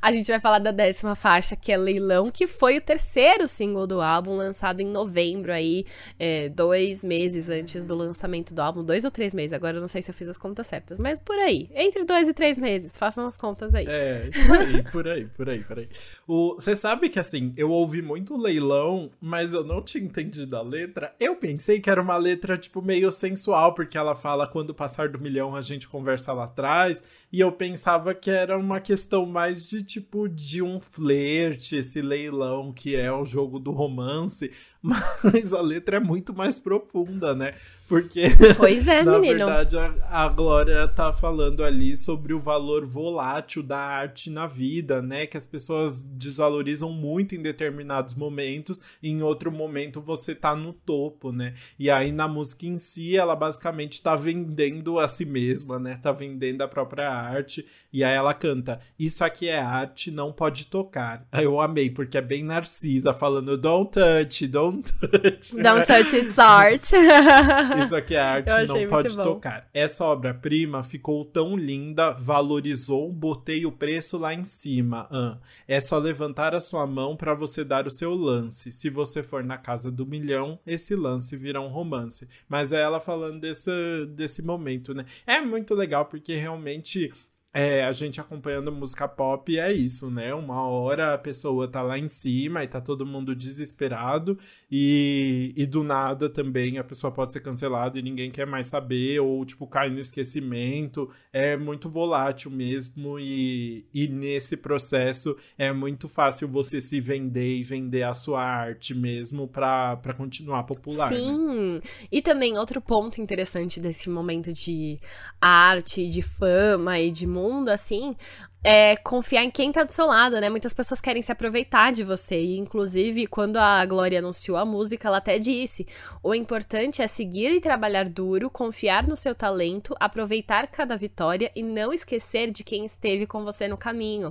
a 0.00 0.12
gente 0.12 0.30
vai 0.30 0.39
falar 0.40 0.58
da 0.58 0.70
décima 0.70 1.14
faixa, 1.14 1.54
que 1.56 1.70
é 1.70 1.76
Leilão, 1.76 2.30
que 2.30 2.46
foi 2.46 2.78
o 2.78 2.80
terceiro 2.80 3.46
single 3.46 3.86
do 3.86 4.00
álbum, 4.00 4.36
lançado 4.36 4.80
em 4.80 4.86
novembro 4.86 5.52
aí, 5.52 5.84
é, 6.18 6.48
dois 6.48 7.04
meses 7.04 7.48
antes 7.48 7.86
do 7.86 7.94
lançamento 7.94 8.54
do 8.54 8.60
álbum, 8.60 8.84
dois 8.84 9.04
ou 9.04 9.10
três 9.10 9.34
meses, 9.34 9.52
agora 9.52 9.76
eu 9.76 9.80
não 9.80 9.88
sei 9.88 10.02
se 10.02 10.10
eu 10.10 10.14
fiz 10.14 10.28
as 10.28 10.38
contas 10.38 10.66
certas, 10.66 10.98
mas 10.98 11.18
por 11.20 11.36
aí, 11.38 11.70
entre 11.74 12.04
dois 12.04 12.28
e 12.28 12.34
três 12.34 12.58
meses, 12.58 12.96
façam 12.98 13.26
as 13.26 13.36
contas 13.36 13.74
aí. 13.74 13.86
É, 13.88 14.28
isso 14.32 14.52
aí, 14.52 14.82
por 14.90 15.08
aí, 15.08 15.26
por 15.26 15.48
aí, 15.48 15.64
por 15.64 15.78
aí. 15.78 15.88
Você 16.26 16.74
sabe 16.74 17.08
que 17.08 17.18
assim, 17.18 17.52
eu 17.56 17.70
ouvi 17.70 18.02
muito 18.02 18.36
Leilão, 18.36 19.10
mas 19.20 19.54
eu 19.54 19.64
não 19.64 19.82
tinha 19.82 20.04
entendido 20.04 20.56
a 20.56 20.62
letra, 20.62 21.14
eu 21.20 21.36
pensei 21.36 21.80
que 21.80 21.90
era 21.90 22.00
uma 22.00 22.16
letra, 22.16 22.56
tipo, 22.56 22.82
meio 22.82 23.10
sensual, 23.10 23.74
porque 23.74 23.98
ela 23.98 24.14
fala 24.14 24.46
quando 24.46 24.74
passar 24.74 25.08
do 25.08 25.20
milhão 25.20 25.54
a 25.54 25.60
gente 25.60 25.88
conversa 25.88 26.32
lá 26.32 26.44
atrás, 26.44 27.02
e 27.32 27.40
eu 27.40 27.52
pensava 27.52 28.14
que 28.14 28.30
era 28.30 28.58
uma 28.58 28.80
questão 28.80 29.26
mais 29.26 29.68
de, 29.68 29.82
tipo, 29.82 30.19
de 30.28 30.62
um 30.62 30.80
flerte, 30.80 31.76
esse 31.76 32.00
leilão 32.00 32.72
que 32.72 32.96
é 32.96 33.12
o 33.12 33.24
jogo 33.24 33.58
do 33.58 33.70
romance, 33.70 34.50
mas 34.82 35.52
a 35.52 35.60
letra 35.60 35.98
é 35.98 36.00
muito 36.00 36.34
mais 36.34 36.58
profunda, 36.58 37.34
né? 37.34 37.54
Porque, 37.86 38.28
pois 38.56 38.88
é, 38.88 39.02
na 39.04 39.18
menino. 39.18 39.46
verdade, 39.46 39.76
a, 39.76 40.24
a 40.24 40.28
Glória 40.28 40.88
tá 40.88 41.12
falando 41.12 41.62
ali 41.62 41.96
sobre 41.96 42.32
o 42.32 42.40
valor 42.40 42.86
volátil 42.86 43.62
da 43.62 43.78
arte 43.78 44.30
na 44.30 44.46
vida, 44.46 45.02
né? 45.02 45.26
Que 45.26 45.36
as 45.36 45.44
pessoas 45.44 46.02
desvalorizam 46.02 46.92
muito 46.92 47.34
em 47.34 47.42
determinados 47.42 48.14
momentos, 48.14 48.80
e 49.02 49.10
em 49.10 49.22
outro 49.22 49.52
momento 49.52 50.00
você 50.00 50.34
tá 50.34 50.56
no 50.56 50.72
topo, 50.72 51.30
né? 51.30 51.54
E 51.78 51.90
aí 51.90 52.10
na 52.10 52.26
música 52.26 52.66
em 52.66 52.78
si, 52.78 53.16
ela 53.16 53.36
basicamente 53.36 54.00
tá 54.00 54.16
vendendo 54.16 54.98
a 54.98 55.06
si 55.06 55.24
mesma, 55.24 55.78
né? 55.78 55.98
Tá 56.02 56.10
vendendo 56.10 56.62
a 56.62 56.68
própria 56.68 57.10
arte, 57.10 57.66
e 57.92 58.02
aí 58.02 58.14
ela 58.14 58.32
canta: 58.32 58.80
Isso 58.98 59.22
aqui 59.24 59.48
é 59.48 59.58
arte, 59.58 60.09
não 60.10 60.32
pode 60.32 60.66
tocar. 60.66 61.26
Eu 61.32 61.60
amei, 61.60 61.90
porque 61.90 62.18
é 62.18 62.22
bem 62.22 62.42
Narcisa 62.42 63.12
falando: 63.12 63.56
Don't 63.56 63.90
touch, 63.92 64.46
don't 64.46 64.70
Don't 64.70 64.92
touch. 64.92 65.56
Don't 65.62 65.86
touch 65.86 66.16
it's 66.16 66.38
art. 66.38 66.82
Isso 67.82 67.96
aqui 67.96 68.14
é 68.14 68.20
arte, 68.20 68.66
não 68.68 68.88
pode 68.88 69.16
tocar. 69.16 69.68
Essa 69.72 70.04
obra-prima 70.04 70.82
ficou 70.82 71.24
tão 71.24 71.56
linda, 71.56 72.12
valorizou, 72.12 73.12
botei 73.12 73.66
o 73.66 73.72
preço 73.72 74.18
lá 74.18 74.34
em 74.34 74.44
cima. 74.44 75.08
Ah, 75.10 75.38
é 75.66 75.80
só 75.80 75.98
levantar 75.98 76.54
a 76.54 76.60
sua 76.60 76.86
mão 76.86 77.16
para 77.16 77.34
você 77.34 77.64
dar 77.64 77.86
o 77.86 77.90
seu 77.90 78.14
lance. 78.14 78.72
Se 78.72 78.88
você 78.88 79.22
for 79.22 79.42
na 79.44 79.58
casa 79.58 79.90
do 79.90 80.06
milhão, 80.06 80.58
esse 80.66 80.94
lance 80.94 81.36
virá 81.36 81.60
um 81.60 81.68
romance. 81.68 82.28
Mas 82.48 82.72
é 82.72 82.80
ela 82.80 83.00
falando 83.00 83.40
desse, 83.40 83.70
desse 84.10 84.42
momento, 84.42 84.94
né? 84.94 85.04
É 85.26 85.40
muito 85.40 85.74
legal 85.74 86.06
porque 86.06 86.34
realmente 86.34 87.12
é, 87.52 87.84
a 87.84 87.90
gente 87.90 88.20
acompanhando 88.20 88.70
música 88.70 89.08
pop 89.08 89.58
é 89.58 89.72
isso, 89.72 90.08
né? 90.08 90.32
Uma 90.32 90.62
hora 90.62 91.14
a 91.14 91.18
pessoa 91.18 91.66
tá 91.66 91.82
lá 91.82 91.98
em 91.98 92.08
cima 92.08 92.62
e 92.62 92.68
tá 92.68 92.80
todo 92.80 93.04
mundo 93.04 93.34
desesperado, 93.34 94.38
e, 94.70 95.52
e 95.56 95.66
do 95.66 95.82
nada 95.82 96.28
também 96.28 96.78
a 96.78 96.84
pessoa 96.84 97.12
pode 97.12 97.32
ser 97.32 97.40
cancelada 97.40 97.98
e 97.98 98.02
ninguém 98.02 98.30
quer 98.30 98.46
mais 98.46 98.68
saber, 98.68 99.18
ou 99.20 99.44
tipo, 99.44 99.66
cai 99.66 99.90
no 99.90 99.98
esquecimento. 99.98 101.10
É 101.32 101.56
muito 101.56 101.90
volátil 101.90 102.52
mesmo, 102.52 103.18
e, 103.18 103.84
e 103.92 104.06
nesse 104.06 104.56
processo 104.56 105.36
é 105.58 105.72
muito 105.72 106.08
fácil 106.08 106.46
você 106.46 106.80
se 106.80 107.00
vender 107.00 107.56
e 107.56 107.64
vender 107.64 108.04
a 108.04 108.14
sua 108.14 108.42
arte 108.44 108.94
mesmo 108.94 109.48
pra, 109.48 109.96
pra 109.96 110.14
continuar 110.14 110.62
popular. 110.62 111.10
Né? 111.10 111.16
Sim, 111.16 111.74
né? 111.74 111.80
e 112.12 112.22
também 112.22 112.56
outro 112.56 112.80
ponto 112.80 113.20
interessante 113.20 113.80
desse 113.80 114.08
momento 114.08 114.52
de 114.52 115.00
arte, 115.40 116.08
de 116.08 116.22
fama 116.22 117.00
e 117.00 117.10
de 117.10 117.26
mundo, 117.40 117.70
assim, 117.70 118.14
é 118.62 118.94
confiar 118.96 119.42
em 119.42 119.50
quem 119.50 119.72
tá 119.72 119.82
do 119.84 119.92
seu 119.92 120.04
lado, 120.06 120.38
né? 120.38 120.50
Muitas 120.50 120.74
pessoas 120.74 121.00
querem 121.00 121.22
se 121.22 121.32
aproveitar 121.32 121.92
de 121.92 122.04
você. 122.04 122.38
E, 122.38 122.58
inclusive, 122.58 123.26
quando 123.26 123.56
a 123.56 123.84
Glória 123.86 124.18
anunciou 124.18 124.58
a 124.58 124.66
música, 124.66 125.08
ela 125.08 125.16
até 125.16 125.38
disse: 125.38 125.86
o 126.22 126.34
importante 126.34 127.00
é 127.00 127.06
seguir 127.06 127.52
e 127.52 127.60
trabalhar 127.60 128.08
duro, 128.08 128.50
confiar 128.50 129.06
no 129.06 129.16
seu 129.16 129.34
talento, 129.34 129.96
aproveitar 129.98 130.66
cada 130.66 130.96
vitória 130.96 131.50
e 131.56 131.62
não 131.62 131.92
esquecer 131.92 132.50
de 132.50 132.62
quem 132.62 132.84
esteve 132.84 133.26
com 133.26 133.44
você 133.44 133.66
no 133.66 133.78
caminho. 133.78 134.30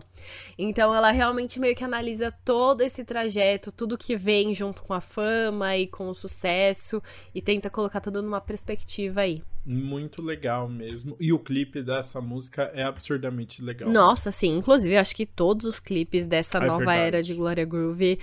Então, 0.58 0.94
ela 0.94 1.12
realmente 1.12 1.60
meio 1.60 1.76
que 1.76 1.84
analisa 1.84 2.32
todo 2.46 2.82
esse 2.82 3.04
trajeto, 3.04 3.72
tudo 3.72 3.98
que 3.98 4.16
vem 4.16 4.54
junto 4.54 4.84
com 4.84 4.94
a 4.94 5.02
fama 5.02 5.76
e 5.76 5.88
com 5.88 6.08
o 6.08 6.14
sucesso, 6.14 7.02
e 7.34 7.42
tenta 7.42 7.70
colocar 7.70 8.00
tudo 8.00 8.22
numa 8.22 8.42
perspectiva 8.42 9.22
aí. 9.22 9.42
Muito 9.72 10.24
legal 10.24 10.68
mesmo. 10.68 11.16
E 11.20 11.32
o 11.32 11.38
clipe 11.38 11.84
dessa 11.84 12.20
música 12.20 12.72
é 12.74 12.82
absurdamente 12.82 13.62
legal. 13.62 13.88
Nossa, 13.88 14.32
sim. 14.32 14.58
Inclusive, 14.58 14.98
acho 14.98 15.16
que 15.16 15.28
todos 15.28 15.68
os 15.68 15.80
clipes 15.80 16.26
dessa 16.26 16.58
é 16.58 16.66
nova 16.66 16.80
verdade. 16.80 17.02
era 17.02 17.22
de 17.22 17.36
Gloria 17.36 17.66
Groove 17.66 18.18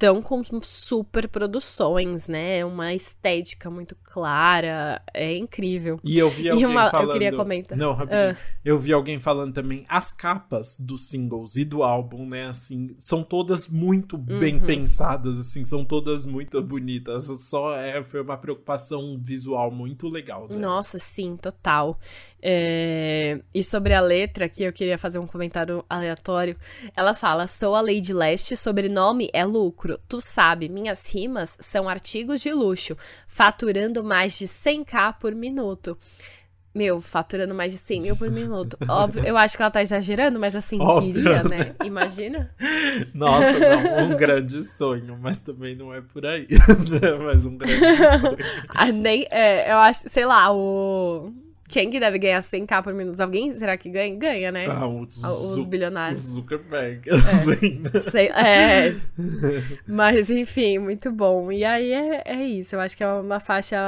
estão 0.00 0.22
com 0.22 0.42
super 0.62 1.28
produções, 1.28 2.26
né? 2.26 2.64
Uma 2.64 2.94
estética 2.94 3.70
muito 3.70 3.94
clara, 4.02 5.02
é 5.12 5.36
incrível. 5.36 6.00
E 6.02 6.18
eu 6.18 6.30
vi 6.30 6.48
alguém 6.48 6.64
uma, 6.64 6.88
falando... 6.88 7.08
Eu 7.08 7.12
queria 7.12 7.36
comentar. 7.36 7.76
Não, 7.76 7.92
rapidinho. 7.92 8.32
Uh. 8.32 8.36
Eu 8.64 8.78
vi 8.78 8.92
alguém 8.94 9.20
falando 9.20 9.52
também, 9.52 9.84
as 9.88 10.10
capas 10.10 10.78
dos 10.80 11.08
singles 11.08 11.56
e 11.56 11.64
do 11.64 11.82
álbum, 11.82 12.26
né, 12.26 12.48
assim, 12.48 12.96
são 12.98 13.22
todas 13.22 13.68
muito 13.68 14.16
bem 14.16 14.54
uhum. 14.54 14.60
pensadas, 14.62 15.38
assim, 15.38 15.64
são 15.66 15.84
todas 15.84 16.24
muito 16.24 16.62
bonitas. 16.62 17.26
Só 17.26 17.76
é, 17.76 18.02
foi 18.02 18.22
uma 18.22 18.38
preocupação 18.38 19.20
visual 19.22 19.70
muito 19.70 20.08
legal. 20.08 20.48
Dela. 20.48 20.60
Nossa, 20.60 20.98
sim, 20.98 21.36
total. 21.36 21.98
É... 22.42 23.40
E 23.54 23.62
sobre 23.62 23.94
a 23.94 24.00
letra, 24.00 24.48
que 24.48 24.64
eu 24.64 24.72
queria 24.72 24.98
fazer 24.98 25.18
um 25.18 25.26
comentário 25.26 25.84
aleatório. 25.88 26.56
Ela 26.96 27.14
fala: 27.14 27.46
Sou 27.46 27.74
a 27.74 27.80
Lady 27.80 28.12
Leste, 28.12 28.56
sobrenome 28.56 29.30
é 29.32 29.44
lucro. 29.44 29.98
Tu 30.08 30.20
sabe, 30.20 30.68
minhas 30.68 31.12
rimas 31.12 31.56
são 31.60 31.88
artigos 31.88 32.40
de 32.40 32.52
luxo, 32.52 32.96
faturando 33.26 34.02
mais 34.02 34.38
de 34.38 34.46
100k 34.46 35.16
por 35.18 35.34
minuto. 35.34 35.98
Meu, 36.72 37.00
faturando 37.00 37.52
mais 37.52 37.72
de 37.72 37.78
100 37.78 38.00
mil 38.00 38.16
por 38.16 38.30
minuto. 38.30 38.78
Óbvio, 38.88 39.26
eu 39.26 39.36
acho 39.36 39.56
que 39.56 39.62
ela 39.62 39.72
tá 39.72 39.82
exagerando, 39.82 40.38
mas 40.38 40.54
assim, 40.54 40.80
Óbvio. 40.80 41.14
queria, 41.14 41.42
né? 41.42 41.74
Imagina. 41.84 42.54
Nossa, 43.12 43.58
não, 43.58 44.04
um 44.14 44.16
grande 44.16 44.62
sonho, 44.62 45.18
mas 45.20 45.42
também 45.42 45.74
não 45.74 45.92
é 45.92 46.00
por 46.00 46.24
aí. 46.24 46.46
mas 47.24 47.44
um 47.44 47.56
grande 47.56 47.96
sonho. 48.20 48.36
Ah, 48.68 48.92
nem, 48.92 49.26
é, 49.32 49.72
eu 49.72 49.78
acho, 49.78 50.08
sei 50.08 50.24
lá, 50.24 50.52
o 50.52 51.32
quem 51.70 51.88
que 51.88 52.00
deve 52.00 52.18
ganhar 52.18 52.40
100k 52.40 52.82
por 52.82 52.92
minuto? 52.92 53.20
Alguém 53.20 53.54
será 53.54 53.76
que 53.76 53.88
ganha? 53.88 54.16
Ganha, 54.16 54.50
né? 54.50 54.66
Ah, 54.66 54.86
os, 54.86 55.22
os 55.22 55.66
bilionários. 55.66 56.26
O 56.26 56.32
Zuckerberg, 56.32 57.08
é. 57.08 57.14
assim. 57.14 57.80
Né? 57.80 58.00
Sei, 58.00 58.26
é. 58.26 58.96
Mas, 59.86 60.28
enfim, 60.30 60.78
muito 60.78 61.12
bom. 61.12 61.52
E 61.52 61.64
aí 61.64 61.92
é, 61.92 62.22
é 62.26 62.44
isso. 62.44 62.74
Eu 62.74 62.80
acho 62.80 62.96
que 62.96 63.04
é 63.04 63.08
uma 63.08 63.38
faixa 63.38 63.78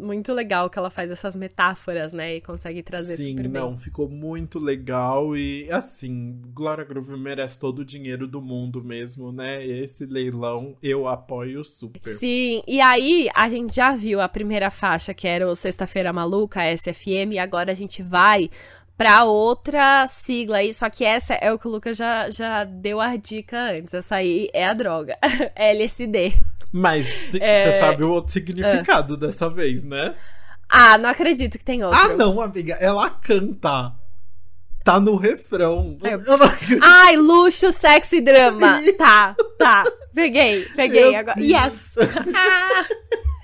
muito 0.00 0.32
legal 0.32 0.70
que 0.70 0.78
ela 0.78 0.88
faz 0.88 1.10
essas 1.10 1.36
metáforas, 1.36 2.12
né? 2.12 2.36
E 2.36 2.40
consegue 2.40 2.82
trazer 2.82 3.16
Sim, 3.16 3.36
super 3.36 3.48
não, 3.50 3.76
ficou 3.76 4.08
muito 4.08 4.58
legal. 4.58 5.36
E, 5.36 5.70
assim, 5.70 6.40
Glória 6.54 6.84
Groove 6.84 7.16
merece 7.18 7.60
todo 7.60 7.80
o 7.80 7.84
dinheiro 7.84 8.26
do 8.26 8.40
mundo 8.40 8.82
mesmo, 8.82 9.30
né? 9.30 9.64
Esse 9.64 10.06
leilão 10.06 10.74
eu 10.82 11.06
apoio 11.06 11.62
super. 11.62 12.14
Sim, 12.14 12.62
e 12.66 12.80
aí 12.80 13.28
a 13.34 13.48
gente 13.48 13.74
já 13.74 13.92
viu 13.92 14.20
a 14.20 14.28
primeira 14.28 14.70
faixa, 14.70 15.12
que 15.12 15.28
era 15.28 15.46
o 15.46 15.54
Sexta-feira 15.54 16.12
Maluca, 16.12 16.60
SFM 16.74 17.25
e 17.32 17.38
agora 17.38 17.72
a 17.72 17.74
gente 17.74 18.02
vai 18.02 18.50
para 18.96 19.24
outra 19.24 20.06
sigla 20.06 20.58
aí, 20.58 20.72
só 20.72 20.88
que 20.88 21.04
essa 21.04 21.34
é 21.34 21.52
o 21.52 21.58
que 21.58 21.68
o 21.68 21.70
Lucas 21.70 21.96
já, 21.96 22.30
já 22.30 22.64
deu 22.64 23.00
a 23.00 23.16
dica 23.16 23.72
antes. 23.72 23.92
Essa 23.92 24.16
aí 24.16 24.48
é 24.52 24.66
a 24.66 24.72
droga, 24.72 25.16
LSD. 25.54 26.34
Mas 26.72 27.06
você 27.30 27.38
é... 27.38 27.72
sabe 27.72 28.04
o 28.04 28.10
outro 28.10 28.32
significado 28.32 29.14
ah. 29.14 29.16
dessa 29.16 29.48
vez, 29.48 29.84
né? 29.84 30.14
Ah, 30.68 30.98
não 30.98 31.10
acredito 31.10 31.58
que 31.58 31.64
tem 31.64 31.84
outro. 31.84 31.98
Ah, 31.98 32.08
não, 32.08 32.40
amiga, 32.40 32.74
ela 32.80 33.08
canta. 33.10 33.92
Tá 34.82 35.00
no 35.00 35.16
refrão. 35.16 35.98
Eu... 36.02 36.20
Eu 36.20 36.38
não... 36.38 36.46
Ai, 36.80 37.16
luxo, 37.16 37.72
sexo 37.72 38.16
e 38.16 38.20
drama. 38.20 38.80
Isso. 38.80 38.94
Tá, 38.96 39.36
tá. 39.58 39.84
Peguei, 40.14 40.64
peguei 40.74 41.10
Meu 41.10 41.20
agora. 41.20 41.36
Deus. 41.36 41.48
Yes. 41.48 41.94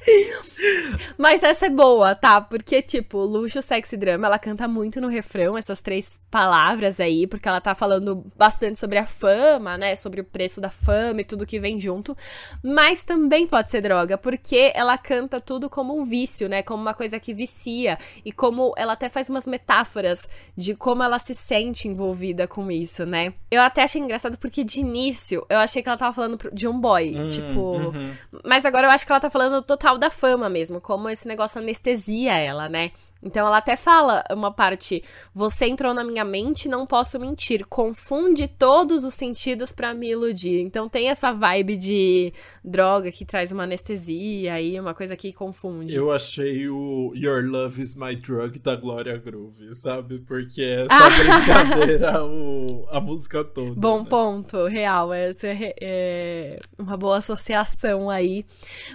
Mas 1.19 1.43
essa 1.43 1.67
é 1.67 1.71
boa, 1.71 2.15
tá? 2.15 2.41
Porque, 2.41 2.83
tipo, 2.83 3.19
luxo, 3.19 3.61
sexy 3.63 3.97
drama, 3.97 4.27
ela 4.27 4.39
canta 4.39 4.67
muito 4.69 5.01
no 5.01 5.09
refrão, 5.09 5.57
essas 5.57 5.81
três 5.81 6.21
palavras 6.31 7.01
aí, 7.01 7.27
porque 7.27 7.49
ela 7.49 7.61
tá 7.61 7.75
falando 7.75 8.25
bastante 8.37 8.79
sobre 8.79 8.99
a 8.99 9.07
fama, 9.07 9.77
né? 9.77 9.95
Sobre 9.97 10.21
o 10.21 10.25
preço 10.25 10.61
da 10.61 10.71
fama 10.71 11.21
e 11.21 11.25
tudo 11.25 11.47
que 11.47 11.59
vem 11.59 11.79
junto. 11.79 12.17
Mas 12.63 13.03
também 13.03 13.47
pode 13.47 13.71
ser 13.71 13.81
droga, 13.81 14.17
porque 14.17 14.73
ela 14.75 14.97
canta 14.99 15.41
tudo 15.41 15.69
como 15.69 15.99
um 15.99 16.05
vício, 16.05 16.49
né? 16.49 16.63
Como 16.63 16.83
uma 16.83 16.95
coisa 16.95 17.19
que 17.19 17.35
vicia. 17.35 17.99
E 18.25 18.33
como 18.33 18.73
ela 18.77 18.93
até 18.93 19.09
faz 19.09 19.29
umas 19.29 19.47
metáforas 19.47 20.29
de 20.57 20.75
como 20.75 21.03
ela 21.03 21.19
se 21.19 21.35
sente 21.35 21.89
envolvida 21.89 22.47
com 22.47 22.71
isso, 22.71 23.05
né? 23.05 23.35
Eu 23.51 23.63
até 23.63 23.83
achei 23.83 24.01
engraçado 24.01 24.39
porque 24.39 24.65
de 24.65 24.81
início 24.81 25.45
eu 25.49 25.59
achei 25.59 25.83
que 25.83 25.89
ela 25.89 25.99
tava 25.99 26.13
falando 26.13 26.39
de 26.53 26.69
um 26.69 26.79
boy. 26.79 27.17
Hum, 27.17 27.29
tipo. 27.29 27.61
Uhum. 27.61 28.15
Mas 28.45 28.65
agora 28.65 28.87
eu 28.87 28.91
acho 28.91 29.07
que 29.07 29.13
ela 29.13 29.21
tá 29.21 29.31
falando 29.31 29.63
total 29.63 29.92
da 29.99 30.11
fama 30.11 30.49
mesmo, 30.49 30.81
como 30.81 31.09
esse 31.09 31.27
negócio 31.29 31.61
anestesia 31.61 32.37
ela, 32.39 32.69
né? 32.69 32.93
Então 33.23 33.47
ela 33.47 33.59
até 33.59 33.77
fala 33.77 34.25
uma 34.31 34.51
parte: 34.51 35.03
Você 35.35 35.67
entrou 35.67 35.95
na 35.95 36.03
minha 36.03 36.25
mente, 36.25 36.69
não 36.69 36.85
posso 36.85 37.19
mentir. 37.21 37.65
Confunde 37.67 38.49
todos 38.49 39.05
os 39.05 39.15
sentidos 39.15 39.71
para 39.71 39.95
me 39.95 40.11
iludir. 40.11 40.61
Então 40.61 40.89
tem 40.89 41.09
essa 41.09 41.33
vibe 41.33 41.77
de 41.77 42.33
droga 42.65 43.13
que 43.13 43.25
traz 43.25 43.53
uma 43.53 43.63
anestesia 43.63 44.55
aí, 44.55 44.79
uma 44.79 44.95
coisa 44.95 45.17
que 45.17 45.33
confunde. 45.33 45.95
Eu 45.95 46.11
achei 46.11 46.69
o 46.69 47.13
Your 47.15 47.45
Love 47.45 47.81
is 47.81 47.95
My 47.95 48.17
Drug 48.17 48.59
da 48.59 48.75
Gloria 48.75 49.17
Groove, 49.17 49.73
sabe? 49.75 50.19
Porque 50.19 50.63
é 50.63 50.87
essa 50.91 51.11
brincadeira 51.11 52.25
o, 52.25 52.87
a 52.91 53.01
música 53.01 53.45
toda. 53.45 53.73
Bom 53.73 54.01
né? 54.01 54.07
ponto, 54.09 54.67
real. 54.67 55.13
Essa 55.13 55.49
é, 55.49 55.75
é, 55.81 56.57
uma 56.79 56.97
boa 56.97 57.19
associação 57.19 58.11
aí. 58.11 58.45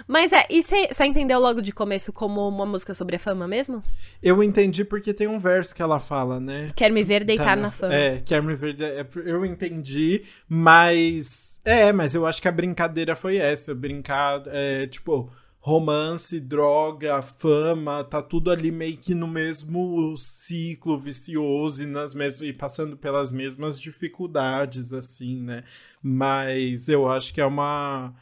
Mas 0.06 0.32
é, 0.32 0.46
e 0.50 0.62
você 0.62 1.04
entendeu 1.04 1.40
logo 1.40 1.62
de 1.62 1.72
começo 1.72 2.12
como 2.12 2.46
uma 2.46 2.66
música 2.66 2.92
sobre 2.92 3.16
a 3.16 3.18
fama 3.18 3.48
mesmo? 3.48 3.80
Eu 4.22 4.42
entendi 4.42 4.84
porque 4.84 5.14
tem 5.14 5.28
um 5.28 5.38
verso 5.38 5.74
que 5.74 5.82
ela 5.82 6.00
fala, 6.00 6.40
né? 6.40 6.66
Quer 6.74 6.90
me 6.90 7.04
ver 7.04 7.24
deitar 7.24 7.44
tá 7.44 7.56
na, 7.56 7.70
fama. 7.70 7.94
É, 7.94 8.20
quer 8.20 8.42
me 8.42 8.54
ver. 8.54 8.76
É, 8.80 9.06
eu 9.24 9.44
entendi, 9.44 10.24
mas. 10.48 11.60
É, 11.64 11.92
mas 11.92 12.14
eu 12.14 12.26
acho 12.26 12.42
que 12.42 12.48
a 12.48 12.52
brincadeira 12.52 13.14
foi 13.14 13.36
essa. 13.36 13.74
Brincar, 13.74 14.42
é, 14.46 14.86
tipo 14.86 15.30
romance, 15.60 16.40
droga, 16.40 17.20
fama, 17.20 18.02
tá 18.02 18.22
tudo 18.22 18.50
ali 18.50 18.70
meio 18.70 18.96
que 18.96 19.14
no 19.14 19.28
mesmo 19.28 20.16
ciclo 20.16 20.96
vicioso 20.96 21.82
e 21.82 21.86
nas 21.86 22.14
mesmas 22.14 22.48
e 22.48 22.52
passando 22.52 22.96
pelas 22.96 23.30
mesmas 23.30 23.78
dificuldades 23.78 24.92
assim, 24.94 25.42
né? 25.42 25.64
Mas 26.02 26.88
eu 26.88 27.06
acho 27.08 27.34
que 27.34 27.40
é 27.40 27.44
uma 27.44 28.14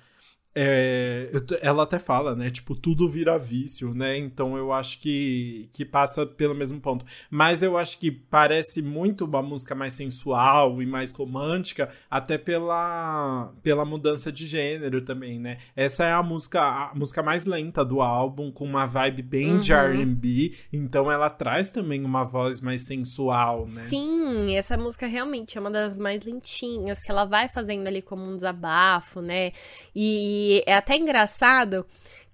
é, 0.59 1.31
ela 1.61 1.83
até 1.83 1.99
fala, 1.99 2.35
né? 2.35 2.51
Tipo, 2.51 2.75
tudo 2.75 3.07
vira 3.07 3.39
vício, 3.39 3.93
né? 3.93 4.17
Então 4.17 4.57
eu 4.57 4.73
acho 4.73 4.99
que, 5.03 5.69
que 5.71 5.85
passa 5.85 6.25
pelo 6.25 6.55
mesmo 6.55 6.81
ponto. 6.81 7.05
Mas 7.31 7.63
eu 7.63 7.77
acho 7.77 7.99
que 7.99 8.11
parece 8.11 8.81
muito 8.81 9.27
uma 9.27 9.43
música 9.43 9.75
mais 9.75 9.93
sensual 9.93 10.81
e 10.81 10.87
mais 10.87 11.13
romântica, 11.13 11.91
até 12.11 12.39
pela, 12.39 13.53
pela 13.63 13.85
mudança 13.85 14.33
de 14.33 14.47
gênero 14.47 15.03
também, 15.03 15.39
né? 15.39 15.59
Essa 15.77 16.07
é 16.07 16.13
a 16.13 16.23
música, 16.23 16.63
a 16.63 16.93
música 16.95 17.23
mais 17.23 17.45
lenta 17.45 17.85
do 17.85 18.01
álbum, 18.01 18.51
com 18.51 18.65
uma 18.65 18.87
vibe 18.87 19.21
bem 19.21 19.53
uhum. 19.53 19.59
de 19.59 19.75
RB. 19.75 20.55
Então 20.73 21.13
ela 21.13 21.29
traz 21.29 21.71
também 21.71 22.03
uma 22.03 22.25
voz 22.25 22.63
mais 22.63 22.87
sensual, 22.87 23.67
né? 23.67 23.83
Sim, 23.89 24.57
essa 24.57 24.75
música 24.79 25.07
realmente 25.07 25.59
é 25.59 25.61
uma 25.61 25.71
das 25.71 25.99
mais 25.99 26.25
lentinhas, 26.25 27.03
que 27.03 27.11
ela 27.11 27.27
vai 27.27 27.47
fazendo 27.47 27.87
ali 27.87 28.01
como 28.01 28.23
um 28.23 28.35
desabafo, 28.35 29.21
né? 29.21 29.53
E 29.95 30.46
e 30.47 30.63
é 30.67 30.75
até 30.75 30.97
engraçado 30.97 31.87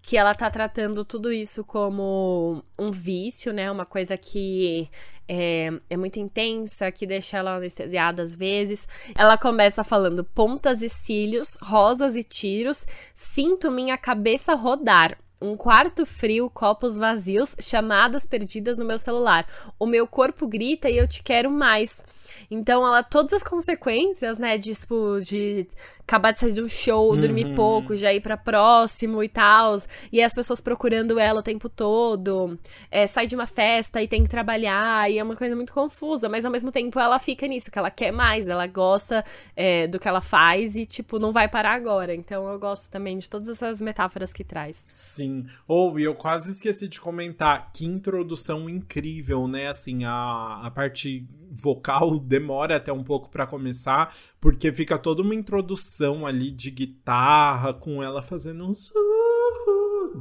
que 0.02 0.16
ela 0.16 0.34
tá 0.34 0.50
tratando 0.50 1.04
tudo 1.04 1.32
isso 1.32 1.64
como 1.64 2.62
um 2.78 2.90
vício, 2.90 3.52
né? 3.52 3.70
Uma 3.70 3.86
coisa 3.86 4.16
que 4.16 4.90
é, 5.28 5.72
é, 5.88 5.96
muito 5.96 6.18
intensa, 6.18 6.90
que 6.90 7.06
deixa 7.06 7.38
ela 7.38 7.54
anestesiada 7.56 8.22
às 8.22 8.34
vezes. 8.34 8.86
Ela 9.16 9.38
começa 9.38 9.84
falando 9.84 10.24
pontas 10.24 10.82
e 10.82 10.88
cílios, 10.88 11.56
rosas 11.62 12.16
e 12.16 12.24
tiros, 12.24 12.84
sinto 13.14 13.70
minha 13.70 13.96
cabeça 13.96 14.54
rodar. 14.54 15.16
Um 15.40 15.56
quarto 15.56 16.04
frio, 16.04 16.50
copos 16.50 16.96
vazios, 16.96 17.56
chamadas 17.60 18.26
perdidas 18.26 18.76
no 18.76 18.84
meu 18.84 18.98
celular. 18.98 19.46
O 19.78 19.86
meu 19.86 20.06
corpo 20.06 20.46
grita 20.46 20.88
e 20.90 20.96
eu 20.96 21.08
te 21.08 21.22
quero 21.22 21.50
mais. 21.50 22.02
Então, 22.50 22.86
ela, 22.86 23.02
todas 23.02 23.32
as 23.32 23.42
consequências, 23.42 24.38
né, 24.38 24.58
de, 24.58 24.74
tipo, 24.74 25.20
de 25.20 25.66
acabar 26.00 26.32
de 26.32 26.40
sair 26.40 26.52
de 26.52 26.62
um 26.62 26.68
show, 26.68 27.16
dormir 27.16 27.46
uhum. 27.46 27.54
pouco, 27.54 27.96
já 27.96 28.12
ir 28.12 28.20
para 28.20 28.36
próximo 28.36 29.22
e 29.22 29.28
tal, 29.28 29.78
e 30.12 30.20
as 30.20 30.34
pessoas 30.34 30.60
procurando 30.60 31.18
ela 31.18 31.40
o 31.40 31.42
tempo 31.42 31.68
todo, 31.68 32.58
é, 32.90 33.06
sai 33.06 33.26
de 33.26 33.34
uma 33.34 33.46
festa 33.46 34.02
e 34.02 34.08
tem 34.08 34.22
que 34.22 34.28
trabalhar, 34.28 35.10
e 35.10 35.18
é 35.18 35.22
uma 35.22 35.36
coisa 35.36 35.56
muito 35.56 35.72
confusa, 35.72 36.28
mas 36.28 36.44
ao 36.44 36.50
mesmo 36.50 36.70
tempo 36.70 36.98
ela 36.98 37.18
fica 37.18 37.46
nisso, 37.46 37.70
que 37.70 37.78
ela 37.78 37.90
quer 37.90 38.12
mais, 38.12 38.48
ela 38.48 38.66
gosta 38.66 39.24
é, 39.56 39.86
do 39.86 39.98
que 39.98 40.08
ela 40.08 40.20
faz 40.20 40.76
e, 40.76 40.84
tipo, 40.84 41.18
não 41.18 41.32
vai 41.32 41.48
parar 41.48 41.72
agora. 41.72 42.14
Então 42.14 42.46
eu 42.50 42.58
gosto 42.58 42.90
também 42.90 43.16
de 43.16 43.30
todas 43.30 43.48
essas 43.48 43.80
metáforas 43.80 44.32
que 44.32 44.44
traz. 44.44 44.84
Sim. 44.88 45.46
Ou, 45.66 45.94
oh, 45.94 45.98
e 45.98 46.04
eu 46.04 46.14
quase 46.14 46.50
esqueci 46.50 46.88
de 46.88 47.00
comentar, 47.00 47.70
que 47.72 47.86
introdução 47.86 48.68
incrível, 48.68 49.48
né? 49.48 49.68
Assim, 49.68 50.04
a, 50.04 50.60
a 50.62 50.70
parte 50.70 51.26
vocal 51.50 52.18
demora 52.22 52.76
até 52.76 52.92
um 52.92 53.04
pouco 53.04 53.28
para 53.28 53.46
começar, 53.46 54.16
porque 54.40 54.72
fica 54.72 54.96
toda 54.98 55.22
uma 55.22 55.34
introdução 55.34 56.26
ali 56.26 56.50
de 56.50 56.70
guitarra 56.70 57.74
com 57.74 58.02
ela 58.02 58.22
fazendo 58.22 58.66
um 58.66 58.72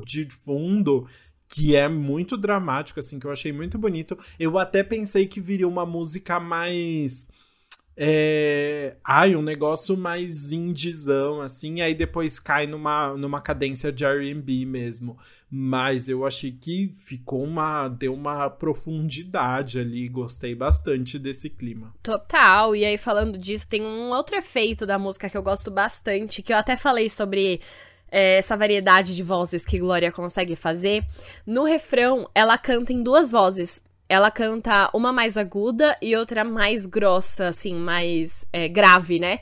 de 0.05 0.27
fundo 0.29 1.07
que 1.53 1.75
é 1.75 1.87
muito 1.89 2.37
dramático 2.37 2.99
assim, 2.99 3.19
que 3.19 3.27
eu 3.27 3.31
achei 3.31 3.51
muito 3.51 3.77
bonito. 3.77 4.17
Eu 4.39 4.57
até 4.57 4.83
pensei 4.83 5.27
que 5.27 5.41
viria 5.41 5.67
uma 5.67 5.85
música 5.85 6.39
mais 6.39 7.29
é... 7.95 8.95
Ai, 9.03 9.35
um 9.35 9.41
negócio 9.41 9.97
mais 9.97 10.51
indizão, 10.51 11.41
assim, 11.41 11.81
aí 11.81 11.93
depois 11.93 12.39
cai 12.39 12.65
numa, 12.65 13.15
numa 13.15 13.41
cadência 13.41 13.91
de 13.91 14.05
R&B 14.05 14.65
mesmo. 14.65 15.17
Mas 15.49 16.07
eu 16.07 16.25
achei 16.25 16.51
que 16.51 16.93
ficou 16.95 17.43
uma... 17.43 17.87
deu 17.89 18.13
uma 18.13 18.49
profundidade 18.49 19.79
ali, 19.79 20.07
gostei 20.07 20.55
bastante 20.55 21.19
desse 21.19 21.49
clima. 21.49 21.93
Total, 22.01 22.75
e 22.75 22.85
aí 22.85 22.97
falando 22.97 23.37
disso, 23.37 23.67
tem 23.67 23.81
um 23.81 24.11
outro 24.11 24.35
efeito 24.35 24.85
da 24.85 24.97
música 24.97 25.29
que 25.29 25.37
eu 25.37 25.43
gosto 25.43 25.69
bastante, 25.69 26.41
que 26.41 26.53
eu 26.53 26.57
até 26.57 26.75
falei 26.77 27.09
sobre... 27.09 27.61
É, 28.13 28.39
essa 28.39 28.57
variedade 28.57 29.15
de 29.15 29.23
vozes 29.23 29.65
que 29.65 29.79
Glória 29.79 30.11
consegue 30.11 30.53
fazer. 30.53 31.01
No 31.47 31.63
refrão, 31.63 32.29
ela 32.35 32.57
canta 32.57 32.91
em 32.91 33.01
duas 33.01 33.31
vozes 33.31 33.81
ela 34.11 34.29
canta 34.29 34.89
uma 34.93 35.13
mais 35.13 35.37
aguda 35.37 35.97
e 36.01 36.17
outra 36.17 36.43
mais 36.43 36.85
grossa, 36.85 37.47
assim, 37.47 37.73
mais 37.73 38.45
é, 38.51 38.67
grave, 38.67 39.17
né? 39.17 39.39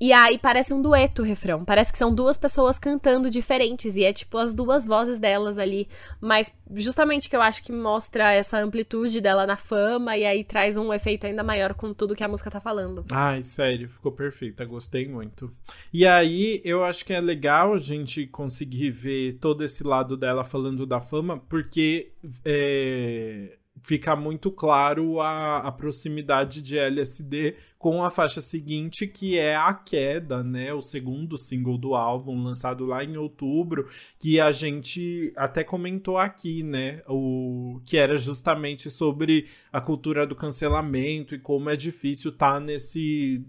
E 0.00 0.12
aí 0.12 0.36
parece 0.36 0.74
um 0.74 0.82
dueto 0.82 1.22
o 1.22 1.24
refrão. 1.24 1.64
Parece 1.64 1.92
que 1.92 1.98
são 1.98 2.12
duas 2.12 2.36
pessoas 2.36 2.76
cantando 2.76 3.30
diferentes. 3.30 3.94
E 3.96 4.02
é 4.02 4.12
tipo 4.12 4.36
as 4.36 4.52
duas 4.52 4.84
vozes 4.84 5.20
delas 5.20 5.58
ali. 5.58 5.86
Mas 6.20 6.52
justamente 6.74 7.30
que 7.30 7.36
eu 7.36 7.40
acho 7.40 7.62
que 7.62 7.70
mostra 7.70 8.32
essa 8.32 8.58
amplitude 8.58 9.20
dela 9.20 9.46
na 9.46 9.54
fama. 9.54 10.16
E 10.16 10.24
aí 10.24 10.42
traz 10.42 10.76
um 10.76 10.92
efeito 10.92 11.28
ainda 11.28 11.44
maior 11.44 11.74
com 11.74 11.94
tudo 11.94 12.16
que 12.16 12.24
a 12.24 12.28
música 12.28 12.50
tá 12.50 12.60
falando. 12.60 13.04
Ai, 13.12 13.44
sério, 13.44 13.88
ficou 13.88 14.10
perfeita. 14.10 14.64
Gostei 14.64 15.06
muito. 15.06 15.54
E 15.92 16.04
aí 16.04 16.60
eu 16.64 16.84
acho 16.84 17.04
que 17.04 17.12
é 17.12 17.20
legal 17.20 17.74
a 17.74 17.78
gente 17.78 18.26
conseguir 18.26 18.90
ver 18.90 19.34
todo 19.34 19.62
esse 19.62 19.84
lado 19.84 20.16
dela 20.16 20.42
falando 20.42 20.84
da 20.84 21.00
fama. 21.00 21.38
Porque. 21.48 22.10
É 22.44 23.56
fica 23.84 24.16
muito 24.16 24.50
claro 24.50 25.20
a, 25.20 25.58
a 25.58 25.70
proximidade 25.70 26.62
de 26.62 26.78
LSD 26.78 27.54
com 27.78 28.02
a 28.02 28.10
faixa 28.10 28.40
seguinte, 28.40 29.06
que 29.06 29.38
é 29.38 29.54
A 29.54 29.74
Queda, 29.74 30.42
né? 30.42 30.72
O 30.72 30.80
segundo 30.80 31.36
single 31.36 31.76
do 31.76 31.94
álbum, 31.94 32.42
lançado 32.42 32.86
lá 32.86 33.04
em 33.04 33.16
outubro, 33.18 33.88
que 34.18 34.40
a 34.40 34.50
gente 34.50 35.32
até 35.36 35.62
comentou 35.62 36.16
aqui, 36.16 36.62
né? 36.62 37.02
O, 37.06 37.80
que 37.84 37.98
era 37.98 38.16
justamente 38.16 38.90
sobre 38.90 39.46
a 39.70 39.80
cultura 39.80 40.26
do 40.26 40.34
cancelamento 40.34 41.34
e 41.34 41.38
como 41.38 41.68
é 41.68 41.76
difícil 41.76 42.30
estar 42.30 42.54
tá 42.54 42.60
nesse. 42.60 43.44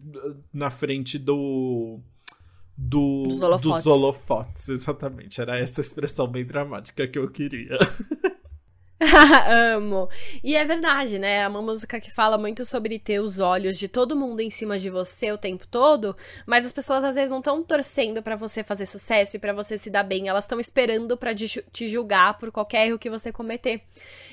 na 0.54 0.70
frente 0.70 1.18
do. 1.18 2.00
Do, 2.78 3.24
dos, 3.30 3.42
holofotes. 3.42 3.84
dos 3.84 3.88
holofotes, 3.88 4.68
exatamente. 4.70 5.40
Era 5.40 5.58
essa 5.58 5.80
expressão 5.80 6.28
bem 6.28 6.44
dramática 6.44 7.08
que 7.08 7.18
eu 7.18 7.32
queria. 7.32 7.78
Amo. 9.76 10.08
E 10.42 10.56
é 10.56 10.64
verdade, 10.64 11.20
né? 11.20 11.40
É 11.40 11.48
uma 11.48 11.62
música 11.62 12.00
que 12.00 12.10
fala 12.10 12.38
muito 12.38 12.66
sobre 12.66 12.98
ter 12.98 13.20
os 13.20 13.42
olhos 13.42 13.78
de 13.78 13.90
todo 13.90 14.16
mundo 14.16 14.40
em 14.40 14.50
cima 14.50 14.80
de 14.80 14.90
você 14.90 15.32
o 15.34 15.38
tempo 15.38 15.68
todo, 15.68 16.16
mas 16.46 16.66
as 16.66 16.72
pessoas 16.72 17.04
às 17.04 17.16
vezes 17.16 17.30
não 17.30 17.40
estão 17.40 17.62
torcendo 17.62 18.24
para 18.24 18.38
você 18.38 18.64
fazer 18.64 18.86
sucesso 18.86 19.36
e 19.36 19.40
para 19.40 19.52
você 19.52 19.78
se 19.78 19.90
dar 19.90 20.04
bem, 20.04 20.30
elas 20.30 20.46
estão 20.46 20.62
esperando 20.62 21.18
para 21.18 21.36
te 21.36 21.88
julgar 21.88 22.38
por 22.38 22.52
qualquer 22.52 22.88
erro 22.88 22.98
que 22.98 23.10
você 23.10 23.34
cometer. 23.34 23.82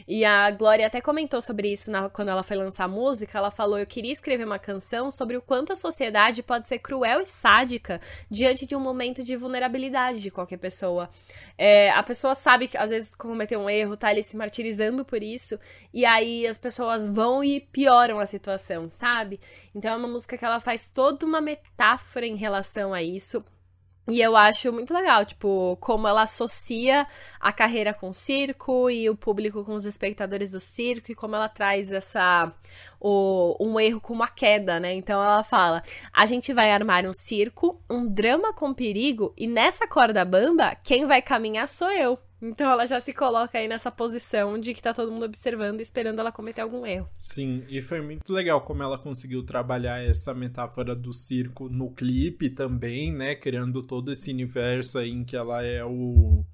E 0.06 0.24
a 0.24 0.50
Glória 0.50 0.86
até 0.86 1.00
comentou 1.00 1.40
sobre 1.40 1.72
isso 1.72 1.90
na, 1.90 2.08
quando 2.08 2.28
ela 2.28 2.42
foi 2.42 2.56
lançar 2.56 2.84
a 2.84 2.88
música. 2.88 3.38
Ela 3.38 3.50
falou: 3.50 3.78
Eu 3.78 3.86
queria 3.86 4.12
escrever 4.12 4.44
uma 4.44 4.58
canção 4.58 5.10
sobre 5.10 5.36
o 5.36 5.42
quanto 5.42 5.72
a 5.72 5.76
sociedade 5.76 6.42
pode 6.42 6.68
ser 6.68 6.78
cruel 6.78 7.20
e 7.20 7.26
sádica 7.26 8.00
diante 8.30 8.66
de 8.66 8.76
um 8.76 8.80
momento 8.80 9.24
de 9.24 9.36
vulnerabilidade 9.36 10.20
de 10.20 10.30
qualquer 10.30 10.58
pessoa. 10.58 11.08
É, 11.56 11.90
a 11.90 12.02
pessoa 12.02 12.34
sabe 12.34 12.68
que 12.68 12.76
às 12.76 12.90
vezes 12.90 13.14
cometeu 13.14 13.60
um 13.60 13.70
erro, 13.70 13.96
tá 13.96 14.08
ali 14.08 14.22
se 14.22 14.36
martirizando 14.52 15.02
por 15.02 15.22
isso, 15.22 15.58
e 15.94 16.04
aí 16.04 16.46
as 16.46 16.58
pessoas 16.58 17.08
vão 17.08 17.42
e 17.42 17.58
pioram 17.58 18.20
a 18.20 18.26
situação, 18.26 18.88
sabe? 18.88 19.40
Então 19.74 19.94
é 19.94 19.96
uma 19.96 20.08
música 20.08 20.36
que 20.36 20.44
ela 20.44 20.60
faz 20.60 20.90
toda 20.90 21.24
uma 21.24 21.40
metáfora 21.40 22.26
em 22.26 22.36
relação 22.36 22.92
a 22.92 23.02
isso. 23.02 23.42
E 24.10 24.20
eu 24.20 24.36
acho 24.36 24.72
muito 24.72 24.92
legal, 24.92 25.24
tipo, 25.24 25.76
como 25.80 26.08
ela 26.08 26.22
associa 26.22 27.06
a 27.40 27.52
carreira 27.52 27.94
com 27.94 28.08
o 28.08 28.12
circo 28.12 28.90
e 28.90 29.08
o 29.08 29.14
público 29.16 29.64
com 29.64 29.74
os 29.74 29.84
espectadores 29.84 30.50
do 30.50 30.58
circo 30.58 31.12
e 31.12 31.14
como 31.14 31.36
ela 31.36 31.48
traz 31.48 31.90
essa 31.92 32.52
o, 33.00 33.56
um 33.60 33.78
erro 33.78 34.00
com 34.00 34.12
uma 34.12 34.26
queda, 34.26 34.80
né? 34.80 34.92
Então 34.92 35.22
ela 35.22 35.44
fala: 35.44 35.84
"A 36.12 36.26
gente 36.26 36.52
vai 36.52 36.72
armar 36.72 37.06
um 37.06 37.14
circo, 37.14 37.80
um 37.88 38.06
drama 38.06 38.52
com 38.52 38.74
perigo 38.74 39.32
e 39.36 39.46
nessa 39.46 39.86
corda 39.86 40.24
bamba, 40.24 40.74
quem 40.82 41.06
vai 41.06 41.22
caminhar 41.22 41.68
sou 41.68 41.90
eu". 41.92 42.18
Então 42.42 42.68
ela 42.70 42.84
já 42.84 43.00
se 43.00 43.12
coloca 43.12 43.56
aí 43.56 43.68
nessa 43.68 43.90
posição 43.90 44.58
de 44.58 44.74
que 44.74 44.82
tá 44.82 44.92
todo 44.92 45.12
mundo 45.12 45.24
observando 45.24 45.78
e 45.78 45.82
esperando 45.82 46.18
ela 46.18 46.32
cometer 46.32 46.60
algum 46.60 46.84
erro. 46.84 47.08
Sim, 47.16 47.64
e 47.68 47.80
foi 47.80 48.00
muito 48.00 48.32
legal 48.32 48.60
como 48.62 48.82
ela 48.82 48.98
conseguiu 48.98 49.44
trabalhar 49.44 50.02
essa 50.02 50.34
metáfora 50.34 50.94
do 50.96 51.12
circo 51.12 51.68
no 51.68 51.92
clipe 51.92 52.50
também, 52.50 53.12
né? 53.12 53.36
Criando 53.36 53.82
todo 53.84 54.10
esse 54.10 54.32
universo 54.32 54.98
aí 54.98 55.10
em 55.10 55.22
que 55.24 55.36
ela 55.36 55.64
é 55.64 55.84
o 55.84 56.44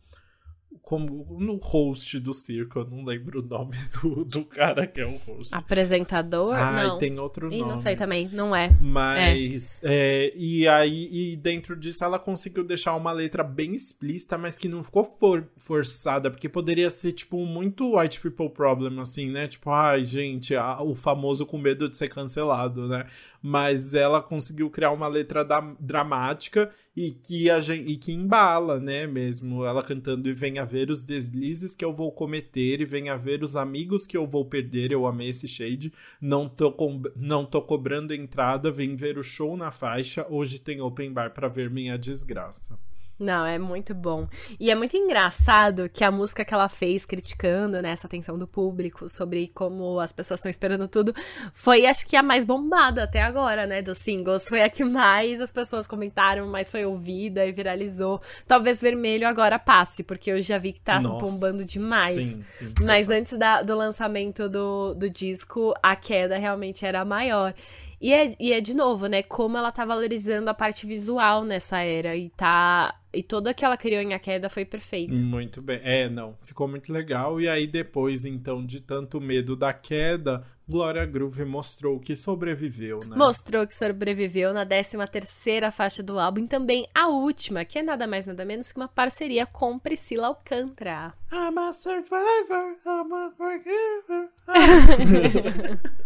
como 0.89 1.37
no 1.39 1.57
host 1.57 2.19
do 2.19 2.33
circo, 2.33 2.79
eu 2.79 2.87
não 2.87 3.05
lembro 3.05 3.41
o 3.41 3.47
nome 3.47 3.77
do, 4.01 4.25
do 4.25 4.45
cara 4.45 4.87
que 4.87 5.01
é 5.01 5.07
o 5.07 5.17
host. 5.19 5.55
Apresentador? 5.55 6.55
Ah, 6.55 6.73
não. 6.73 6.99
tem 6.99 7.19
outro 7.19 7.53
Ih, 7.53 7.59
nome. 7.59 7.71
não 7.73 7.77
sei 7.77 7.95
também, 7.95 8.27
não 8.33 8.57
é. 8.57 8.71
Mas, 8.81 9.83
é. 9.85 10.29
É, 10.29 10.33
e 10.35 10.67
aí, 10.67 11.09
e 11.13 11.37
dentro 11.37 11.77
disso, 11.77 12.05
ela 12.05 12.19
conseguiu 12.19 12.65
deixar 12.65 12.95
uma 12.95 13.13
letra 13.13 13.45
bem 13.45 13.75
explícita, 13.75 14.39
mas 14.39 14.57
que 14.57 14.67
não 14.67 14.83
ficou 14.83 15.05
for, 15.05 15.47
forçada, 15.59 16.31
porque 16.31 16.49
poderia 16.49 16.89
ser, 16.89 17.13
tipo, 17.13 17.45
muito 17.45 17.99
white 17.99 18.21
people 18.21 18.49
problem, 18.49 18.99
assim, 19.01 19.31
né? 19.31 19.47
Tipo, 19.47 19.71
ai, 19.71 20.07
gente, 20.07 20.57
a, 20.57 20.81
o 20.83 20.95
famoso 20.95 21.45
com 21.45 21.59
medo 21.59 21.89
de 21.89 21.99
ser 21.99 22.09
cancelado, 22.09 22.89
né? 22.89 23.07
Mas 23.43 23.93
ela 23.93 24.23
conseguiu 24.23 24.71
criar 24.71 24.93
uma 24.93 25.07
letra 25.07 25.45
da, 25.45 25.61
dramática 25.79 26.71
e 26.97 27.13
que, 27.13 27.49
a 27.49 27.61
gente, 27.61 27.93
e 27.93 27.97
que 27.97 28.13
embala, 28.13 28.81
né, 28.81 29.07
mesmo. 29.07 29.65
Ela 29.65 29.83
cantando 29.83 30.29
e 30.29 30.33
venha 30.33 30.65
ver 30.69 30.91
os 30.91 31.03
deslizes 31.03 31.75
que 31.75 31.85
eu 31.85 31.93
vou 31.93 32.13
cometer 32.13 32.81
e 32.81 32.85
venha 32.85 33.17
ver 33.17 33.43
os 33.43 33.57
amigos 33.57 34.07
que 34.07 34.17
eu 34.17 34.27
vou 34.27 34.45
perder. 34.45 34.93
Eu 34.93 35.07
amei 35.07 35.31
esse 35.31 35.49
shade. 35.49 35.93
Não 36.21 36.49
tô, 36.49 36.71
com, 36.71 37.03
não 37.17 37.45
tô 37.45 37.63
cobrando 37.63 38.15
entrada, 38.15 38.71
vem 38.71 38.95
ver 38.95 39.19
o 39.19 39.23
show 39.23 39.57
na 39.57 39.71
faixa. 39.71 40.27
Hoje 40.29 40.59
tem 40.59 40.81
open 40.81 41.13
bar 41.13 41.33
para 41.33 41.49
ver 41.49 41.71
minha 41.71 41.97
desgraça. 41.97 42.79
Não, 43.19 43.45
é 43.45 43.59
muito 43.59 43.95
bom. 43.95 44.29
E 44.61 44.71
é 44.71 44.75
muito 44.77 44.97
engraçado 44.97 45.89
que 45.89 46.05
a 46.05 46.11
música 46.11 46.45
que 46.45 46.55
ela 46.55 46.69
fez 46.69 47.05
criticando 47.05 47.83
né, 47.83 47.91
essa 47.91 48.07
atenção 48.07 48.39
do 48.39 48.47
público 48.47 49.09
sobre 49.09 49.49
como 49.49 49.99
as 49.99 50.13
pessoas 50.13 50.39
estão 50.39 50.49
esperando 50.49 50.87
tudo 50.87 51.13
foi, 51.53 51.85
acho 51.87 52.07
que, 52.07 52.17
a 52.17 52.23
mais 52.23 52.45
bombada 52.45 53.03
até 53.03 53.21
agora, 53.21 53.67
né? 53.67 53.83
Dos 53.83 53.99
singles. 53.99 54.47
Foi 54.49 54.63
a 54.63 54.71
que 54.71 54.85
mais 54.85 55.41
as 55.41 55.51
pessoas 55.51 55.87
comentaram, 55.87 56.47
mais 56.47 56.71
foi 56.71 56.85
ouvida 56.85 57.45
e 57.45 57.51
viralizou. 57.51 58.21
Talvez 58.47 58.81
Vermelho 58.81 59.27
agora 59.27 59.59
passe, 59.59 60.05
porque 60.05 60.31
eu 60.31 60.41
já 60.41 60.59
vi 60.59 60.73
que 60.73 60.81
tá 60.81 61.01
Nossa, 61.01 61.27
bombando 61.27 61.65
demais. 61.65 62.25
Sim, 62.25 62.45
sim. 62.47 62.75
Mas 62.83 63.11
antes 63.11 63.37
da, 63.37 63.63
do 63.63 63.75
lançamento 63.75 64.49
do, 64.49 64.95
do 64.95 65.11
disco, 65.11 65.75
a 65.83 65.97
queda 65.97 66.39
realmente 66.39 66.87
era 66.87 67.05
maior. 67.05 67.53
E 68.01 68.13
é, 68.13 68.37
e 68.39 68.53
é, 68.53 68.61
de 68.61 68.77
novo, 68.77 69.07
né, 69.07 69.23
como 69.23 69.57
ela 69.57 69.73
tá 69.73 69.85
valorizando 69.85 70.49
a 70.49 70.55
parte 70.55 70.87
visual 70.87 71.45
nessa 71.45 71.79
era 71.81 72.17
e 72.17 72.31
tá. 72.31 72.95
E 73.13 73.23
toda 73.23 73.51
aquela 73.51 73.77
criou 73.77 74.03
em 74.03 74.13
a 74.13 74.19
queda 74.19 74.49
foi 74.49 74.65
perfeito. 74.65 75.21
Muito 75.21 75.63
bem. 75.63 75.81
É, 75.83 76.09
não. 76.09 76.37
Ficou 76.43 76.69
muito 76.69 76.93
legal. 76.93 77.41
E 77.41 77.49
aí, 77.49 77.67
depois, 77.67 78.25
então, 78.25 78.65
de 78.65 78.81
tanto 78.81 79.21
medo 79.21 79.57
da 79.57 79.73
queda, 79.73 80.45
Glória 80.69 81.07
Groove 81.07 81.47
mostrou 81.47 81.99
que 81.99 82.15
sobreviveu, 82.15 83.01
né? 83.01 83.17
Mostrou 83.17 83.67
que 83.67 83.75
sobreviveu 83.75 84.53
na 84.53 84.67
13 84.67 84.99
terceira 85.11 85.71
faixa 85.71 86.03
do 86.03 86.19
álbum 86.19 86.41
e 86.41 86.47
também 86.47 86.87
a 86.95 87.09
última, 87.09 87.65
que 87.65 87.79
é 87.79 87.83
nada 87.83 88.07
mais 88.07 88.27
nada 88.27 88.45
menos 88.45 88.71
que 88.71 88.79
uma 88.79 88.87
parceria 88.87 89.47
com 89.47 89.79
Priscila 89.79 90.27
Alcântara. 90.27 91.15
I'm 91.33 91.59
a 91.59 91.73
survivor, 91.73 92.77
I'm 92.85 93.15
a 93.15 93.31
forgiver. 93.35 94.29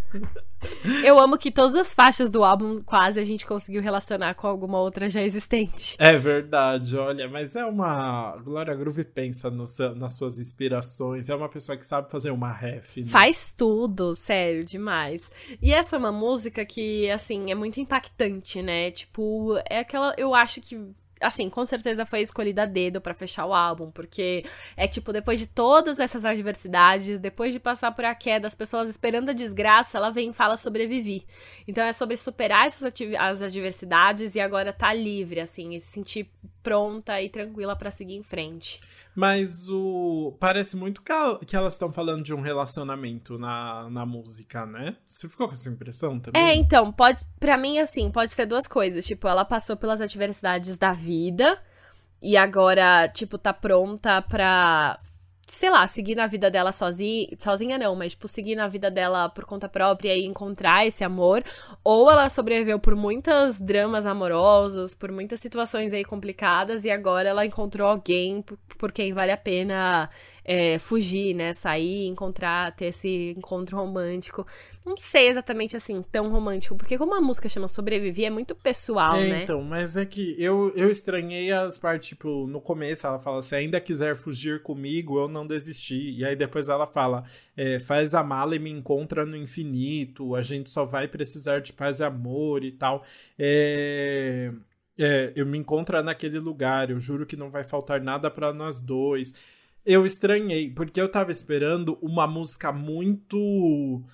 Eu 1.04 1.18
amo 1.18 1.36
que 1.36 1.50
todas 1.50 1.74
as 1.74 1.92
faixas 1.92 2.30
do 2.30 2.44
álbum 2.44 2.76
quase 2.84 3.18
a 3.18 3.22
gente 3.22 3.44
conseguiu 3.44 3.82
relacionar 3.82 4.34
com 4.34 4.46
alguma 4.46 4.78
outra 4.78 5.08
já 5.08 5.22
existente. 5.22 5.96
É 5.98 6.16
verdade, 6.16 6.91
olha, 6.94 7.28
mas 7.28 7.56
é 7.56 7.64
uma. 7.64 8.36
Glória 8.38 8.74
Groove 8.74 9.04
pensa 9.04 9.50
no, 9.50 9.64
nas 9.96 10.14
suas 10.14 10.38
inspirações, 10.38 11.28
é 11.28 11.34
uma 11.34 11.48
pessoa 11.48 11.76
que 11.76 11.86
sabe 11.86 12.10
fazer 12.10 12.30
uma 12.30 12.52
ref. 12.52 12.98
Né? 12.98 13.08
Faz 13.08 13.52
tudo, 13.52 14.14
sério, 14.14 14.64
demais. 14.64 15.30
E 15.60 15.72
essa 15.72 15.96
é 15.96 15.98
uma 15.98 16.12
música 16.12 16.64
que, 16.64 17.10
assim, 17.10 17.50
é 17.50 17.54
muito 17.54 17.80
impactante, 17.80 18.62
né? 18.62 18.90
Tipo, 18.90 19.56
é 19.68 19.78
aquela. 19.80 20.14
Eu 20.16 20.34
acho 20.34 20.60
que 20.60 20.94
assim, 21.22 21.48
com 21.48 21.64
certeza 21.64 22.04
foi 22.04 22.20
escolhida 22.20 22.64
a 22.64 22.66
dedo 22.66 23.00
para 23.00 23.14
fechar 23.14 23.46
o 23.46 23.54
álbum, 23.54 23.90
porque 23.90 24.44
é 24.76 24.86
tipo, 24.86 25.12
depois 25.12 25.38
de 25.38 25.46
todas 25.46 25.98
essas 25.98 26.24
adversidades, 26.24 27.18
depois 27.18 27.52
de 27.52 27.60
passar 27.60 27.92
por 27.92 28.04
a 28.04 28.14
queda, 28.14 28.46
as 28.46 28.54
pessoas 28.54 28.90
esperando 28.90 29.30
a 29.30 29.32
desgraça, 29.32 29.96
ela 29.98 30.10
vem 30.10 30.30
e 30.30 30.32
fala 30.32 30.56
sobrevivi. 30.56 31.24
Então 31.66 31.84
é 31.84 31.92
sobre 31.92 32.16
superar 32.16 32.66
essas 32.66 32.92
as 33.18 33.42
adversidades 33.42 34.34
e 34.34 34.40
agora 34.40 34.72
tá 34.72 34.92
livre, 34.92 35.40
assim, 35.40 35.74
e 35.74 35.80
se 35.80 35.92
sentir 35.92 36.30
pronta 36.62 37.20
e 37.20 37.28
tranquila 37.28 37.76
para 37.76 37.90
seguir 37.90 38.14
em 38.14 38.22
frente. 38.22 38.80
Mas 39.14 39.68
o. 39.68 40.36
Parece 40.40 40.76
muito 40.76 41.02
que 41.02 41.56
elas 41.56 41.74
estão 41.74 41.92
falando 41.92 42.22
de 42.22 42.32
um 42.32 42.40
relacionamento 42.40 43.38
na, 43.38 43.88
na 43.90 44.06
música, 44.06 44.64
né? 44.64 44.96
Você 45.04 45.28
ficou 45.28 45.46
com 45.46 45.52
essa 45.52 45.68
impressão 45.68 46.18
também? 46.18 46.42
É, 46.42 46.54
então, 46.54 46.90
pode. 46.90 47.26
para 47.38 47.56
mim, 47.56 47.78
assim, 47.78 48.10
pode 48.10 48.32
ser 48.32 48.46
duas 48.46 48.66
coisas. 48.66 49.04
Tipo, 49.04 49.28
ela 49.28 49.44
passou 49.44 49.76
pelas 49.76 50.00
adversidades 50.00 50.78
da 50.78 50.92
vida 50.92 51.60
e 52.22 52.36
agora, 52.36 53.08
tipo, 53.08 53.36
tá 53.36 53.52
pronta 53.52 54.22
pra 54.22 54.98
sei 55.46 55.70
lá, 55.70 55.86
seguir 55.86 56.14
na 56.14 56.26
vida 56.26 56.50
dela 56.50 56.72
sozinha, 56.72 57.28
sozinha 57.38 57.78
não, 57.78 57.94
mas 57.96 58.12
tipo, 58.12 58.28
seguir 58.28 58.54
na 58.54 58.68
vida 58.68 58.90
dela 58.90 59.28
por 59.28 59.44
conta 59.44 59.68
própria 59.68 60.16
e 60.16 60.24
encontrar 60.24 60.86
esse 60.86 61.04
amor, 61.04 61.44
ou 61.82 62.10
ela 62.10 62.28
sobreviveu 62.28 62.78
por 62.78 62.94
muitos 62.94 63.60
dramas 63.60 64.06
amorosos, 64.06 64.94
por 64.94 65.10
muitas 65.10 65.40
situações 65.40 65.92
aí 65.92 66.04
complicadas 66.04 66.84
e 66.84 66.90
agora 66.90 67.28
ela 67.28 67.44
encontrou 67.44 67.88
alguém 67.88 68.44
por 68.78 68.92
quem 68.92 69.12
vale 69.12 69.32
a 69.32 69.36
pena 69.36 70.08
é, 70.44 70.78
fugir, 70.78 71.34
né? 71.34 71.52
Sair, 71.52 72.06
encontrar, 72.06 72.74
ter 72.74 72.86
esse 72.86 73.34
encontro 73.36 73.76
romântico. 73.76 74.46
Não 74.84 74.96
sei 74.96 75.28
exatamente 75.28 75.76
assim, 75.76 76.02
tão 76.02 76.28
romântico, 76.28 76.76
porque 76.76 76.98
como 76.98 77.14
a 77.14 77.20
música 77.20 77.48
chama 77.48 77.68
Sobreviver, 77.68 78.26
é 78.26 78.30
muito 78.30 78.54
pessoal, 78.54 79.16
é, 79.16 79.28
né? 79.28 79.42
Então, 79.44 79.62
mas 79.62 79.96
é 79.96 80.04
que 80.04 80.34
eu, 80.38 80.72
eu 80.74 80.90
estranhei 80.90 81.52
as 81.52 81.78
partes, 81.78 82.10
tipo, 82.10 82.46
no 82.46 82.60
começo 82.60 83.06
ela 83.06 83.18
fala: 83.18 83.42
se 83.42 83.54
ainda 83.54 83.80
quiser 83.80 84.16
fugir 84.16 84.62
comigo, 84.62 85.18
eu 85.18 85.28
não 85.28 85.46
desisti. 85.46 86.10
E 86.18 86.24
aí 86.24 86.34
depois 86.34 86.68
ela 86.68 86.86
fala: 86.86 87.24
é, 87.56 87.78
faz 87.78 88.14
a 88.14 88.22
mala 88.22 88.56
e 88.56 88.58
me 88.58 88.70
encontra 88.70 89.24
no 89.24 89.36
infinito, 89.36 90.34
a 90.34 90.42
gente 90.42 90.70
só 90.70 90.84
vai 90.84 91.06
precisar 91.06 91.60
de 91.60 91.72
paz 91.72 92.00
e 92.00 92.04
amor 92.04 92.64
e 92.64 92.72
tal. 92.72 93.04
É. 93.38 94.50
É, 94.98 95.32
eu 95.34 95.46
me 95.46 95.56
encontro 95.56 96.00
naquele 96.02 96.38
lugar, 96.38 96.90
eu 96.90 97.00
juro 97.00 97.24
que 97.24 97.34
não 97.34 97.50
vai 97.50 97.64
faltar 97.64 97.98
nada 97.98 98.30
para 98.30 98.52
nós 98.52 98.78
dois 98.78 99.34
eu 99.84 100.06
estranhei, 100.06 100.70
porque 100.70 101.00
eu 101.00 101.08
tava 101.08 101.30
esperando 101.30 101.98
uma 102.00 102.26
música 102.26 102.72
muito 102.72 104.04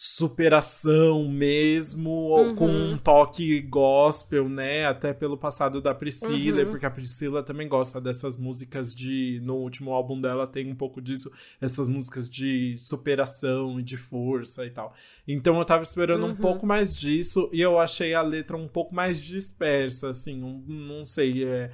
superação 0.00 1.28
mesmo, 1.28 2.08
uhum. 2.08 2.54
com 2.54 2.68
um 2.68 2.96
toque 2.96 3.60
gospel, 3.62 4.48
né? 4.48 4.86
Até 4.86 5.12
pelo 5.12 5.36
passado 5.36 5.82
da 5.82 5.92
Priscila, 5.92 6.62
uhum. 6.62 6.70
porque 6.70 6.86
a 6.86 6.90
Priscila 6.90 7.42
também 7.42 7.66
gosta 7.68 8.00
dessas 8.00 8.36
músicas 8.36 8.94
de. 8.94 9.40
No 9.42 9.56
último 9.56 9.92
álbum 9.92 10.20
dela 10.20 10.46
tem 10.46 10.70
um 10.70 10.76
pouco 10.76 11.02
disso, 11.02 11.32
essas 11.60 11.88
músicas 11.88 12.30
de 12.30 12.76
superação 12.78 13.80
e 13.80 13.82
de 13.82 13.96
força 13.96 14.64
e 14.64 14.70
tal. 14.70 14.94
Então 15.26 15.58
eu 15.58 15.64
tava 15.64 15.82
esperando 15.82 16.22
uhum. 16.26 16.30
um 16.30 16.36
pouco 16.36 16.64
mais 16.64 16.94
disso 16.94 17.50
e 17.52 17.60
eu 17.60 17.76
achei 17.80 18.14
a 18.14 18.22
letra 18.22 18.56
um 18.56 18.68
pouco 18.68 18.94
mais 18.94 19.20
dispersa, 19.20 20.10
assim, 20.10 20.44
um, 20.44 20.62
não 20.68 21.04
sei. 21.04 21.44
É, 21.44 21.70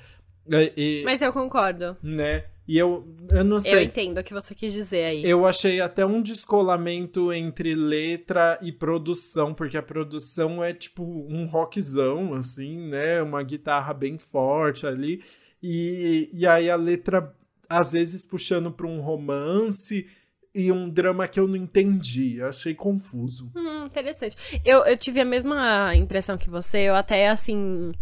é, 0.50 1.02
Mas 1.04 1.20
eu 1.20 1.30
concordo. 1.30 1.94
Né? 2.02 2.44
E 2.66 2.78
eu, 2.78 3.06
eu 3.30 3.44
não 3.44 3.60
sei. 3.60 3.74
Eu 3.74 3.82
entendo 3.82 4.18
o 4.18 4.24
que 4.24 4.32
você 4.32 4.54
quis 4.54 4.72
dizer 4.72 5.04
aí. 5.04 5.22
Eu 5.24 5.44
achei 5.44 5.80
até 5.80 6.04
um 6.06 6.22
descolamento 6.22 7.30
entre 7.30 7.74
letra 7.74 8.58
e 8.62 8.72
produção, 8.72 9.52
porque 9.52 9.76
a 9.76 9.82
produção 9.82 10.64
é 10.64 10.72
tipo 10.72 11.04
um 11.28 11.44
rockzão, 11.46 12.32
assim, 12.34 12.88
né? 12.88 13.20
Uma 13.20 13.42
guitarra 13.42 13.92
bem 13.92 14.18
forte 14.18 14.86
ali. 14.86 15.22
E, 15.62 16.30
e 16.32 16.46
aí 16.46 16.70
a 16.70 16.76
letra, 16.76 17.34
às 17.68 17.92
vezes, 17.92 18.24
puxando 18.24 18.72
para 18.72 18.86
um 18.86 19.00
romance 19.00 20.06
e 20.54 20.72
um 20.72 20.88
drama 20.88 21.28
que 21.28 21.38
eu 21.38 21.46
não 21.46 21.56
entendi. 21.56 22.40
Achei 22.40 22.74
confuso. 22.74 23.52
Hum, 23.54 23.84
interessante. 23.84 24.36
Eu, 24.64 24.84
eu 24.86 24.96
tive 24.96 25.20
a 25.20 25.24
mesma 25.24 25.94
impressão 25.94 26.38
que 26.38 26.48
você. 26.48 26.78
Eu 26.78 26.94
até, 26.94 27.28
assim. 27.28 27.92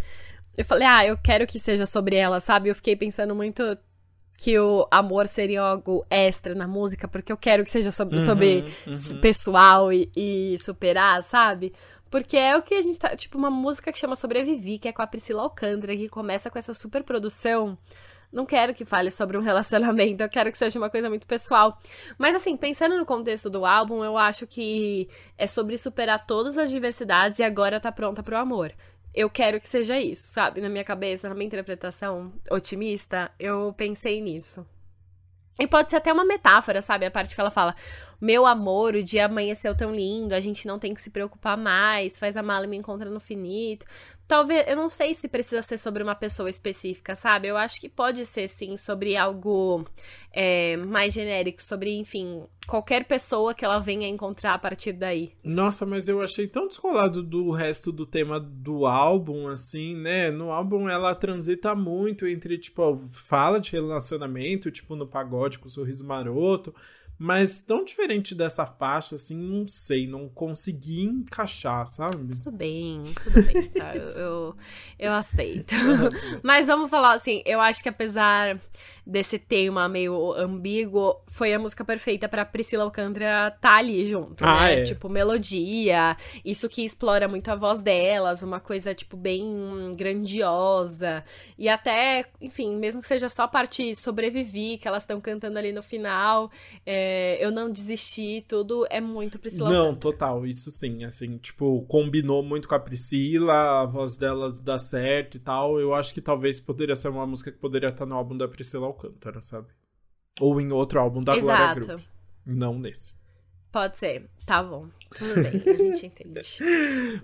Eu 0.57 0.65
falei, 0.65 0.87
ah, 0.87 1.05
eu 1.05 1.19
quero 1.19 1.47
que 1.49 1.59
seja 1.59 1.87
sobre 1.87 2.15
ela, 2.15 2.39
sabe? 2.39 2.69
Eu 2.69 2.75
fiquei 2.77 2.95
pensando 2.95 3.35
muito 3.35 3.77
que 4.43 4.59
o 4.59 4.89
amor 4.91 5.29
seria 5.29 5.63
algo 5.63 6.05
extra 6.11 6.53
na 6.53 6.67
música, 6.67 7.07
porque 7.07 7.31
eu 7.31 7.37
quero 7.37 7.63
que 7.63 7.71
seja 7.71 7.93
sobre, 7.93 8.17
uhum, 8.17 8.21
sobre 8.21 8.65
uhum. 8.89 9.21
pessoal 9.21 9.93
e, 9.93 10.11
e, 10.17 10.57
superar, 10.59 11.23
sabe? 11.23 11.73
Porque 12.11 12.37
é 12.37 12.57
o 12.57 12.61
que 12.61 12.75
a 12.75 12.83
gente 12.83 12.99
tá. 12.99 13.15
Tipo, 13.15 13.39
uma 13.39 13.53
música 13.53 13.93
que 13.93 13.99
chama 14.01 14.17
Sobrevivi, 14.17 14.81
que 14.81 14.89
é 14.89 14.93
com 14.93 15.01
a 15.01 15.07
Priscila 15.07 15.43
Alcântara, 15.43 15.97
que 15.97 16.09
começa 16.09 16.51
com 16.51 16.59
essa 16.59 16.75
super 16.75 17.05
produção. 17.05 17.79
Não 18.33 18.45
quero 18.45 18.75
que 18.75 18.85
fale 18.85 19.13
sobre 19.13 19.39
um 19.39 19.43
relacionamento, 19.47 20.25
eu 20.25 20.29
quero 20.29 20.51
que 20.51 20.59
seja 20.59 20.77
uma 20.77 20.91
coisa 20.91 21.09
muito 21.09 21.25
pessoal. 21.25 21.79
Mas 22.19 22.35
assim, 22.35 22.57
pensando 22.57 22.99
no 22.99 23.07
contexto 23.07 23.49
do 23.49 23.65
álbum, 23.65 24.03
eu 24.03 24.19
acho 24.19 24.45
que 24.45 25.09
é 25.39 25.47
sobre 25.47 25.79
superar 25.79 26.27
todas 26.27 26.59
as 26.59 26.69
diversidades 26.69 27.39
e 27.39 27.45
agora 27.45 27.79
tá 27.79 27.93
pronta 27.93 28.25
pro 28.25 28.37
amor 28.37 28.75
eu 29.15 29.29
quero 29.29 29.61
que 29.61 29.69
seja 29.69 30.01
isso, 30.01 30.33
sabe? 30.33 30.61
Na 30.61 30.69
minha 30.69 30.85
cabeça, 30.85 31.29
na 31.29 31.35
minha 31.35 31.47
interpretação 31.47 32.33
otimista, 32.51 33.31
eu 33.39 33.73
pensei 33.77 34.21
nisso. 34.21 34.67
E 35.61 35.67
pode 35.67 35.91
ser 35.91 35.97
até 35.97 36.13
uma 36.13 36.25
metáfora, 36.25 36.81
sabe? 36.81 37.05
A 37.05 37.11
parte 37.11 37.35
que 37.35 37.41
ela 37.41 37.51
fala: 37.51 37.75
Meu 38.21 38.47
amor, 38.47 38.95
o 38.95 39.03
dia 39.03 39.27
amanheceu 39.27 39.77
tão 39.77 39.95
lindo, 39.95 40.35
a 40.35 40.41
gente 40.41 40.67
não 40.67 40.79
tem 40.79 40.95
que 40.95 41.01
se 41.01 41.11
preocupar 41.11 41.59
mais, 41.59 42.19
faz 42.19 42.37
a 42.37 42.43
mala 42.43 42.65
e 42.65 42.69
me 42.69 42.77
encontra 42.77 43.11
no 43.11 43.21
finito. 43.21 43.85
Talvez, 44.33 44.65
eu 44.67 44.77
não 44.77 44.89
sei 44.89 45.15
se 45.15 45.29
precisa 45.29 45.61
ser 45.61 45.77
sobre 45.77 46.03
uma 46.03 46.15
pessoa 46.15 46.49
específica, 46.49 47.15
sabe? 47.15 47.49
Eu 47.49 47.57
acho 47.59 47.79
que 47.79 47.87
pode 47.87 48.25
ser, 48.25 48.49
sim, 48.49 48.79
sobre 48.79 49.15
algo 49.15 49.85
é, 50.33 50.75
mais 50.79 51.13
genérico, 51.13 51.63
sobre, 51.63 51.95
enfim, 51.99 52.43
qualquer 52.67 53.05
pessoa 53.05 53.53
que 53.53 53.63
ela 53.63 53.79
venha 53.79 54.09
encontrar 54.09 54.55
a 54.55 54.59
partir 54.59 54.95
daí. 54.95 55.33
Nossa, 55.45 55.85
mas 55.85 56.09
eu 56.09 56.23
achei 56.23 56.47
tão 56.47 56.67
descolado 56.67 57.23
do 57.23 57.51
resto 57.51 57.93
do 57.93 58.07
tema 58.07 58.41
do 58.41 58.87
álbum, 58.87 59.49
assim, 59.49 59.95
né? 59.95 60.31
No 60.31 60.51
álbum 60.51 60.89
ela 60.89 61.15
transita 61.15 61.75
muito 61.75 62.27
entre, 62.27 62.57
tipo, 62.57 63.07
fala 63.11 63.61
de 63.61 63.73
relacionamento, 63.73 64.71
tipo, 64.71 64.97
no 64.97 65.07
pagode 65.07 65.59
com 65.59 65.69
o 65.69 65.71
sorriso 65.71 66.07
maroto. 66.07 66.75
Mas 67.19 67.61
tão 67.61 67.85
diferente 67.85 68.35
dessa 68.35 68.67
faixa, 68.67 69.15
assim, 69.15 69.37
não 69.37 69.69
sei, 69.69 70.09
não 70.09 70.29
consegui 70.29 71.03
encaixar, 71.03 71.87
sabe? 71.87 72.37
Tudo 72.43 72.51
bem, 72.51 73.03
tudo 73.23 73.43
bem, 73.43 73.69
tá? 73.69 73.95
eu, 73.95 74.09
eu, 74.09 74.57
eu 74.99 75.13
aceito. 75.13 75.75
Mas 76.43 76.67
vamos 76.67 76.91
falar 76.91 77.15
assim, 77.15 77.43
eu 77.47 77.61
acho 77.61 77.83
que 77.83 77.89
apesar 77.89 78.61
desse 79.05 79.39
tema 79.39 79.89
meio 79.89 80.33
ambíguo, 80.35 81.21
foi 81.27 81.53
a 81.53 81.59
música 81.59 81.85
perfeita 81.85 82.29
para 82.29 82.45
Priscila 82.45 82.85
Alcântara 82.85 83.51
tá 83.61 83.77
ali 83.77 84.09
junto, 84.09 84.45
ah, 84.45 84.61
né? 84.61 84.81
É. 84.81 84.83
Tipo, 84.85 85.09
melodia, 85.09 86.17
isso 86.45 86.69
que 86.69 86.85
explora 86.85 87.27
muito 87.27 87.49
a 87.51 87.57
voz 87.57 87.83
delas, 87.83 88.43
uma 88.43 88.61
coisa, 88.61 88.95
tipo, 88.95 89.17
bem 89.17 89.93
grandiosa. 89.97 91.25
E 91.59 91.69
até, 91.69 92.27
enfim, 92.41 92.77
mesmo 92.77 93.01
que 93.01 93.07
seja 93.07 93.29
só 93.29 93.43
a 93.45 93.49
parte 93.49 93.95
sobrevivi, 93.97 94.79
que 94.79 94.87
elas 94.87 95.03
estão 95.03 95.21
cantando 95.21 95.59
ali 95.59 95.73
no 95.73 95.83
final, 95.83 96.51
é, 96.87 97.45
eu 97.45 97.51
não 97.51 97.71
desisti, 97.71 98.45
tudo 98.47 98.87
é 98.89 99.01
muito 99.01 99.39
Priscila 99.39 99.69
Não, 99.69 99.87
Alcântara. 99.87 100.01
total, 100.01 100.47
isso 100.47 100.71
sim, 100.71 101.05
assim, 101.05 101.39
tipo, 101.39 101.85
combinou 101.89 102.43
muito 102.43 102.69
com 102.69 102.75
a 102.75 102.81
Priscila, 102.81 103.83
a 103.83 103.85
voz 103.85 104.17
delas 104.17 104.61
dá 104.61 104.79
certo 104.79 105.37
e 105.37 105.41
tal. 105.41 105.81
Eu 105.81 105.95
acho 105.95 106.15
que 106.15 106.21
talvez 106.21 106.61
poderia 106.61 106.95
ser 106.95 107.09
uma 107.09 107.27
música 107.27 107.51
que 107.51 107.59
poderia 107.59 107.89
estar 107.89 108.07
no 108.07 108.15
álbum 108.15 108.37
da 108.37 108.47
Priscila 108.47 108.92
Alcântara, 108.93 109.43
sabe? 109.43 109.69
Ou 110.41 110.61
em 110.61 110.73
outro 110.73 111.01
álbum 111.01 111.23
da 111.23 111.37
Exato. 111.37 111.57
Glória 111.57 111.75
Groove. 111.75 112.09
Não 112.47 112.79
nesse. 112.79 113.15
Pode 113.71 113.99
ser. 113.99 114.31
Tá 114.47 114.63
bom. 114.63 114.89
Tudo 115.17 115.35
bem, 115.35 115.63
a 115.75 115.77
gente 115.77 116.07
entende. 116.07 116.41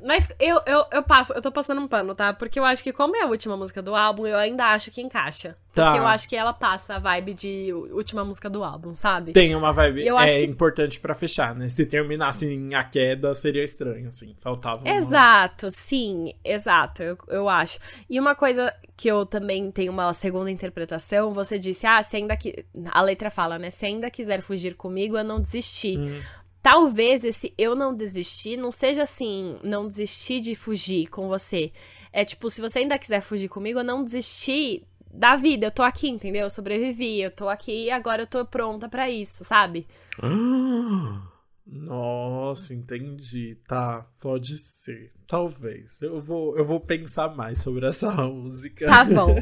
Mas 0.05 0.29
eu, 0.39 0.61
eu, 0.67 0.85
eu 0.93 1.03
passo, 1.03 1.33
eu 1.33 1.43
tô 1.43 1.51
passando 1.51 1.81
um 1.81 1.89
pano, 1.89 2.15
tá? 2.15 2.33
Porque 2.33 2.59
eu 2.59 2.65
acho 2.65 2.83
que, 2.83 2.93
como 2.93 3.17
é 3.17 3.23
a 3.23 3.27
última 3.27 3.57
música 3.57 3.83
do 3.83 3.95
álbum, 3.95 4.27
eu 4.27 4.37
ainda 4.37 4.67
acho 4.67 4.91
que 4.91 5.01
encaixa. 5.01 5.57
Tá. 5.75 5.87
Porque 5.87 6.01
eu 6.01 6.07
acho 6.07 6.29
que 6.29 6.37
ela 6.37 6.53
passa 6.53 6.97
a 6.97 6.99
vibe 6.99 7.35
de 7.35 7.73
última 7.93 8.25
música 8.25 8.51
do 8.51 8.65
álbum, 8.65 8.93
sabe? 8.95 9.33
Tem 9.33 9.55
uma 9.55 9.73
vibe 9.73 10.05
eu 10.05 10.19
é 10.19 10.27
que... 10.27 10.45
importante 10.45 10.99
para 10.99 11.15
fechar, 11.15 11.55
né? 11.55 11.69
Se 11.69 11.87
terminasse 11.87 12.47
em 12.47 12.75
a 12.75 12.83
queda, 12.83 13.33
seria 13.33 13.63
estranho, 13.63 14.09
assim. 14.09 14.35
Faltava. 14.41 14.83
Uma... 14.85 14.97
Exato, 14.97 15.71
sim, 15.71 16.35
exato, 16.45 17.03
eu, 17.03 17.19
eu 17.29 17.49
acho. 17.49 17.79
E 18.11 18.19
uma 18.19 18.35
coisa 18.35 18.75
que 18.97 19.09
eu 19.09 19.25
também 19.25 19.71
tenho 19.71 19.93
uma 19.93 20.13
segunda 20.13 20.51
interpretação, 20.51 21.33
você 21.33 21.59
disse, 21.59 21.87
ah, 21.87 22.03
se 22.03 22.17
ainda 22.17 22.37
que. 22.37 22.65
A 22.91 23.01
letra 23.01 23.31
fala, 23.31 23.59
né? 23.59 23.71
Se 23.71 23.87
ainda 23.87 24.11
quiser 24.11 24.43
fugir 24.43 24.75
comigo, 24.75 25.17
eu 25.17 25.25
não 25.25 25.41
desisti. 25.41 25.97
Hum 25.97 26.21
talvez 26.63 27.25
esse 27.25 27.53
eu 27.57 27.75
não 27.75 27.95
desistir 27.95 28.57
não 28.57 28.71
seja 28.71 29.03
assim, 29.03 29.57
não 29.63 29.87
desistir 29.87 30.41
de 30.41 30.55
fugir 30.55 31.09
com 31.09 31.29
você. 31.29 31.73
É 32.13 32.25
tipo, 32.25 32.51
se 32.51 32.61
você 32.61 32.81
ainda 32.81 32.99
quiser 32.99 33.21
fugir 33.21 33.49
comigo, 33.49 33.81
eu 33.81 33.85
não 33.85 34.03
desistir 34.03 34.85
da 35.13 35.37
vida. 35.37 35.67
Eu 35.67 35.71
tô 35.71 35.83
aqui, 35.83 36.09
entendeu? 36.09 36.43
Eu 36.43 36.51
sobrevivi, 36.51 37.21
eu 37.21 37.31
tô 37.31 37.49
aqui 37.49 37.85
e 37.85 37.91
agora 37.91 38.23
eu 38.23 38.27
tô 38.27 38.45
pronta 38.45 38.89
para 38.89 39.11
isso, 39.11 39.45
sabe? 39.45 39.87
Ah. 40.23 41.28
Nossa, 41.71 42.73
entendi. 42.73 43.59
Tá, 43.69 44.07
pode 44.21 44.57
ser. 44.57 45.13
Talvez. 45.27 46.01
Eu 46.01 46.19
vou, 46.19 46.57
eu 46.57 46.65
vou 46.65 46.81
pensar 46.81 47.37
mais 47.37 47.59
sobre 47.59 47.87
essa 47.87 48.11
música. 48.27 48.87
Tá 48.87 49.05
bom. 49.05 49.37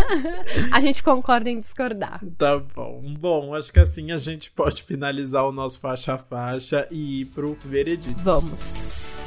a 0.72 0.80
gente 0.80 1.02
concorda 1.02 1.50
em 1.50 1.60
discordar. 1.60 2.20
Tá 2.38 2.58
bom. 2.58 3.14
Bom, 3.18 3.54
acho 3.54 3.70
que 3.70 3.78
assim 3.78 4.10
a 4.10 4.16
gente 4.16 4.50
pode 4.50 4.82
finalizar 4.82 5.44
o 5.44 5.52
nosso 5.52 5.78
faixa 5.80 6.14
a 6.14 6.18
faixa 6.18 6.88
e 6.90 7.20
ir 7.20 7.26
pro 7.26 7.54
veredito. 7.54 8.18
Vamos. 8.20 9.18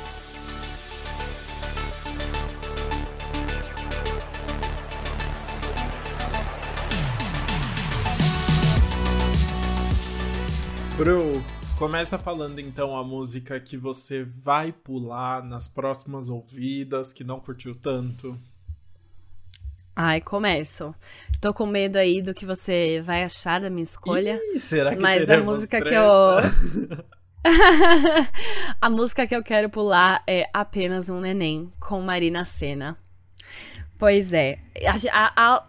Pro 10.98 11.44
Começa 11.84 12.18
falando 12.18 12.60
então 12.60 12.96
a 12.96 13.04
música 13.04 13.60
que 13.60 13.76
você 13.76 14.24
vai 14.24 14.72
pular 14.72 15.44
nas 15.44 15.68
próximas 15.68 16.30
ouvidas, 16.30 17.12
que 17.12 17.26
não 17.26 17.42
curtiu 17.42 17.76
tanto. 17.76 18.40
Ai, 19.94 20.22
começo. 20.22 20.96
Tô 21.42 21.54
com 21.54 21.66
medo 21.66 21.98
aí 21.98 22.22
do 22.22 22.34
que 22.34 22.46
você 22.46 23.02
vai 23.02 23.22
achar 23.22 23.60
da 23.60 23.70
minha 23.70 23.84
escolha. 23.84 24.40
Ih, 24.56 24.60
será 24.62 24.96
que 24.96 25.02
Mas 25.02 25.30
a 25.30 25.38
música 25.40 25.82
treta? 25.82 25.90
que 25.90 25.96
eu. 25.98 27.04
a 28.80 28.90
música 28.90 29.28
que 29.28 29.36
eu 29.36 29.44
quero 29.44 29.70
pular 29.70 30.24
é 30.26 30.50
Apenas 30.54 31.10
um 31.10 31.20
Neném, 31.20 31.70
com 31.82 32.00
Marina 32.00 32.46
Senna. 32.46 32.98
Pois 34.04 34.34
é. 34.34 34.60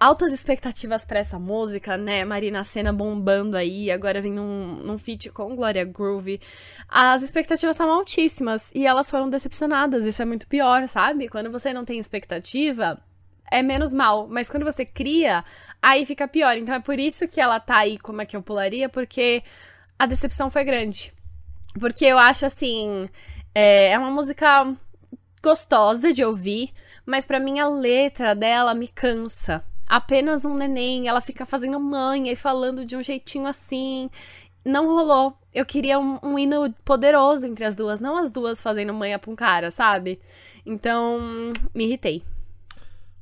Altas 0.01 0.33
expectativas 0.33 1.05
para 1.05 1.21
essa 1.21 1.39
música, 1.39 1.97
né? 1.97 2.25
Marina 2.25 2.65
Senna 2.65 2.93
bombando 2.93 3.57
aí, 3.57 3.93
agora 3.93 4.21
vem 4.21 4.33
num, 4.33 4.75
num 4.83 4.99
feat 4.99 5.31
com 5.31 5.55
Gloria 5.55 5.85
Groove. 5.85 6.41
As 6.89 7.23
expectativas 7.23 7.77
estavam 7.77 7.95
altíssimas 7.95 8.73
e 8.75 8.85
elas 8.85 9.09
foram 9.09 9.31
decepcionadas. 9.31 10.05
Isso 10.05 10.21
é 10.21 10.25
muito 10.25 10.49
pior, 10.49 10.89
sabe? 10.89 11.29
Quando 11.29 11.49
você 11.49 11.73
não 11.73 11.85
tem 11.85 12.01
expectativa, 12.01 13.01
é 13.49 13.63
menos 13.63 13.95
mal. 13.95 14.27
Mas 14.27 14.51
quando 14.51 14.65
você 14.65 14.85
cria, 14.85 15.45
aí 15.81 16.05
fica 16.05 16.27
pior. 16.27 16.57
Então 16.57 16.75
é 16.75 16.81
por 16.81 16.99
isso 16.99 17.29
que 17.29 17.41
ela 17.41 17.61
tá 17.61 17.77
aí 17.77 17.97
como 18.01 18.21
é 18.21 18.27
que 18.27 18.37
eu 18.37 18.43
pularia, 18.43 18.89
porque 18.89 19.45
a 19.97 20.07
decepção 20.07 20.51
foi 20.51 20.65
grande. 20.65 21.15
Porque 21.79 22.05
eu 22.05 22.19
acho 22.19 22.45
assim. 22.45 23.09
É, 23.55 23.93
é 23.93 23.99
uma 23.99 24.11
música 24.11 24.75
gostosa 25.41 26.13
de 26.13 26.25
ouvir, 26.25 26.73
mas 27.07 27.25
para 27.25 27.41
mim 27.41 27.59
a 27.59 27.69
letra 27.69 28.35
dela 28.35 28.75
me 28.75 28.89
cansa. 28.89 29.65
Apenas 29.87 30.45
um 30.45 30.55
neném, 30.55 31.09
ela 31.09 31.21
fica 31.21 31.45
fazendo 31.45 31.79
manha 31.79 32.33
e 32.33 32.37
falando 32.37 32.85
de 32.85 32.97
um 32.97 33.03
jeitinho 33.03 33.47
assim. 33.47 34.11
Não 34.65 34.87
rolou. 34.87 35.37
Eu 35.53 35.67
queria 35.67 35.99
um, 35.99 36.19
um 36.23 36.39
hino 36.39 36.73
poderoso 36.85 37.47
entre 37.47 37.65
as 37.65 37.77
duas, 37.77 38.01
não 38.01 38.17
as 38.17 38.31
duas 38.31 38.63
fazendo 38.63 38.95
manha 38.95 39.19
pra 39.19 39.31
um 39.31 39.37
cara, 39.37 39.71
sabe? 39.71 40.19
Então, 40.65 41.53
me 41.75 41.85
irritei. 41.85 42.23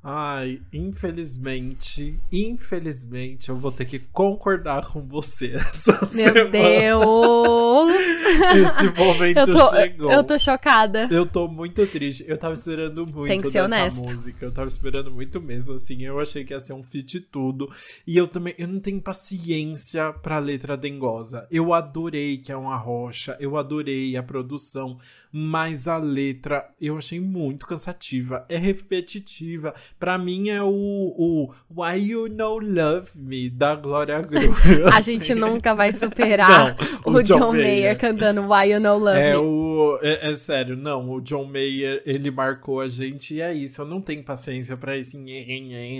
Ai, 0.05 0.61
infelizmente, 0.73 2.19
infelizmente, 2.33 3.51
eu 3.51 3.57
vou 3.57 3.71
ter 3.71 3.85
que 3.85 4.01
concordar 4.01 4.89
com 4.89 5.01
você 5.01 5.53
essa 5.55 5.93
Meu 6.01 6.09
semana. 6.09 6.45
Deus! 6.51 7.93
Esse 8.33 8.87
momento 8.99 9.39
eu 9.39 9.47
tô, 9.47 9.71
chegou. 9.71 10.13
Eu 10.13 10.25
tô 10.25 10.39
chocada. 10.39 11.07
Eu 11.11 11.25
tô 11.25 11.47
muito 11.47 11.87
triste. 11.87 12.25
Eu 12.27 12.37
tava 12.37 12.55
esperando 12.55 13.07
muito 13.07 13.29
Tem 13.29 13.41
que 13.41 13.51
ser 13.51 13.63
dessa 13.63 13.75
honesto. 13.77 14.03
música. 14.03 14.45
Eu 14.45 14.51
tava 14.51 14.67
esperando 14.67 15.11
muito 15.11 15.41
mesmo, 15.41 15.75
assim. 15.75 16.03
Eu 16.03 16.19
achei 16.19 16.45
que 16.45 16.53
ia 16.53 16.59
ser 16.59 16.73
um 16.73 16.83
fit 16.83 17.21
tudo. 17.21 17.71
E 18.07 18.17
eu 18.17 18.27
também, 18.27 18.55
eu 18.59 18.67
não 18.67 18.81
tenho 18.81 19.01
paciência 19.01 20.13
pra 20.15 20.39
letra 20.39 20.77
dengosa. 20.77 21.47
Eu 21.51 21.73
adorei 21.73 22.39
que 22.39 22.51
é 22.51 22.57
uma 22.57 22.77
rocha. 22.77 23.37
Eu 23.39 23.57
adorei 23.57 24.17
a 24.17 24.23
produção 24.23 24.99
mas 25.33 25.89
a 25.89 25.97
letra 25.97 26.69
eu 26.79 26.99
achei 26.99 27.19
muito 27.19 27.67
cansativa, 27.67 28.45
é 28.51 28.59
repetitiva. 28.59 29.75
Para 29.99 30.19
mim 30.19 30.49
é 30.49 30.63
o, 30.63 30.69
o 30.69 31.55
Why 31.71 32.11
You 32.11 32.29
No 32.29 32.59
Love 32.59 33.11
Me 33.17 33.49
da 33.49 33.75
Glória 33.75 34.21
Groove. 34.23 34.85
a 34.93 35.01
gente 35.01 35.35
nunca 35.35 35.75
vai 35.75 35.93
superar 35.93 36.77
não, 36.77 37.13
o, 37.15 37.17
o, 37.19 37.23
John, 37.23 37.39
John 37.39 37.53
Mayer. 37.53 37.67
Mayer 37.67 37.99
cantando 37.99 38.43
Why 38.43 38.73
You 38.73 38.81
No 38.81 38.99
Love 38.99 39.19
é 39.19 39.33
Me. 39.33 39.39
O, 39.39 39.99
é, 40.03 40.31
é, 40.31 40.35
sério, 40.35 40.77
não, 40.77 41.11
o 41.11 41.21
John 41.21 41.45
Mayer, 41.45 42.03
ele 42.05 42.31
marcou 42.31 42.81
a 42.81 42.89
gente 42.89 43.35
e 43.35 43.41
é 43.41 43.53
isso. 43.53 43.81
Eu 43.81 43.87
não 43.87 44.01
tenho 44.01 44.23
paciência 44.23 44.77
para 44.77 44.97
esse 44.97 45.17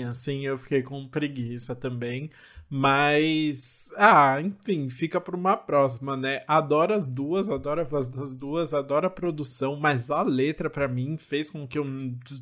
assim, 0.09 0.45
eu 0.45 0.57
fiquei 0.57 0.81
com 0.81 1.07
preguiça 1.07 1.75
também. 1.75 2.29
Mas, 2.75 3.91
ah, 3.97 4.41
enfim, 4.41 4.89
fica 4.89 5.21
para 5.21 5.35
uma 5.35 5.55
próxima, 5.55 6.17
né? 6.17 6.43
Adoro 6.47 6.95
as 6.95 7.05
duas, 7.05 7.47
adoro 7.47 7.81
a 7.81 7.83
voz 7.83 8.09
das 8.09 8.33
duas, 8.33 8.73
adoro 8.73 9.05
a 9.05 9.11
produção, 9.11 9.75
mas 9.75 10.09
a 10.09 10.23
letra 10.23 10.71
para 10.71 10.87
mim 10.87 11.15
fez 11.15 11.51
com 11.51 11.67
que 11.67 11.77
eu 11.77 11.85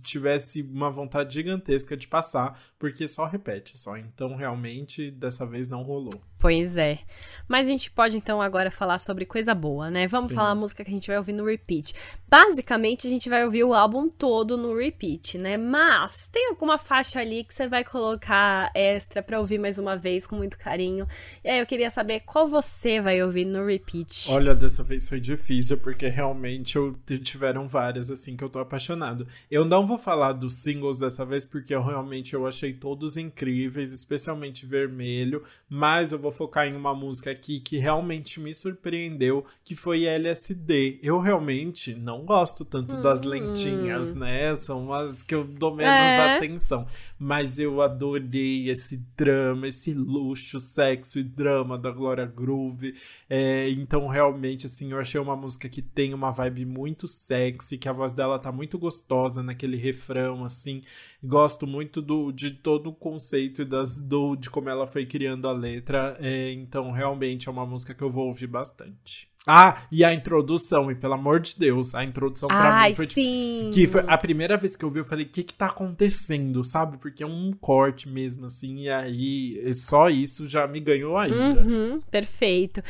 tivesse 0.02 0.62
uma 0.62 0.90
vontade 0.90 1.34
gigantesca 1.34 1.98
de 1.98 2.08
passar, 2.08 2.58
porque 2.80 3.10
só 3.10 3.26
repete 3.26 3.78
só. 3.78 3.98
Então, 3.98 4.38
realmente, 4.38 5.12
dessa 5.12 5.46
vez 5.46 5.68
não 5.68 5.84
rolou. 5.84 6.14
Pois 6.42 6.76
é. 6.76 7.00
Mas 7.48 7.68
a 7.68 7.70
gente 7.70 7.92
pode 7.92 8.18
então 8.18 8.42
agora 8.42 8.72
falar 8.72 8.98
sobre 8.98 9.26
coisa 9.26 9.54
boa, 9.54 9.92
né? 9.92 10.08
Vamos 10.08 10.30
Sim. 10.30 10.36
falar 10.36 10.52
a 10.52 10.56
música 10.56 10.86
que 10.86 10.90
a 10.90 10.94
gente 10.94 11.08
vai 11.08 11.18
ouvir 11.18 11.34
no 11.34 11.46
repeat. 11.46 11.94
Basicamente, 12.30 13.06
a 13.06 13.10
gente 13.10 13.28
vai 13.28 13.44
ouvir 13.44 13.66
o 13.66 13.74
álbum 13.74 14.08
todo 14.08 14.56
no 14.56 14.74
repeat, 14.74 15.38
né? 15.38 15.58
Mas 15.58 16.30
tem 16.32 16.48
alguma 16.48 16.78
faixa 16.78 17.20
ali 17.20 17.44
que 17.44 17.54
você 17.54 17.68
vai 17.68 17.84
colocar 17.84 18.72
extra 18.74 19.22
para 19.22 19.38
ouvir 19.38 19.60
mais 19.60 19.78
uma 19.78 19.98
vez 19.98 20.26
com 20.26 20.38
muito 20.38 20.58
carinho. 20.58 21.06
E 21.44 21.50
aí 21.50 21.60
eu 21.60 21.66
queria 21.66 21.90
saber 21.90 22.22
qual 22.22 22.48
você 22.48 23.02
vai 23.02 23.22
ouvir 23.22 23.44
no 23.44 23.66
repeat. 23.66 24.32
Olha, 24.32 24.56
dessa 24.56 24.82
vez 24.82 25.10
foi 25.10 25.20
difícil, 25.20 25.78
porque 25.78 26.08
realmente 26.08 26.78
eu 26.78 26.98
tiveram 27.22 27.68
várias 27.68 28.10
assim 28.10 28.38
que 28.38 28.44
eu 28.46 28.50
tô 28.50 28.60
apaixonado. 28.60 29.28
Eu 29.50 29.66
não 29.66 29.86
vou 29.86 29.98
falar 29.98 30.32
dos 30.32 30.54
singles 30.54 31.00
dessa 31.00 31.26
vez, 31.26 31.44
porque 31.44 31.76
eu 31.76 31.84
realmente 31.84 32.34
eu 32.34 32.48
achei 32.48 32.72
todos 32.72 33.18
incríveis, 33.18 33.92
especialmente 33.92 34.66
vermelho, 34.66 35.44
mas 35.70 36.14
eu 36.14 36.20
vou 36.20 36.31
focar 36.32 36.68
em 36.68 36.76
uma 36.76 36.94
música 36.94 37.32
aqui 37.32 37.60
que 37.60 37.78
realmente 37.78 38.40
me 38.40 38.54
surpreendeu, 38.54 39.46
que 39.64 39.76
foi 39.76 40.06
LSD. 40.06 41.00
Eu 41.02 41.20
realmente 41.20 41.94
não 41.96 42.26
gosto 42.26 42.64
tanto 42.64 42.96
hum. 42.96 43.02
das 43.02 43.22
lentinhas, 43.22 44.16
né? 44.16 44.56
São 44.56 44.86
umas 44.86 45.22
que 45.24 45.36
eu 45.36 45.44
dou 45.44 45.76
menos 45.76 45.92
é. 45.94 46.36
atenção. 46.36 46.88
Mas 47.18 47.60
eu 47.60 47.82
adorei 47.82 48.70
esse 48.70 48.98
drama, 49.16 49.68
esse 49.68 49.94
luxo, 49.94 50.60
sexo 50.60 51.20
e 51.20 51.24
drama 51.24 51.78
da 51.78 51.92
Glória 51.92 52.26
Groove. 52.26 52.96
É, 53.30 53.70
então, 53.70 54.08
realmente, 54.08 54.66
assim, 54.66 54.92
eu 54.92 55.00
achei 55.00 55.20
uma 55.20 55.36
música 55.36 55.70
que 55.70 55.82
tem 55.82 56.14
uma 56.14 56.32
vibe 56.32 56.66
muito 56.66 57.08
sexy, 57.08 57.78
que 57.78 57.90
a 57.90 57.94
voz 57.94 58.14
dela 58.14 58.40
tá 58.40 58.52
muito 58.52 58.78
gostosa 58.78 59.44
naquele 59.44 59.78
refrão, 59.78 60.44
assim. 60.44 60.84
Gosto 61.24 61.68
muito 61.68 62.02
do, 62.02 62.32
de 62.32 62.52
todo 62.52 62.90
o 62.90 62.94
conceito 62.94 63.62
e 63.62 63.66
das, 63.66 64.00
do, 64.00 64.36
de 64.36 64.50
como 64.50 64.70
ela 64.70 64.88
foi 64.88 65.06
criando 65.06 65.48
a 65.48 65.52
letra. 65.52 66.18
É, 66.22 66.52
então, 66.54 66.92
realmente 66.92 67.50
é 67.50 67.52
uma 67.52 67.66
música 67.66 67.94
que 67.94 68.04
eu 68.04 68.10
vou 68.10 68.28
ouvir 68.28 68.48
bastante. 68.48 69.30
Ah, 69.46 69.88
e 69.92 70.04
a 70.04 70.14
introdução, 70.14 70.92
e 70.92 70.96
pelo 70.96 71.16
amor 71.16 71.40
de 71.40 71.58
Deus, 71.58 71.96
a 71.96 72.04
introdução 72.04 72.48
pra 72.48 72.76
Ai, 72.76 72.90
mim 72.90 72.96
foi 72.96 73.08
tipo, 73.08 73.22
sim. 73.22 73.70
que 73.74 73.88
foi 73.88 74.04
a 74.06 74.16
primeira 74.16 74.56
vez 74.56 74.76
que 74.76 74.86
eu 74.86 74.90
vi, 74.90 75.00
eu 75.00 75.04
falei, 75.04 75.26
o 75.26 75.30
que 75.30 75.44
que 75.44 75.54
tá 75.54 75.66
acontecendo, 75.66 76.64
sabe? 76.64 76.98
Porque 77.00 77.24
é 77.24 77.28
um 77.28 77.52
corte 77.60 78.08
mesmo, 78.08 78.46
assim, 78.46 78.82
e 78.84 78.90
aí 78.90 79.74
só 79.74 80.10
isso 80.10 80.48
já 80.48 80.68
me 80.68 80.80
ganhou 80.80 81.18
aí. 81.18 81.32
Uhum, 81.32 82.00
perfeito. 82.12 82.84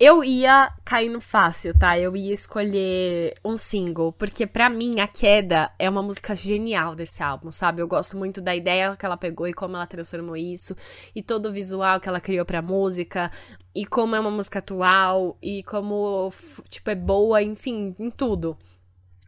Eu 0.00 0.22
ia 0.22 0.72
caindo 0.84 1.20
fácil, 1.20 1.76
tá? 1.76 1.98
Eu 1.98 2.14
ia 2.14 2.32
escolher 2.32 3.34
um 3.44 3.56
single, 3.56 4.12
porque 4.12 4.46
para 4.46 4.70
mim 4.70 5.00
a 5.00 5.08
queda 5.08 5.72
é 5.76 5.90
uma 5.90 6.02
música 6.02 6.36
genial 6.36 6.94
desse 6.94 7.20
álbum, 7.20 7.50
sabe? 7.50 7.82
Eu 7.82 7.88
gosto 7.88 8.16
muito 8.16 8.40
da 8.40 8.54
ideia 8.54 8.94
que 8.96 9.04
ela 9.04 9.16
pegou 9.16 9.48
e 9.48 9.52
como 9.52 9.74
ela 9.74 9.88
transformou 9.88 10.36
isso, 10.36 10.76
e 11.16 11.20
todo 11.20 11.46
o 11.46 11.52
visual 11.52 11.98
que 11.98 12.08
ela 12.08 12.20
criou 12.20 12.46
pra 12.46 12.62
música, 12.62 13.28
e 13.74 13.84
como 13.84 14.14
é 14.14 14.20
uma 14.20 14.30
música 14.30 14.60
atual, 14.60 15.36
e 15.42 15.64
como, 15.64 16.30
tipo, 16.68 16.90
é 16.90 16.94
boa, 16.94 17.42
enfim, 17.42 17.92
em 17.98 18.10
tudo. 18.10 18.56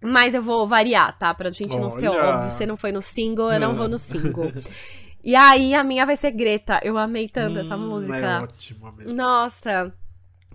Mas 0.00 0.34
eu 0.34 0.42
vou 0.42 0.68
variar, 0.68 1.18
tá? 1.18 1.34
Pra 1.34 1.50
gente 1.50 1.76
não 1.76 1.88
Olha. 1.88 1.90
ser 1.90 2.08
óbvio. 2.08 2.48
Você 2.48 2.64
não 2.64 2.76
foi 2.76 2.92
no 2.92 3.02
single, 3.02 3.52
eu 3.52 3.58
não, 3.58 3.70
não 3.70 3.74
vou 3.74 3.88
no 3.88 3.98
single. 3.98 4.52
E 5.22 5.36
aí, 5.36 5.74
a 5.74 5.84
minha 5.84 6.06
vai 6.06 6.16
ser 6.16 6.30
Greta. 6.30 6.80
Eu 6.82 6.96
amei 6.96 7.28
tanto 7.28 7.58
hum, 7.58 7.60
essa 7.60 7.76
música. 7.76 8.16
É 8.16 8.38
ótima 8.38 8.90
mesmo. 8.92 9.14
Nossa 9.14 9.92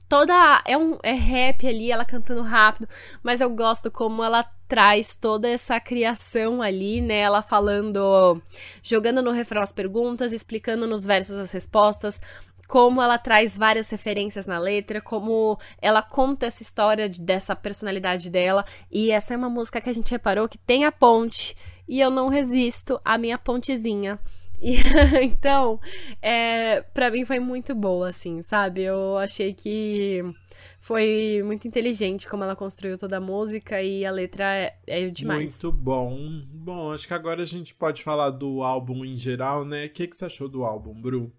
toda. 0.07 0.61
É, 0.65 0.77
um, 0.77 0.97
é 1.03 1.13
rap 1.13 1.67
ali, 1.67 1.91
ela 1.91 2.05
cantando 2.05 2.41
rápido, 2.41 2.87
mas 3.23 3.41
eu 3.41 3.49
gosto 3.49 3.91
como 3.91 4.23
ela 4.23 4.43
traz 4.67 5.15
toda 5.15 5.47
essa 5.47 5.79
criação 5.79 6.61
ali, 6.61 7.01
né? 7.01 7.19
Ela 7.19 7.41
falando, 7.41 8.41
jogando 8.81 9.21
no 9.21 9.31
refrão 9.31 9.61
as 9.61 9.71
perguntas, 9.71 10.31
explicando 10.31 10.87
nos 10.87 11.05
versos 11.05 11.37
as 11.37 11.51
respostas, 11.51 12.19
como 12.67 13.01
ela 13.01 13.17
traz 13.17 13.57
várias 13.57 13.89
referências 13.89 14.45
na 14.45 14.57
letra, 14.57 15.01
como 15.01 15.57
ela 15.81 16.01
conta 16.01 16.47
essa 16.47 16.63
história 16.63 17.07
de, 17.07 17.21
dessa 17.21 17.55
personalidade 17.55 18.29
dela. 18.29 18.65
E 18.91 19.11
essa 19.11 19.33
é 19.33 19.37
uma 19.37 19.49
música 19.49 19.79
que 19.79 19.89
a 19.89 19.93
gente 19.93 20.11
reparou 20.11 20.49
que 20.49 20.57
tem 20.57 20.85
a 20.85 20.91
ponte, 20.91 21.55
e 21.87 21.99
eu 21.99 22.09
não 22.09 22.27
resisto 22.27 22.99
à 23.05 23.17
minha 23.17 23.37
pontezinha. 23.37 24.19
E, 24.65 24.77
então, 25.21 25.79
é, 26.19 26.81
para 26.81 27.11
mim 27.11 27.23
foi 27.23 27.39
muito 27.39 27.75
boa, 27.75 28.09
assim, 28.09 28.41
sabe? 28.41 28.81
Eu 28.81 29.15
achei 29.15 29.53
que 29.53 30.23
foi 30.79 31.43
muito 31.45 31.67
inteligente 31.67 32.27
como 32.27 32.43
ela 32.43 32.55
construiu 32.55 32.97
toda 32.97 33.17
a 33.17 33.21
música 33.21 33.79
e 33.83 34.03
a 34.03 34.09
letra 34.09 34.55
é, 34.55 34.75
é 34.87 35.07
demais. 35.07 35.61
Muito 35.61 35.71
bom. 35.71 36.17
Bom, 36.51 36.91
acho 36.91 37.07
que 37.07 37.13
agora 37.13 37.43
a 37.43 37.45
gente 37.45 37.75
pode 37.75 38.01
falar 38.01 38.31
do 38.31 38.63
álbum 38.63 39.05
em 39.05 39.15
geral, 39.15 39.63
né? 39.63 39.85
O 39.85 39.89
que, 39.91 40.07
que 40.07 40.17
você 40.17 40.25
achou 40.25 40.49
do 40.49 40.65
álbum, 40.65 40.99
Bru? 40.99 41.31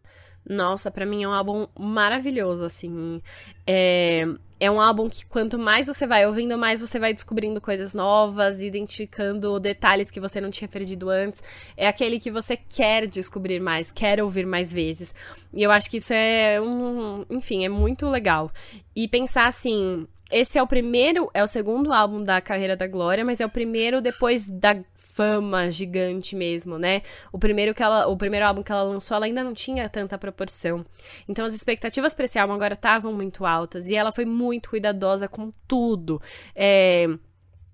Nossa, 0.48 0.88
para 0.88 1.04
mim 1.04 1.24
é 1.24 1.28
um 1.28 1.32
álbum 1.32 1.66
maravilhoso, 1.76 2.64
assim. 2.64 3.20
É, 3.66 4.24
é 4.58 4.70
um 4.70 4.80
álbum 4.80 5.08
que 5.08 5.26
quanto 5.26 5.58
mais 5.58 5.86
você 5.86 6.06
vai 6.06 6.26
ouvindo, 6.26 6.56
mais 6.56 6.80
você 6.80 6.98
vai 6.98 7.12
descobrindo 7.12 7.60
coisas 7.60 7.92
novas, 7.92 8.62
identificando 8.62 9.60
detalhes 9.60 10.10
que 10.10 10.18
você 10.18 10.40
não 10.40 10.50
tinha 10.50 10.68
perdido 10.68 11.10
antes. 11.10 11.42
É 11.76 11.86
aquele 11.86 12.18
que 12.18 12.30
você 12.30 12.56
quer 12.56 13.06
descobrir 13.06 13.60
mais, 13.60 13.92
quer 13.92 14.22
ouvir 14.22 14.46
mais 14.46 14.72
vezes. 14.72 15.14
E 15.52 15.62
eu 15.62 15.70
acho 15.70 15.90
que 15.90 15.98
isso 15.98 16.12
é 16.12 16.60
um, 16.60 17.26
enfim, 17.28 17.64
é 17.64 17.68
muito 17.68 18.08
legal. 18.08 18.50
E 18.94 19.06
pensar 19.06 19.46
assim, 19.46 20.06
esse 20.30 20.58
é 20.58 20.62
o 20.62 20.66
primeiro, 20.66 21.30
é 21.32 21.42
o 21.42 21.46
segundo 21.46 21.92
álbum 21.92 22.22
da 22.22 22.40
carreira 22.40 22.76
da 22.76 22.86
Glória, 22.86 23.24
mas 23.24 23.40
é 23.40 23.46
o 23.46 23.50
primeiro 23.50 24.00
depois 24.00 24.50
da 24.50 24.76
fama 24.94 25.70
gigante 25.70 26.36
mesmo, 26.36 26.78
né? 26.78 27.00
O 27.32 27.38
primeiro 27.38 27.74
que 27.74 27.82
ela, 27.82 28.06
o 28.06 28.16
primeiro 28.16 28.44
álbum 28.44 28.62
que 28.62 28.70
ela 28.70 28.82
lançou, 28.82 29.16
ela 29.16 29.26
ainda 29.26 29.42
não 29.42 29.54
tinha 29.54 29.88
tanta 29.88 30.18
proporção. 30.18 30.84
Então 31.28 31.46
as 31.46 31.54
expectativas 31.54 32.12
para 32.12 32.24
esse 32.24 32.38
álbum 32.38 32.54
agora 32.54 32.74
estavam 32.74 33.12
muito 33.12 33.46
altas 33.46 33.88
e 33.88 33.94
ela 33.94 34.12
foi 34.12 34.24
muito 34.24 34.68
cuidadosa 34.68 35.26
com 35.28 35.50
tudo. 35.66 36.20
É, 36.54 37.06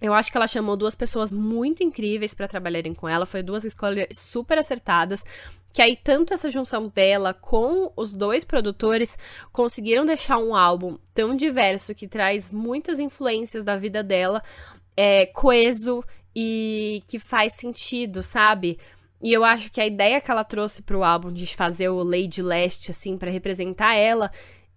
eu 0.03 0.13
acho 0.13 0.33
que 0.33 0.37
ela 0.37 0.49
chamou 0.49 0.77
duas 0.77 0.97
pessoas 0.97 1.33
muito 1.33 1.83
incríveis 1.83 2.35
para 2.35 2.49
trabalharem 2.49 2.93
com 2.93 3.09
ela, 3.09 3.25
foi 3.25 3.41
duas 3.43 3.65
escolhas 3.65 4.09
super 4.11 4.59
acertadas. 4.59 5.25
Que 5.71 5.81
aí, 5.81 5.97
tanto 5.97 6.35
essa 6.35 6.51
junção 6.51 6.89
dela 6.89 7.33
com 7.33 7.91
os 7.97 8.13
dois 8.13 8.45
produtores 8.45 9.17
conseguiram 9.53 10.05
deixar 10.05 10.39
um 10.39 10.55
álbum 10.55 10.99
tão 11.15 11.37
diverso 11.37 11.95
que 11.95 12.09
traz 12.09 12.51
muitas 12.53 12.99
influências 12.99 13.65
da 13.65 13.77
vida 13.77 14.03
dela, 14.03 14.43
é, 14.97 15.25
coeso 15.27 16.05
e 16.35 17.03
que 17.07 17.19
faz 17.19 17.55
sentido, 17.55 18.23
sabe? 18.23 18.79
E 19.23 19.33
eu 19.33 19.45
acho 19.45 19.71
que 19.71 19.81
a 19.81 19.87
ideia 19.87 20.21
que 20.21 20.31
ela 20.31 20.43
trouxe 20.43 20.83
pro 20.83 21.05
álbum 21.05 21.33
de 21.33 21.47
fazer 21.47 21.89
o 21.89 22.03
Lady 22.03 22.43
Leste, 22.43 22.91
assim, 22.91 23.17
para 23.17 23.31
representar 23.31 23.95
ela, 23.95 24.33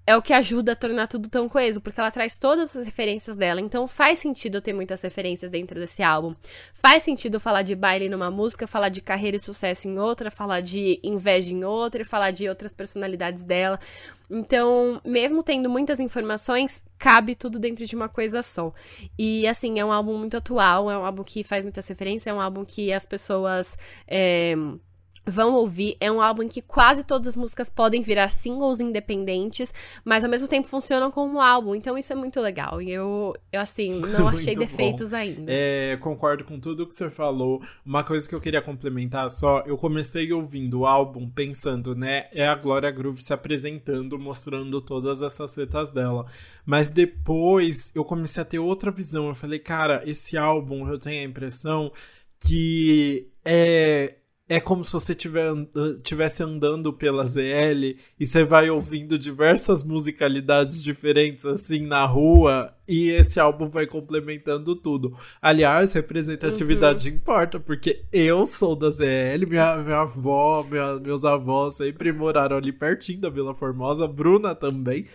é 0.08 0.16
o 0.16 0.22
que 0.22 0.34
ajuda 0.34 0.74
a 0.74 0.76
tornar 0.76 1.08
tudo 1.08 1.30
tão 1.30 1.50
coeso, 1.50 1.82
porque 1.82 2.00
ela 2.00 2.12
traz 2.12 2.38
todas 2.38 2.76
as 2.76 2.86
referências 2.86 3.36
dela. 3.36 3.60
Então 3.60 3.88
faz 3.88 4.20
sentido 4.20 4.62
ter 4.62 4.74
muitas 4.74 5.02
referências 5.02 5.50
dentro 5.50 5.80
desse 5.80 6.04
álbum. 6.04 6.36
Faz 6.74 7.04
sentido 7.04 7.40
falar 7.40 7.64
de 7.64 7.76
baile 7.76 8.08
numa 8.08 8.30
música, 8.30 8.68
falar 8.68 8.90
de 8.90 9.02
carreira 9.02 9.38
e 9.38 9.40
sucesso 9.40 9.88
em 9.88 9.98
outra, 9.98 10.30
falar 10.30 10.62
de 10.62 11.00
inveja 11.04 11.54
em 11.54 11.64
outra, 11.64 12.06
falar 12.06 12.32
de 12.32 12.48
outras 12.48 12.74
personalidades 12.74 13.44
dela. 13.44 13.80
Então, 14.30 15.02
mesmo 15.06 15.44
tendo 15.44 15.70
muitas 15.70 16.00
informações, 16.00 16.84
cabe 16.98 17.36
tudo 17.36 17.58
dentro 17.60 17.86
de 17.86 17.96
uma 17.96 18.10
coisa 18.10 18.42
só. 18.44 18.74
E 19.18 19.48
assim, 19.48 19.80
é 19.80 19.86
um 19.86 19.92
álbum 19.92 20.18
muito 20.18 20.38
atual, 20.38 20.90
é 20.90 20.98
um 20.98 21.06
álbum 21.06 21.24
que 21.24 21.44
faz 21.44 21.66
muitas 21.66 21.88
referências, 21.88 22.28
é 22.28 22.34
um 22.34 22.42
álbum 22.42 22.64
que 22.64 22.94
as 22.94 23.06
pessoas. 23.06 23.78
É 24.08 24.56
vão 25.26 25.54
ouvir. 25.56 25.98
É 26.00 26.12
um 26.12 26.22
álbum 26.22 26.44
em 26.44 26.48
que 26.48 26.62
quase 26.62 27.04
todas 27.04 27.30
as 27.30 27.38
músicas 27.38 27.70
podem 27.70 28.02
virar 28.02 28.30
singles 28.30 28.80
independentes, 28.80 29.74
mas 30.04 30.24
ao 30.24 30.30
mesmo 30.30 30.48
tempo 30.48 30.68
funcionam 30.68 31.10
como 31.10 31.36
um 31.36 31.42
álbum. 31.42 31.74
Então 31.76 31.98
isso 31.98 32.14
é 32.14 32.16
muito 32.16 32.40
legal. 32.40 32.82
E 32.82 32.92
eu, 32.92 33.34
eu 33.52 33.62
assim, 33.62 34.00
não 34.12 34.28
achei 34.28 34.56
defeitos 34.56 35.10
bom. 35.10 35.18
ainda. 35.18 35.44
É, 35.48 35.98
concordo 35.98 36.44
com 36.44 36.60
tudo 36.60 36.86
que 36.86 36.96
você 36.96 37.10
falou. 37.10 37.62
Uma 37.86 38.04
coisa 38.04 38.28
que 38.28 38.36
eu 38.36 38.42
queria 38.42 38.62
complementar 38.62 39.30
só, 39.30 39.64
eu 39.66 39.78
comecei 39.78 40.32
ouvindo 40.32 40.82
o 40.82 40.86
álbum 40.86 41.30
pensando, 41.30 41.96
né, 41.96 42.28
é 42.32 42.48
a 42.48 42.56
Glória 42.56 42.92
Groove 42.92 43.22
se 43.22 43.34
apresentando, 43.34 44.20
mostrando 44.20 44.82
todas 44.82 45.22
essas 45.22 45.52
setas 45.52 45.92
dela. 45.92 46.26
Mas 46.66 46.92
depois 46.92 47.92
eu 47.96 48.04
comecei 48.04 48.42
a 48.42 48.46
ter 48.46 48.60
outra 48.60 48.92
visão. 48.92 49.28
Eu 49.28 49.36
falei, 49.36 49.60
cara, 49.60 50.04
esse 50.06 50.38
álbum 50.38 50.88
eu 50.88 51.00
tenho 51.00 51.22
a 51.22 51.30
impressão 51.30 51.92
que 52.40 53.30
é 53.44 54.18
é 54.48 54.60
como 54.60 54.86
se 54.86 54.94
você 54.94 55.18
estivesse 55.96 56.44
andando 56.44 56.94
pela 56.94 57.26
ZL 57.26 57.98
e 58.20 58.28
você 58.28 58.44
vai 58.44 58.70
ouvindo 58.70 59.18
diversas 59.18 59.84
musicalidades 59.84 60.84
diferentes 60.84 61.46
assim 61.48 61.80
na 61.80 62.06
rua 62.06 62.72
e 62.88 63.10
esse 63.10 63.40
álbum 63.40 63.68
vai 63.68 63.88
complementando 63.88 64.76
tudo. 64.76 65.18
Aliás, 65.42 65.94
representatividade 65.94 67.10
uhum. 67.10 67.16
importa, 67.16 67.60
porque 67.60 68.04
eu 68.14 68.46
sou 68.46 68.76
da 68.76 68.92
ZL, 68.92 69.48
minha, 69.48 69.78
minha 69.78 70.02
avó, 70.02 70.64
minha, 70.70 71.00
meus 71.00 71.26
avós 71.26 71.78
sempre 71.78 72.12
moraram 72.12 72.58
ali 72.58 72.72
pertinho 72.72 73.22
da 73.22 73.30
Vila 73.30 73.56
Formosa, 73.56 74.08
Bruna 74.08 74.54
também. 74.54 75.08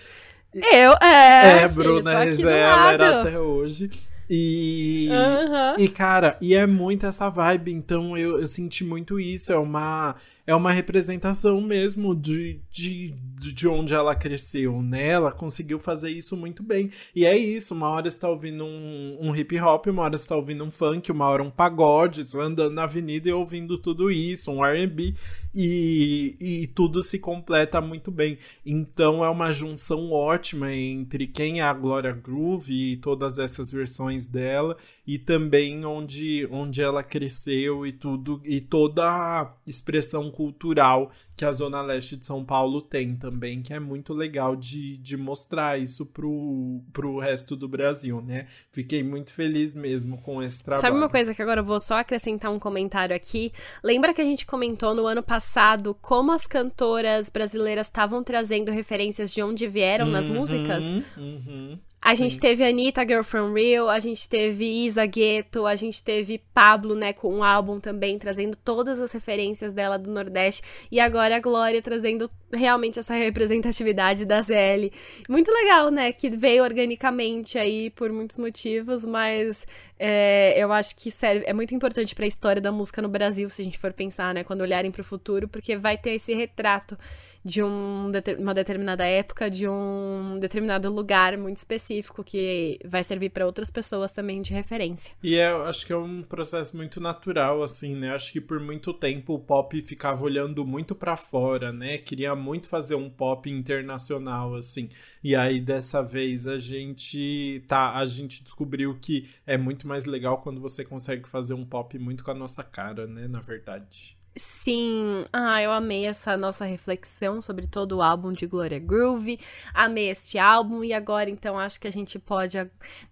Eu, 0.52 0.92
é. 1.00 1.62
É, 1.62 1.68
Bruna, 1.68 2.24
ela 2.24 2.92
era 2.92 3.20
até 3.20 3.38
hoje. 3.38 3.88
E, 4.32 5.08
uhum. 5.10 5.84
e, 5.84 5.88
cara, 5.88 6.38
e 6.40 6.54
é 6.54 6.64
muito 6.64 7.04
essa 7.04 7.28
vibe, 7.28 7.72
então 7.72 8.16
eu, 8.16 8.38
eu 8.38 8.46
senti 8.46 8.84
muito 8.84 9.18
isso. 9.18 9.52
É 9.52 9.58
uma, 9.58 10.14
é 10.50 10.54
uma 10.54 10.72
representação 10.72 11.60
mesmo 11.60 12.12
de, 12.12 12.60
de, 12.72 13.14
de 13.36 13.68
onde 13.68 13.94
ela 13.94 14.16
cresceu, 14.16 14.82
né? 14.82 15.06
Ela 15.06 15.30
conseguiu 15.30 15.78
fazer 15.78 16.10
isso 16.10 16.36
muito 16.36 16.60
bem. 16.60 16.90
E 17.14 17.24
é 17.24 17.38
isso, 17.38 17.72
uma 17.72 17.88
hora 17.88 18.08
está 18.08 18.28
ouvindo 18.28 18.64
um, 18.64 19.16
um 19.20 19.36
hip 19.36 19.56
hop, 19.60 19.86
uma 19.86 20.02
hora 20.02 20.16
está 20.16 20.34
ouvindo 20.34 20.64
um 20.64 20.70
funk, 20.70 21.12
uma 21.12 21.28
hora 21.28 21.40
um 21.40 21.50
pagode, 21.52 22.26
andando 22.36 22.74
na 22.74 22.82
avenida 22.82 23.28
e 23.28 23.32
ouvindo 23.32 23.78
tudo 23.78 24.10
isso, 24.10 24.50
um 24.50 24.64
R&B, 24.64 25.14
e, 25.54 26.36
e 26.40 26.66
tudo 26.66 27.00
se 27.00 27.20
completa 27.20 27.80
muito 27.80 28.10
bem. 28.10 28.36
Então 28.66 29.24
é 29.24 29.30
uma 29.30 29.52
junção 29.52 30.10
ótima 30.10 30.74
entre 30.74 31.28
quem 31.28 31.60
é 31.60 31.62
a 31.62 31.72
Gloria 31.72 32.10
Groove 32.10 32.74
e 32.74 32.96
todas 32.96 33.38
essas 33.38 33.70
versões 33.70 34.26
dela, 34.26 34.76
e 35.06 35.16
também 35.16 35.84
onde, 35.84 36.48
onde 36.50 36.82
ela 36.82 37.04
cresceu 37.04 37.86
e 37.86 37.92
tudo, 37.92 38.40
e 38.44 38.60
toda 38.60 39.04
a 39.04 39.54
expressão 39.64 40.28
cultural 40.40 41.12
que 41.36 41.44
a 41.44 41.52
Zona 41.52 41.82
Leste 41.82 42.16
de 42.16 42.24
São 42.24 42.42
Paulo 42.42 42.80
tem 42.80 43.14
também, 43.14 43.60
que 43.60 43.74
é 43.74 43.78
muito 43.78 44.14
legal 44.14 44.56
de, 44.56 44.96
de 44.96 45.14
mostrar 45.18 45.78
isso 45.78 46.06
pro, 46.06 46.82
pro 46.94 47.18
resto 47.18 47.54
do 47.54 47.68
Brasil, 47.68 48.22
né? 48.22 48.46
Fiquei 48.72 49.02
muito 49.02 49.34
feliz 49.34 49.76
mesmo 49.76 50.16
com 50.22 50.42
esse 50.42 50.64
trabalho. 50.64 50.80
Sabe 50.80 50.96
uma 50.96 51.10
coisa 51.10 51.34
que 51.34 51.42
agora 51.42 51.60
eu 51.60 51.64
vou 51.64 51.78
só 51.78 51.98
acrescentar 51.98 52.50
um 52.50 52.58
comentário 52.58 53.14
aqui? 53.14 53.52
Lembra 53.84 54.14
que 54.14 54.22
a 54.22 54.24
gente 54.24 54.46
comentou 54.46 54.94
no 54.94 55.06
ano 55.06 55.22
passado 55.22 55.94
como 56.00 56.32
as 56.32 56.46
cantoras 56.46 57.28
brasileiras 57.28 57.88
estavam 57.88 58.24
trazendo 58.24 58.70
referências 58.70 59.30
de 59.30 59.42
onde 59.42 59.66
vieram 59.66 60.06
uhum, 60.06 60.12
nas 60.12 60.26
músicas? 60.26 60.86
Uhum. 61.18 61.78
A 62.02 62.16
Sim. 62.16 62.28
gente 62.28 62.40
teve 62.40 62.64
Anitta, 62.64 63.06
Girl 63.06 63.22
From 63.22 63.52
Real, 63.52 63.90
a 63.90 63.98
gente 63.98 64.26
teve 64.26 64.64
Isa 64.86 65.04
Gueto, 65.04 65.66
a 65.66 65.74
gente 65.74 66.02
teve 66.02 66.40
Pablo, 66.54 66.94
né, 66.94 67.12
com 67.12 67.34
um 67.36 67.44
álbum 67.44 67.78
também, 67.78 68.18
trazendo 68.18 68.56
todas 68.56 69.02
as 69.02 69.12
referências 69.12 69.74
dela 69.74 69.98
do 69.98 70.10
Nordeste. 70.10 70.62
E 70.90 70.98
agora 70.98 71.36
a 71.36 71.40
Glória 71.40 71.82
trazendo 71.82 72.30
realmente 72.52 72.98
essa 72.98 73.14
representatividade 73.14 74.24
da 74.24 74.40
ZL. 74.40 74.90
Muito 75.28 75.52
legal, 75.52 75.90
né, 75.90 76.10
que 76.10 76.30
veio 76.30 76.64
organicamente 76.64 77.58
aí 77.58 77.90
por 77.90 78.10
muitos 78.10 78.38
motivos, 78.38 79.04
mas 79.04 79.66
é, 80.02 80.54
eu 80.56 80.72
acho 80.72 80.96
que 80.96 81.10
serve, 81.10 81.44
é 81.46 81.52
muito 81.52 81.74
importante 81.74 82.14
para 82.14 82.24
a 82.24 82.28
história 82.28 82.62
da 82.62 82.72
música 82.72 83.02
no 83.02 83.08
Brasil, 83.08 83.50
se 83.50 83.60
a 83.60 83.64
gente 83.66 83.78
for 83.78 83.92
pensar, 83.92 84.32
né, 84.32 84.42
quando 84.42 84.62
olharem 84.62 84.90
para 84.90 85.02
o 85.02 85.04
futuro, 85.04 85.46
porque 85.46 85.76
vai 85.76 85.98
ter 85.98 86.12
esse 86.12 86.32
retrato 86.32 86.96
de 87.44 87.62
um, 87.62 88.10
uma 88.38 88.54
determinada 88.54 89.06
época, 89.06 89.50
de 89.50 89.68
um 89.68 90.38
determinado 90.40 90.90
lugar 90.90 91.36
muito 91.38 91.56
específico 91.56 92.22
que 92.22 92.78
vai 92.84 93.02
servir 93.02 93.30
para 93.30 93.46
outras 93.46 93.70
pessoas 93.70 94.12
também 94.12 94.42
de 94.42 94.52
referência. 94.52 95.14
E 95.22 95.36
é, 95.36 95.50
eu 95.50 95.64
acho 95.64 95.86
que 95.86 95.92
é 95.92 95.96
um 95.96 96.22
processo 96.22 96.76
muito 96.76 97.00
natural, 97.00 97.62
assim, 97.62 97.94
né? 97.94 98.14
Acho 98.14 98.32
que 98.32 98.40
por 98.40 98.60
muito 98.60 98.92
tempo 98.92 99.34
o 99.34 99.38
pop 99.38 99.80
ficava 99.82 100.24
olhando 100.24 100.66
muito 100.66 100.94
para 100.94 101.16
fora, 101.16 101.72
né? 101.72 101.98
Queria 101.98 102.34
muito 102.34 102.68
fazer 102.68 102.94
um 102.94 103.08
pop 103.08 103.50
internacional, 103.50 104.54
assim. 104.54 104.90
E 105.22 105.34
aí 105.34 105.60
dessa 105.60 106.02
vez 106.02 106.46
a 106.46 106.58
gente 106.58 107.62
tá, 107.66 107.96
a 107.96 108.04
gente 108.04 108.42
descobriu 108.42 108.98
que 109.00 109.28
é 109.46 109.56
muito 109.56 109.86
mais 109.90 110.04
legal 110.04 110.38
quando 110.38 110.60
você 110.60 110.84
consegue 110.84 111.28
fazer 111.28 111.52
um 111.52 111.66
pop 111.66 111.98
muito 111.98 112.22
com 112.22 112.30
a 112.30 112.34
nossa 112.34 112.62
cara, 112.62 113.06
né? 113.06 113.26
Na 113.26 113.40
verdade. 113.40 114.16
Sim, 114.36 115.24
ah, 115.32 115.60
eu 115.60 115.72
amei 115.72 116.06
essa 116.06 116.36
nossa 116.36 116.64
reflexão 116.64 117.40
sobre 117.40 117.66
todo 117.66 117.96
o 117.96 118.02
álbum 118.02 118.32
de 118.32 118.46
Gloria 118.46 118.78
Groove. 118.78 119.40
Amei 119.74 120.08
este 120.08 120.38
álbum 120.38 120.84
e 120.84 120.92
agora 120.92 121.28
então 121.28 121.58
acho 121.58 121.80
que 121.80 121.88
a 121.88 121.90
gente 121.90 122.16
pode 122.16 122.56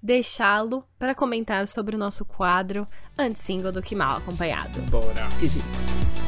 deixá-lo 0.00 0.84
para 0.96 1.16
comentar 1.16 1.66
sobre 1.66 1.96
o 1.96 1.98
nosso 1.98 2.24
quadro 2.24 2.86
anti-single 3.18 3.72
do 3.72 3.82
Que 3.82 3.96
Mal 3.96 4.18
Acompanhado. 4.18 4.80
Bora. 4.82 6.27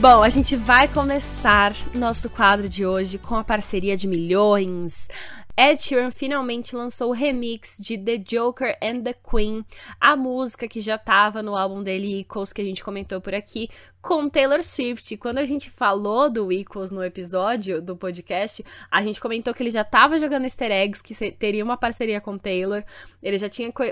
Bom, 0.00 0.22
a 0.22 0.28
gente 0.28 0.54
vai 0.54 0.86
começar 0.86 1.72
nosso 1.92 2.30
quadro 2.30 2.68
de 2.68 2.86
hoje 2.86 3.18
com 3.18 3.34
a 3.34 3.42
parceria 3.42 3.96
de 3.96 4.06
milhões. 4.06 5.08
Ed 5.56 5.82
Sheeran 5.82 6.12
finalmente 6.12 6.76
lançou 6.76 7.10
o 7.10 7.12
remix 7.12 7.74
de 7.80 7.98
The 7.98 8.18
Joker 8.18 8.78
and 8.80 9.00
the 9.02 9.12
Queen, 9.12 9.66
a 10.00 10.14
música 10.14 10.68
que 10.68 10.78
já 10.78 10.94
estava 10.94 11.42
no 11.42 11.56
álbum 11.56 11.82
dele 11.82 12.20
Equals 12.20 12.52
que 12.52 12.62
a 12.62 12.64
gente 12.64 12.84
comentou 12.84 13.20
por 13.20 13.34
aqui, 13.34 13.68
com 14.08 14.26
Taylor 14.26 14.64
Swift. 14.64 15.18
Quando 15.18 15.36
a 15.36 15.44
gente 15.44 15.68
falou 15.68 16.30
do 16.30 16.50
Equals 16.50 16.90
no 16.90 17.04
episódio 17.04 17.82
do 17.82 17.94
podcast, 17.94 18.64
a 18.90 19.02
gente 19.02 19.20
comentou 19.20 19.52
que 19.52 19.62
ele 19.62 19.70
já 19.70 19.82
estava 19.82 20.18
jogando 20.18 20.44
easter 20.44 20.72
eggs, 20.72 21.02
que 21.02 21.30
teria 21.32 21.62
uma 21.62 21.76
parceria 21.76 22.18
com 22.18 22.38
Taylor. 22.38 22.82
Ele 23.22 23.36
já 23.36 23.50
tinha 23.50 23.70
co 23.70 23.84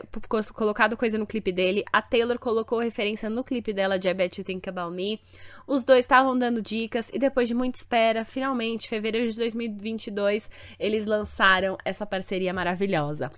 colocado 0.55 0.97
coisa 0.97 1.19
no 1.19 1.27
clipe 1.27 1.53
dele. 1.53 1.85
A 1.93 2.01
Taylor 2.01 2.39
colocou 2.39 2.79
referência 2.79 3.29
no 3.29 3.45
clipe 3.45 3.75
dela 3.75 3.99
de 3.99 4.09
I 4.09 4.14
Bet 4.14 4.41
You 4.41 4.45
Think 4.47 4.67
About 4.71 4.97
Me. 4.97 5.21
Os 5.67 5.85
dois 5.85 6.07
estavam 6.07 6.39
dando 6.39 6.62
dicas 6.62 7.11
e 7.12 7.19
depois 7.19 7.47
de 7.47 7.53
muita 7.53 7.79
espera, 7.79 8.25
finalmente, 8.25 8.89
fevereiro 8.89 9.31
de 9.31 9.37
2022, 9.37 10.49
eles 10.79 11.05
lançaram 11.05 11.77
essa 11.85 12.07
parceria 12.07 12.55
maravilhosa. 12.55 13.31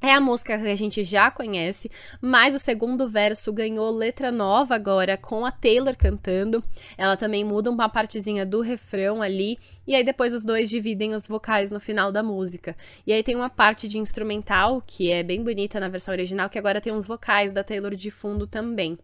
É 0.00 0.12
a 0.12 0.20
música 0.20 0.56
que 0.56 0.68
a 0.68 0.74
gente 0.76 1.02
já 1.02 1.28
conhece, 1.28 1.90
mas 2.20 2.54
o 2.54 2.58
segundo 2.58 3.08
verso 3.08 3.52
ganhou 3.52 3.90
letra 3.90 4.30
nova 4.30 4.76
agora 4.76 5.16
com 5.16 5.44
a 5.44 5.50
Taylor 5.50 5.96
cantando. 5.96 6.62
Ela 6.96 7.16
também 7.16 7.44
muda 7.44 7.68
uma 7.68 7.88
partezinha 7.88 8.46
do 8.46 8.60
refrão 8.60 9.20
ali, 9.20 9.58
e 9.84 9.96
aí 9.96 10.04
depois 10.04 10.32
os 10.32 10.44
dois 10.44 10.70
dividem 10.70 11.14
os 11.14 11.26
vocais 11.26 11.72
no 11.72 11.80
final 11.80 12.12
da 12.12 12.22
música. 12.22 12.76
E 13.04 13.12
aí 13.12 13.24
tem 13.24 13.34
uma 13.34 13.50
parte 13.50 13.88
de 13.88 13.98
instrumental 13.98 14.80
que 14.86 15.10
é 15.10 15.24
bem 15.24 15.42
bonita 15.42 15.80
na 15.80 15.88
versão 15.88 16.14
original, 16.14 16.48
que 16.48 16.60
agora 16.60 16.80
tem 16.80 16.92
uns 16.92 17.08
vocais 17.08 17.52
da 17.52 17.64
Taylor 17.64 17.96
de 17.96 18.10
fundo 18.10 18.46
também. 18.46 18.96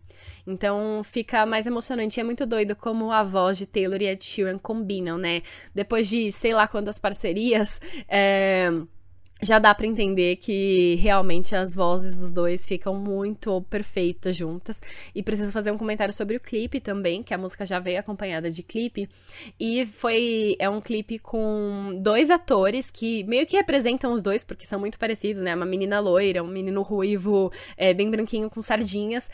Então 0.47 1.03
fica 1.03 1.45
mais 1.45 1.67
emocionante. 1.67 2.21
É 2.21 2.25
muito 2.25 2.47
doido 2.47 2.77
como 2.77 3.11
a 3.11 3.25
voz 3.25 3.59
de 3.59 3.67
Taylor 3.67 4.01
e 4.01 4.07
Ed 4.07 4.25
Sheeran 4.25 4.59
combinam, 4.59 5.19
né? 5.19 5.43
Depois 5.75 6.09
de 6.09 6.31
sei 6.31 6.55
lá 6.55 6.69
quantas 6.69 7.01
parcerias. 7.01 7.81
É 8.09 8.71
já 9.43 9.59
dá 9.59 9.75
para 9.75 9.87
entender 9.87 10.37
que 10.37 10.95
realmente 10.97 11.55
as 11.55 11.75
vozes 11.75 12.21
dos 12.21 12.33
dois 12.33 12.67
ficam 12.67 12.95
muito 12.95 13.61
perfeitas 13.63 14.35
juntas. 14.35 14.81
E 15.15 15.23
preciso 15.23 15.53
fazer 15.53 15.71
um 15.71 15.79
comentário 15.79 16.15
sobre 16.15 16.37
o 16.37 16.41
clipe 16.41 16.81
também, 16.81 17.23
que 17.23 17.35
a 17.35 17.39
música 17.39 17.67
já 17.67 17.79
veio 17.79 17.99
acompanhada 17.99 18.51
de 18.51 18.63
clipe. 18.63 19.09
E 19.59 19.87
foi 19.87 20.57
é 20.59 20.69
um 20.69 20.81
clipe 20.81 21.19
com 21.19 21.99
dois 22.01 22.31
atores 22.31 22.91
que 22.91 23.25
meio 23.25 23.47
que 23.47 23.57
representam 23.57 24.13
os 24.13 24.23
dois, 24.23 24.45
porque 24.45 24.67
são 24.67 24.81
muito 24.81 24.99
parecidos, 24.99 25.43
né? 25.43 25.55
Uma 25.55 25.67
menina 25.67 26.01
loira, 26.01 26.43
um 26.43 26.49
menino 26.49 26.83
ruivo, 26.83 27.53
é, 27.77 27.93
bem 27.93 28.11
branquinho 28.11 28.49
com 28.49 28.63
sardinhas. 28.63 29.29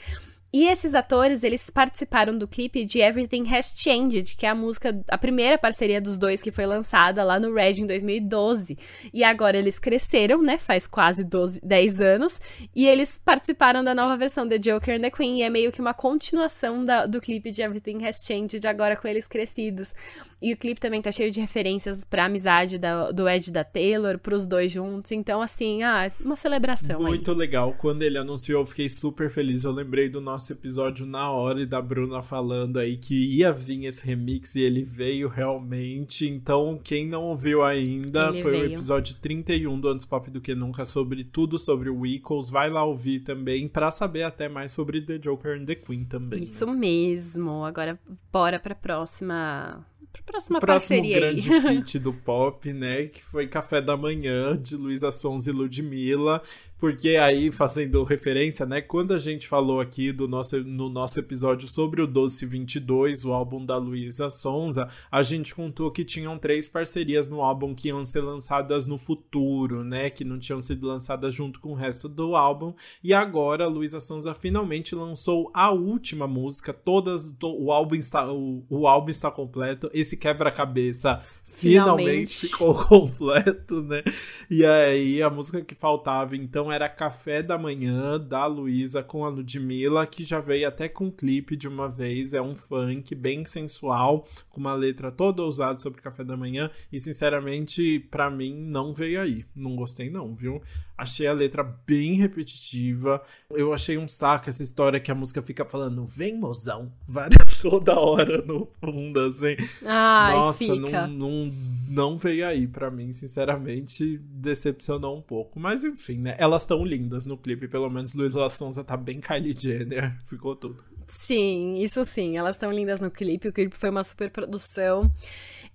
E 0.52 0.66
esses 0.66 0.94
atores, 0.96 1.44
eles 1.44 1.70
participaram 1.70 2.36
do 2.36 2.48
clipe 2.48 2.84
de 2.84 2.98
Everything 3.00 3.44
Has 3.54 3.72
Changed, 3.76 4.36
que 4.36 4.44
é 4.44 4.48
a 4.48 4.54
música, 4.54 5.00
a 5.08 5.16
primeira 5.16 5.56
parceria 5.56 6.00
dos 6.00 6.18
dois 6.18 6.42
que 6.42 6.50
foi 6.50 6.66
lançada 6.66 7.22
lá 7.22 7.38
no 7.38 7.54
Red 7.54 7.74
em 7.74 7.86
2012. 7.86 8.76
E 9.14 9.22
agora 9.22 9.56
eles 9.56 9.78
cresceram, 9.78 10.42
né? 10.42 10.58
Faz 10.58 10.88
quase 10.88 11.22
12, 11.22 11.60
10 11.62 12.00
anos. 12.00 12.40
E 12.74 12.86
eles 12.88 13.16
participaram 13.16 13.84
da 13.84 13.94
nova 13.94 14.16
versão 14.16 14.48
The 14.48 14.58
Joker 14.58 14.96
and 14.96 15.02
the 15.02 15.10
Queen. 15.10 15.38
E 15.38 15.42
é 15.42 15.50
meio 15.50 15.70
que 15.70 15.80
uma 15.80 15.94
continuação 15.94 16.84
da, 16.84 17.06
do 17.06 17.20
clipe 17.20 17.52
de 17.52 17.62
Everything 17.62 18.04
Has 18.04 18.24
Changed, 18.26 18.66
agora 18.66 18.96
com 18.96 19.06
eles 19.06 19.28
crescidos. 19.28 19.94
E 20.42 20.54
o 20.54 20.56
clipe 20.56 20.80
também 20.80 21.02
tá 21.02 21.12
cheio 21.12 21.30
de 21.30 21.38
referências 21.38 22.02
pra 22.02 22.24
amizade 22.24 22.78
da, 22.78 23.10
do 23.10 23.28
Ed 23.28 23.48
e 23.48 23.52
da 23.52 23.62
Taylor, 23.62 24.18
pros 24.18 24.46
dois 24.46 24.72
juntos. 24.72 25.12
Então, 25.12 25.42
assim, 25.42 25.82
ah, 25.82 26.10
uma 26.18 26.34
celebração. 26.34 26.98
Muito 27.00 27.30
aí. 27.30 27.36
legal. 27.36 27.74
Quando 27.74 28.02
ele 28.02 28.16
anunciou, 28.16 28.62
eu 28.62 28.64
fiquei 28.64 28.88
super 28.88 29.28
feliz. 29.28 29.64
Eu 29.64 29.72
lembrei 29.72 30.08
do 30.08 30.20
nosso 30.20 30.52
episódio 30.52 31.04
na 31.04 31.30
hora 31.30 31.60
e 31.60 31.66
da 31.66 31.82
Bruna 31.82 32.22
falando 32.22 32.78
aí 32.78 32.96
que 32.96 33.36
ia 33.36 33.52
vir 33.52 33.84
esse 33.84 34.04
remix 34.06 34.54
e 34.54 34.62
ele 34.62 34.82
veio 34.82 35.28
realmente. 35.28 36.26
Então, 36.26 36.80
quem 36.82 37.06
não 37.06 37.24
ouviu 37.24 37.62
ainda, 37.62 38.28
ele 38.28 38.40
foi 38.40 38.52
veio. 38.52 38.70
o 38.70 38.72
episódio 38.72 39.16
31 39.16 39.78
do 39.78 39.88
Antes 39.88 40.06
Pop 40.06 40.30
do 40.30 40.40
Que 40.40 40.54
Nunca 40.54 40.86
sobre 40.86 41.22
tudo 41.22 41.58
sobre 41.58 41.90
o 41.90 42.06
Equals. 42.06 42.48
Vai 42.48 42.70
lá 42.70 42.82
ouvir 42.82 43.20
também 43.20 43.68
pra 43.68 43.90
saber 43.90 44.22
até 44.22 44.48
mais 44.48 44.72
sobre 44.72 45.02
The 45.02 45.18
Joker 45.18 45.60
and 45.60 45.66
the 45.66 45.74
Queen 45.74 46.04
também. 46.04 46.42
Isso 46.42 46.64
né? 46.64 46.72
mesmo. 46.72 47.64
Agora, 47.64 47.98
bora 48.32 48.58
pra 48.58 48.74
próxima 48.74 49.84
pra 50.12 50.22
próxima 50.22 50.60
Próximo 50.60 50.98
parceria 51.00 51.20
grande 51.20 51.42
feat 51.60 51.98
do 51.98 52.12
pop, 52.12 52.72
né? 52.72 53.06
Que 53.06 53.22
foi 53.22 53.46
Café 53.46 53.80
da 53.80 53.96
Manhã, 53.96 54.56
de 54.56 54.76
Luísa 54.76 55.10
Sons 55.10 55.46
e 55.46 55.52
Ludmilla. 55.52 56.42
Porque 56.80 57.16
aí, 57.16 57.52
fazendo 57.52 58.02
referência, 58.04 58.64
né? 58.64 58.80
Quando 58.80 59.12
a 59.12 59.18
gente 59.18 59.46
falou 59.46 59.82
aqui 59.82 60.12
do 60.12 60.26
nosso, 60.26 60.58
no 60.64 60.88
nosso 60.88 61.20
episódio 61.20 61.68
sobre 61.68 62.00
o 62.00 62.06
Doce 62.06 62.46
22, 62.46 63.22
o 63.26 63.34
álbum 63.34 63.66
da 63.66 63.76
Luísa 63.76 64.30
Sonza, 64.30 64.88
a 65.12 65.20
gente 65.20 65.54
contou 65.54 65.90
que 65.90 66.06
tinham 66.06 66.38
três 66.38 66.70
parcerias 66.70 67.28
no 67.28 67.42
álbum 67.42 67.74
que 67.74 67.88
iam 67.88 68.02
ser 68.02 68.22
lançadas 68.22 68.86
no 68.86 68.96
futuro, 68.96 69.84
né? 69.84 70.08
Que 70.08 70.24
não 70.24 70.38
tinham 70.38 70.62
sido 70.62 70.86
lançadas 70.86 71.34
junto 71.34 71.60
com 71.60 71.72
o 71.72 71.76
resto 71.76 72.08
do 72.08 72.34
álbum. 72.34 72.72
E 73.04 73.12
agora 73.12 73.64
a 73.64 73.68
Luísa 73.68 74.00
Sonza 74.00 74.34
finalmente 74.34 74.94
lançou 74.94 75.50
a 75.52 75.70
última 75.70 76.26
música. 76.26 76.72
Todas. 76.72 77.30
To, 77.32 77.62
o, 77.62 77.70
álbum 77.70 77.94
está, 77.94 78.32
o, 78.32 78.64
o 78.70 78.86
álbum 78.86 79.10
está 79.10 79.30
completo 79.30 79.90
esse 80.00 80.16
quebra-cabeça 80.16 81.22
finalmente. 81.44 82.36
finalmente 82.36 82.48
ficou 82.48 82.74
completo, 82.86 83.82
né? 83.82 84.02
E 84.50 84.64
aí 84.64 85.22
a 85.22 85.30
música 85.30 85.62
que 85.62 85.74
faltava 85.74 86.36
então 86.36 86.70
era 86.70 86.88
Café 86.88 87.42
da 87.42 87.58
Manhã 87.58 88.18
da 88.18 88.46
Luísa 88.46 89.02
com 89.02 89.24
a 89.24 89.28
Ludmilla, 89.28 90.06
que 90.06 90.24
já 90.24 90.40
veio 90.40 90.68
até 90.68 90.88
com 90.88 91.10
clipe 91.10 91.56
de 91.56 91.68
uma 91.68 91.88
vez, 91.88 92.34
é 92.34 92.40
um 92.42 92.54
funk 92.54 93.14
bem 93.14 93.44
sensual, 93.44 94.26
com 94.48 94.60
uma 94.60 94.74
letra 94.74 95.10
toda 95.10 95.42
ousada 95.42 95.78
sobre 95.78 96.00
café 96.00 96.24
da 96.24 96.36
manhã 96.36 96.70
e 96.92 96.98
sinceramente 96.98 98.00
para 98.10 98.30
mim 98.30 98.54
não 98.54 98.92
veio 98.92 99.20
aí. 99.20 99.44
Não 99.54 99.76
gostei 99.76 100.10
não, 100.10 100.34
viu? 100.34 100.60
Achei 101.00 101.26
a 101.26 101.32
letra 101.32 101.62
bem 101.86 102.14
repetitiva. 102.16 103.22
Eu 103.50 103.72
achei 103.72 103.96
um 103.96 104.06
saco 104.06 104.50
essa 104.50 104.62
história 104.62 105.00
que 105.00 105.10
a 105.10 105.14
música 105.14 105.40
fica 105.40 105.64
falando, 105.64 106.04
vem 106.04 106.38
mozão, 106.38 106.92
várias 107.08 107.54
toda 107.62 107.98
hora 107.98 108.42
no 108.42 108.68
fundo, 108.78 109.18
assim. 109.20 109.56
Ai, 109.82 110.36
Nossa, 110.36 110.58
fica. 110.58 111.06
Não, 111.06 111.46
não, 111.46 111.52
não 111.88 112.16
veio 112.18 112.46
aí 112.46 112.66
para 112.66 112.90
mim, 112.90 113.14
sinceramente, 113.14 114.18
decepcionou 114.18 115.16
um 115.16 115.22
pouco. 115.22 115.58
Mas 115.58 115.84
enfim, 115.84 116.18
né? 116.18 116.36
Elas 116.38 116.64
estão 116.64 116.84
lindas 116.84 117.24
no 117.24 117.38
clipe, 117.38 117.66
pelo 117.66 117.88
menos 117.88 118.12
Luísa 118.12 118.50
Sonza 118.50 118.84
tá 118.84 118.94
bem 118.94 119.22
Kylie 119.22 119.56
Jenner, 119.58 120.14
ficou 120.28 120.54
tudo. 120.54 120.84
Sim, 121.08 121.78
isso 121.78 122.04
sim, 122.04 122.36
elas 122.36 122.56
estão 122.56 122.70
lindas 122.70 123.00
no 123.00 123.10
clipe, 123.10 123.48
o 123.48 123.52
clipe 123.52 123.74
foi 123.74 123.88
uma 123.88 124.04
super 124.04 124.30
produção. 124.30 125.10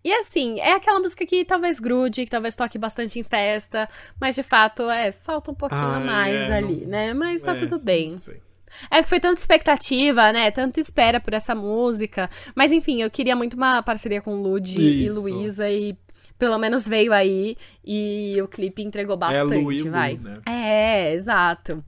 E 0.06 0.14
assim, 0.14 0.60
é 0.60 0.74
aquela 0.74 1.00
música 1.00 1.26
que 1.26 1.44
talvez 1.44 1.80
grude, 1.80 2.26
que 2.26 2.30
talvez 2.30 2.56
toque 2.56 2.78
bastante 2.78 3.18
em 3.18 3.24
festa, 3.24 3.90
mas 4.22 4.36
de 4.36 4.44
fato, 4.44 4.88
é, 4.88 5.12
falta 5.12 5.50
um 5.50 5.56
pouquinho 5.56 5.82
a 5.82 6.00
mais 6.00 6.36
é, 6.36 6.58
ali, 6.58 6.82
não... 6.82 6.90
né? 6.90 7.14
Mas 7.16 7.42
tá 7.42 7.54
é, 7.54 7.56
tudo 7.56 7.80
bem. 7.80 8.12
É 8.92 9.02
que 9.02 9.10
foi 9.10 9.20
tanta 9.20 9.40
expectativa, 9.40 10.32
né? 10.32 10.52
Tanta 10.52 10.80
espera 10.80 11.20
por 11.20 11.34
essa 11.34 11.56
música. 11.56 12.30
Mas 12.54 12.72
enfim, 12.72 13.02
eu 13.02 13.10
queria 13.10 13.36
muito 13.36 13.56
uma 13.56 13.82
parceria 13.82 14.22
com 14.22 14.36
Lud 14.36 14.80
e 14.80 15.10
Luísa 15.10 15.68
e 15.72 15.98
pelo 16.38 16.60
menos 16.60 16.88
veio 16.88 17.12
aí 17.12 17.58
e 17.84 18.40
o 18.44 18.48
clipe 18.48 18.84
entregou 18.84 19.18
bastante, 19.18 19.56
é 19.56 19.58
Lu 19.58 19.72
e 19.72 19.90
vai. 19.90 20.20
Né? 20.22 20.34
É, 20.46 21.14
exato. 21.14 21.84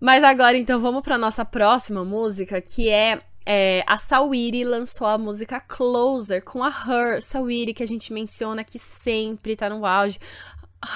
Mas 0.00 0.24
agora 0.24 0.56
então 0.56 0.80
vamos 0.80 1.02
para 1.02 1.18
nossa 1.18 1.44
próxima 1.44 2.06
música, 2.06 2.58
que 2.58 2.88
é 2.88 3.20
é, 3.44 3.84
a 3.86 3.96
Sawiri 3.96 4.64
lançou 4.64 5.06
a 5.06 5.18
música 5.18 5.60
Closer 5.60 6.42
com 6.42 6.62
a 6.62 6.68
Her. 6.68 7.20
Sawiri, 7.20 7.74
que 7.74 7.82
a 7.82 7.86
gente 7.86 8.12
menciona 8.12 8.62
aqui 8.62 8.78
sempre, 8.78 9.56
tá 9.56 9.68
no 9.68 9.84
auge. 9.84 10.18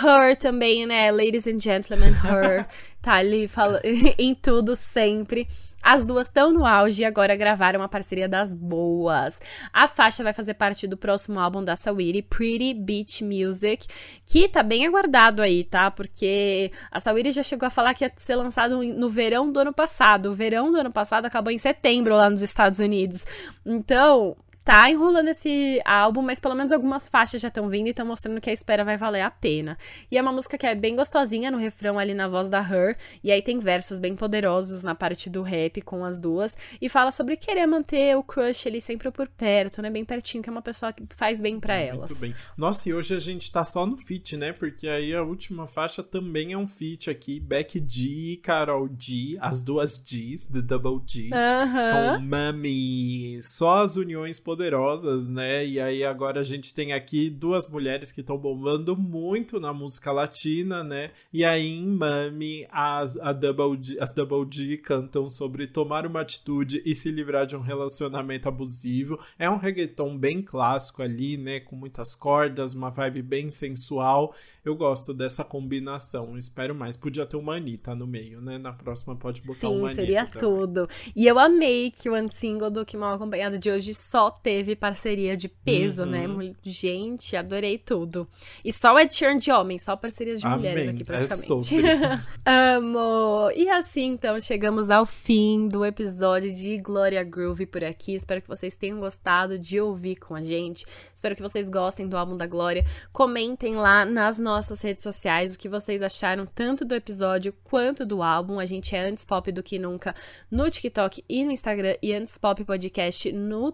Her 0.03 0.37
também, 0.37 0.87
né? 0.87 1.11
Ladies 1.11 1.47
and 1.47 1.61
Gentlemen, 1.61 2.13
Her. 2.13 2.67
tá 3.01 3.15
ali 3.15 3.47
fala, 3.47 3.81
em 4.19 4.35
tudo 4.35 4.75
sempre. 4.75 5.47
As 5.83 6.05
duas 6.05 6.27
estão 6.27 6.53
no 6.53 6.67
auge 6.67 7.03
e 7.03 7.05
agora 7.05 7.37
gravaram 7.37 7.81
uma 7.81 7.89
parceria 7.89 8.29
das 8.29 8.53
boas. 8.53 9.41
A 9.73 9.87
faixa 9.87 10.25
vai 10.25 10.33
fazer 10.33 10.55
parte 10.55 10.87
do 10.87 10.97
próximo 10.97 11.39
álbum 11.39 11.63
da 11.63 11.77
Sawiri, 11.77 12.23
Pretty 12.23 12.75
Beach 12.75 13.23
Music, 13.23 13.87
que 14.25 14.49
tá 14.49 14.63
bem 14.63 14.87
aguardado 14.87 15.43
aí, 15.43 15.63
tá? 15.63 15.91
Porque 15.91 16.73
a 16.91 16.99
Sawiri 16.99 17.31
já 17.31 17.43
chegou 17.43 17.67
a 17.67 17.71
falar 17.71 17.95
que 17.95 18.05
ia 18.05 18.13
ser 18.17 18.35
lançado 18.35 18.83
no 18.83 19.09
verão 19.09 19.51
do 19.51 19.61
ano 19.61 19.73
passado. 19.73 20.31
O 20.31 20.35
verão 20.35 20.73
do 20.73 20.79
ano 20.79 20.91
passado 20.91 21.27
acabou 21.27 21.53
em 21.53 21.59
setembro 21.59 22.17
lá 22.17 22.29
nos 22.29 22.43
Estados 22.43 22.81
Unidos. 22.81 23.25
Então, 23.65 24.37
tá 24.67 24.91
enrolando 24.91 25.29
esse 25.29 25.81
álbum, 25.85 26.23
mas 26.23 26.41
pelo 26.41 26.57
menos 26.57 26.73
algumas 26.73 27.09
faixas 27.09 27.41
já 27.41 27.47
estão 27.47 27.69
vindo 27.69 27.87
e 27.87 27.91
estão 27.91 28.05
mostrando 28.05 28.41
que 28.41 28.51
a 28.51 28.53
espera 28.53 28.85
vai 28.85 28.97
valer 28.97 29.21
a 29.21 29.31
pena. 29.31 29.79
E 30.11 30.19
é 30.19 30.21
uma 30.21 30.33
música 30.33 30.59
que 30.59 30.67
é 30.67 30.75
bem 30.75 30.97
gostosinha 30.97 31.53
no 31.53 31.57
refrão 31.57 32.01
ali 32.01 32.13
na 32.15 32.27
voz 32.27 32.51
da 32.51 32.59
Her, 32.59 32.97
e 33.23 33.31
aí 33.31 33.41
tem 33.41 33.61
versos 33.61 34.01
bem 34.01 34.17
poderosos 34.17 34.83
na 34.83 34.93
parte 34.93 35.31
do 35.31 35.41
rap 35.41 35.81
com 35.83 36.05
as 36.05 36.21
duas, 36.21 36.57
e 36.83 36.89
fala 36.89 37.13
sobre 37.13 37.37
querer 37.37 37.65
manter 37.65 38.17
o 38.17 38.25
crush 38.25 38.67
ali 38.67 38.81
sempre 38.81 39.09
por 39.13 39.29
perto, 39.29 39.81
né, 39.81 39.89
bem 39.89 40.05
pertinho, 40.05 40.43
que 40.43 40.51
é 40.51 40.53
uma 40.53 40.61
pessoa 40.61 40.93
que 40.93 41.05
faz 41.15 41.41
bem 41.41 41.61
para 41.61 41.77
elas. 41.77 42.11
Muito 42.11 42.21
bem. 42.21 42.35
Nossa, 42.57 42.89
e 42.89 42.93
hoje 42.93 43.15
a 43.15 43.21
gente 43.21 43.53
tá 43.53 43.65
só 43.65 43.87
no 43.87 43.97
feat, 43.97 44.37
né, 44.37 44.53
porque 44.53 44.89
aí 44.89 45.15
a 45.15 45.23
última 45.23 45.69
faixa 45.69 46.03
também 46.03 46.53
é 46.53 46.59
um 46.59 46.67
feat 46.67 47.09
aqui, 47.09 47.39
Beck 47.39 47.81
G 47.87 48.33
e 48.33 48.37
Carol 48.39 48.89
G, 48.99 49.39
as 49.41 49.63
duas 49.63 49.97
Gs, 49.97 50.53
the 50.53 50.61
double 50.61 50.99
Gs, 51.07 51.29
uh 51.29 51.73
-huh. 51.73 52.17
com 52.17 52.25
Mami, 52.25 53.39
só 53.41 53.85
as 53.85 53.95
uniões 53.95 54.41
poderosas 54.41 54.56
poderosas, 54.57 55.29
né? 55.29 55.67
E 55.67 55.79
aí 55.79 56.03
agora 56.03 56.41
a 56.41 56.43
gente 56.43 56.73
tem 56.73 56.95
aqui 56.95 57.29
duas 57.29 57.69
mulheres 57.69 58.11
que 58.11 58.23
estão 58.23 58.39
bombando 58.39 58.97
muito 58.97 59.61
na 59.61 59.73
música 59.73 60.11
latina, 60.11 60.83
né? 60.83 61.11
E 61.31 61.45
aí 61.45 61.77
em 61.77 61.87
Mami 61.87 62.67
as, 62.71 63.19
a 63.19 63.33
Double 63.33 63.79
G, 63.81 63.99
as 64.01 64.13
Double 64.13 64.47
cantam 64.79 65.29
sobre 65.29 65.67
tomar 65.67 66.07
uma 66.07 66.23
atitude 66.23 66.83
e 66.87 66.95
se 66.95 67.11
livrar 67.11 67.45
de 67.45 67.55
um 67.55 67.61
relacionamento 67.61 68.49
abusivo. 68.49 69.21
É 69.39 69.49
um 69.51 69.59
reggaeton 69.59 70.17
bem 70.17 70.41
clássico 70.41 71.03
ali, 71.03 71.37
né? 71.37 71.61
Com 71.61 71.77
muitas 71.77 72.15
cordas, 72.15 72.73
uma 72.73 72.89
vibe 72.89 73.21
bem 73.21 73.51
sensual. 73.51 74.35
Eu 74.65 74.75
gosto 74.75 75.13
dessa 75.13 75.45
combinação. 75.45 76.37
Espero 76.39 76.75
mais. 76.75 76.97
Podia 76.97 77.27
ter 77.27 77.37
uma 77.37 77.57
Anitta 77.57 77.95
no 77.95 78.07
meio, 78.07 78.41
né? 78.41 78.57
Na 78.57 78.73
próxima 78.73 79.15
pode 79.15 79.43
botar 79.43 79.61
Sim, 79.61 79.67
uma 79.67 79.89
Anitta. 79.89 79.91
Sim, 79.91 79.95
seria 79.97 80.27
tudo. 80.27 80.89
E 81.15 81.27
eu 81.27 81.39
amei 81.39 81.91
que 81.91 82.09
o 82.09 82.17
single 82.29 82.71
do 82.71 82.87
Que 82.87 82.97
Mal 82.97 83.15
Acompanhado 83.15 83.59
de 83.59 83.71
hoje 83.71 83.93
só 83.93 84.31
teve 84.47 84.77
parceria 84.77 85.37
de 85.37 85.49
peso, 85.49 86.07
né? 86.07 86.29
uhum. 86.29 86.37
né? 86.37 86.55
Gente, 86.63 87.37
adorei 87.37 87.77
tudo. 87.77 88.29
E 88.65 88.73
só 88.73 88.95
o 88.95 88.99
Ed 89.01 89.13
Sheeran 89.13 89.39
de 89.39 89.51
homem, 89.51 89.77
só 89.77 89.97
parcerias 89.97 90.39
de 90.39 90.47
Amém. 90.47 90.59
mulheres 90.59 90.89
aqui 90.89 91.03
praticamente. 91.03 91.75
É 91.85 92.21
Amo! 92.77 93.51
E 93.57 93.69
assim, 93.69 94.05
então, 94.05 94.39
chegamos 94.39 94.89
ao 94.89 95.05
fim 95.05 95.67
do 95.67 95.85
episódio 95.85 96.55
de 96.55 96.77
Gloria 96.77 97.25
Groove 97.25 97.67
por 97.67 97.83
aqui. 97.83 98.15
Espero 98.15 98.41
que 98.41 98.47
vocês 98.47 98.77
tenham 98.77 99.01
gostado 99.01 99.59
de 99.59 99.81
ouvir 99.81 100.15
com 100.15 100.37
a 100.37 100.45
gente. 100.45 100.87
Espero 101.13 101.35
que 101.35 101.43
vocês 101.43 101.69
gostem 101.69 102.07
do 102.07 102.17
álbum 102.17 102.37
da 102.37 102.47
Glória. 102.47 102.85
Comentem 103.13 103.75
lá 103.75 104.05
nas 104.05 104.39
nossas 104.39 104.81
redes 104.81 105.03
sociais 105.03 105.57
o 105.57 105.59
que 105.59 105.69
vocês 105.69 106.01
acharam 106.03 106.47
tanto 106.47 106.85
do 106.85 106.95
episódio 106.95 107.53
quanto 107.65 108.07
do 108.07 108.23
álbum. 108.23 108.61
A 108.61 108.65
gente 108.65 108.95
é 108.95 109.01
antes 109.01 109.25
pop 109.25 109.51
do 109.51 109.61
que 109.61 109.77
nunca 109.77 110.15
no 110.49 110.71
TikTok 110.71 111.25
e 111.29 111.45
no 111.45 111.51
Instagram 111.51 111.97
e 112.01 112.15
antes 112.15 112.39
pop 112.39 112.65
podcast 112.65 113.33
no 113.33 113.73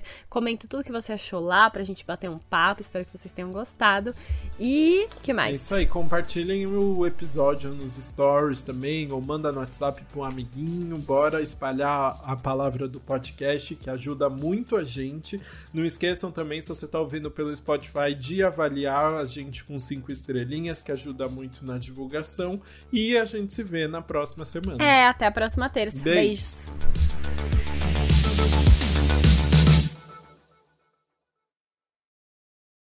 Twitter. 0.00 0.26
Comenta 0.28 0.66
tudo 0.66 0.84
que 0.84 0.92
você 0.92 1.12
achou 1.12 1.40
lá 1.40 1.68
pra 1.70 1.84
gente 1.84 2.04
bater 2.04 2.28
um 2.28 2.38
papo. 2.38 2.80
Espero 2.80 3.04
que 3.04 3.16
vocês 3.16 3.32
tenham 3.32 3.50
gostado. 3.50 4.14
E 4.58 5.06
que 5.22 5.32
mais? 5.32 5.54
É 5.54 5.56
isso 5.56 5.74
aí, 5.74 5.86
compartilhem 5.86 6.66
o 6.66 7.06
episódio 7.06 7.70
nos 7.70 7.94
stories 7.94 8.62
também, 8.62 9.10
ou 9.12 9.20
manda 9.20 9.52
no 9.52 9.58
WhatsApp 9.58 10.02
pra 10.10 10.20
um 10.20 10.24
amiguinho. 10.24 10.96
Bora 10.98 11.40
espalhar 11.40 12.20
a 12.24 12.36
palavra 12.36 12.88
do 12.88 13.00
podcast, 13.00 13.74
que 13.74 13.90
ajuda 13.90 14.28
muito 14.28 14.76
a 14.76 14.84
gente. 14.84 15.40
Não 15.72 15.84
esqueçam 15.84 16.30
também, 16.30 16.62
se 16.62 16.68
você 16.68 16.86
tá 16.86 16.98
ouvindo 16.98 17.30
pelo 17.30 17.54
Spotify, 17.54 18.14
de 18.18 18.42
avaliar 18.42 19.14
a 19.14 19.24
gente 19.24 19.64
com 19.64 19.78
cinco 19.78 20.10
estrelinhas, 20.12 20.82
que 20.82 20.92
ajuda 20.92 21.28
muito 21.28 21.64
na 21.64 21.78
divulgação. 21.78 22.60
E 22.92 23.16
a 23.16 23.24
gente 23.24 23.54
se 23.54 23.62
vê 23.62 23.86
na 23.86 24.02
próxima 24.02 24.44
semana. 24.44 24.82
É, 24.82 25.06
até 25.06 25.26
a 25.26 25.30
próxima 25.30 25.68
terça. 25.68 26.02
Beijos. 26.02 26.76
Beijos. 26.78 27.59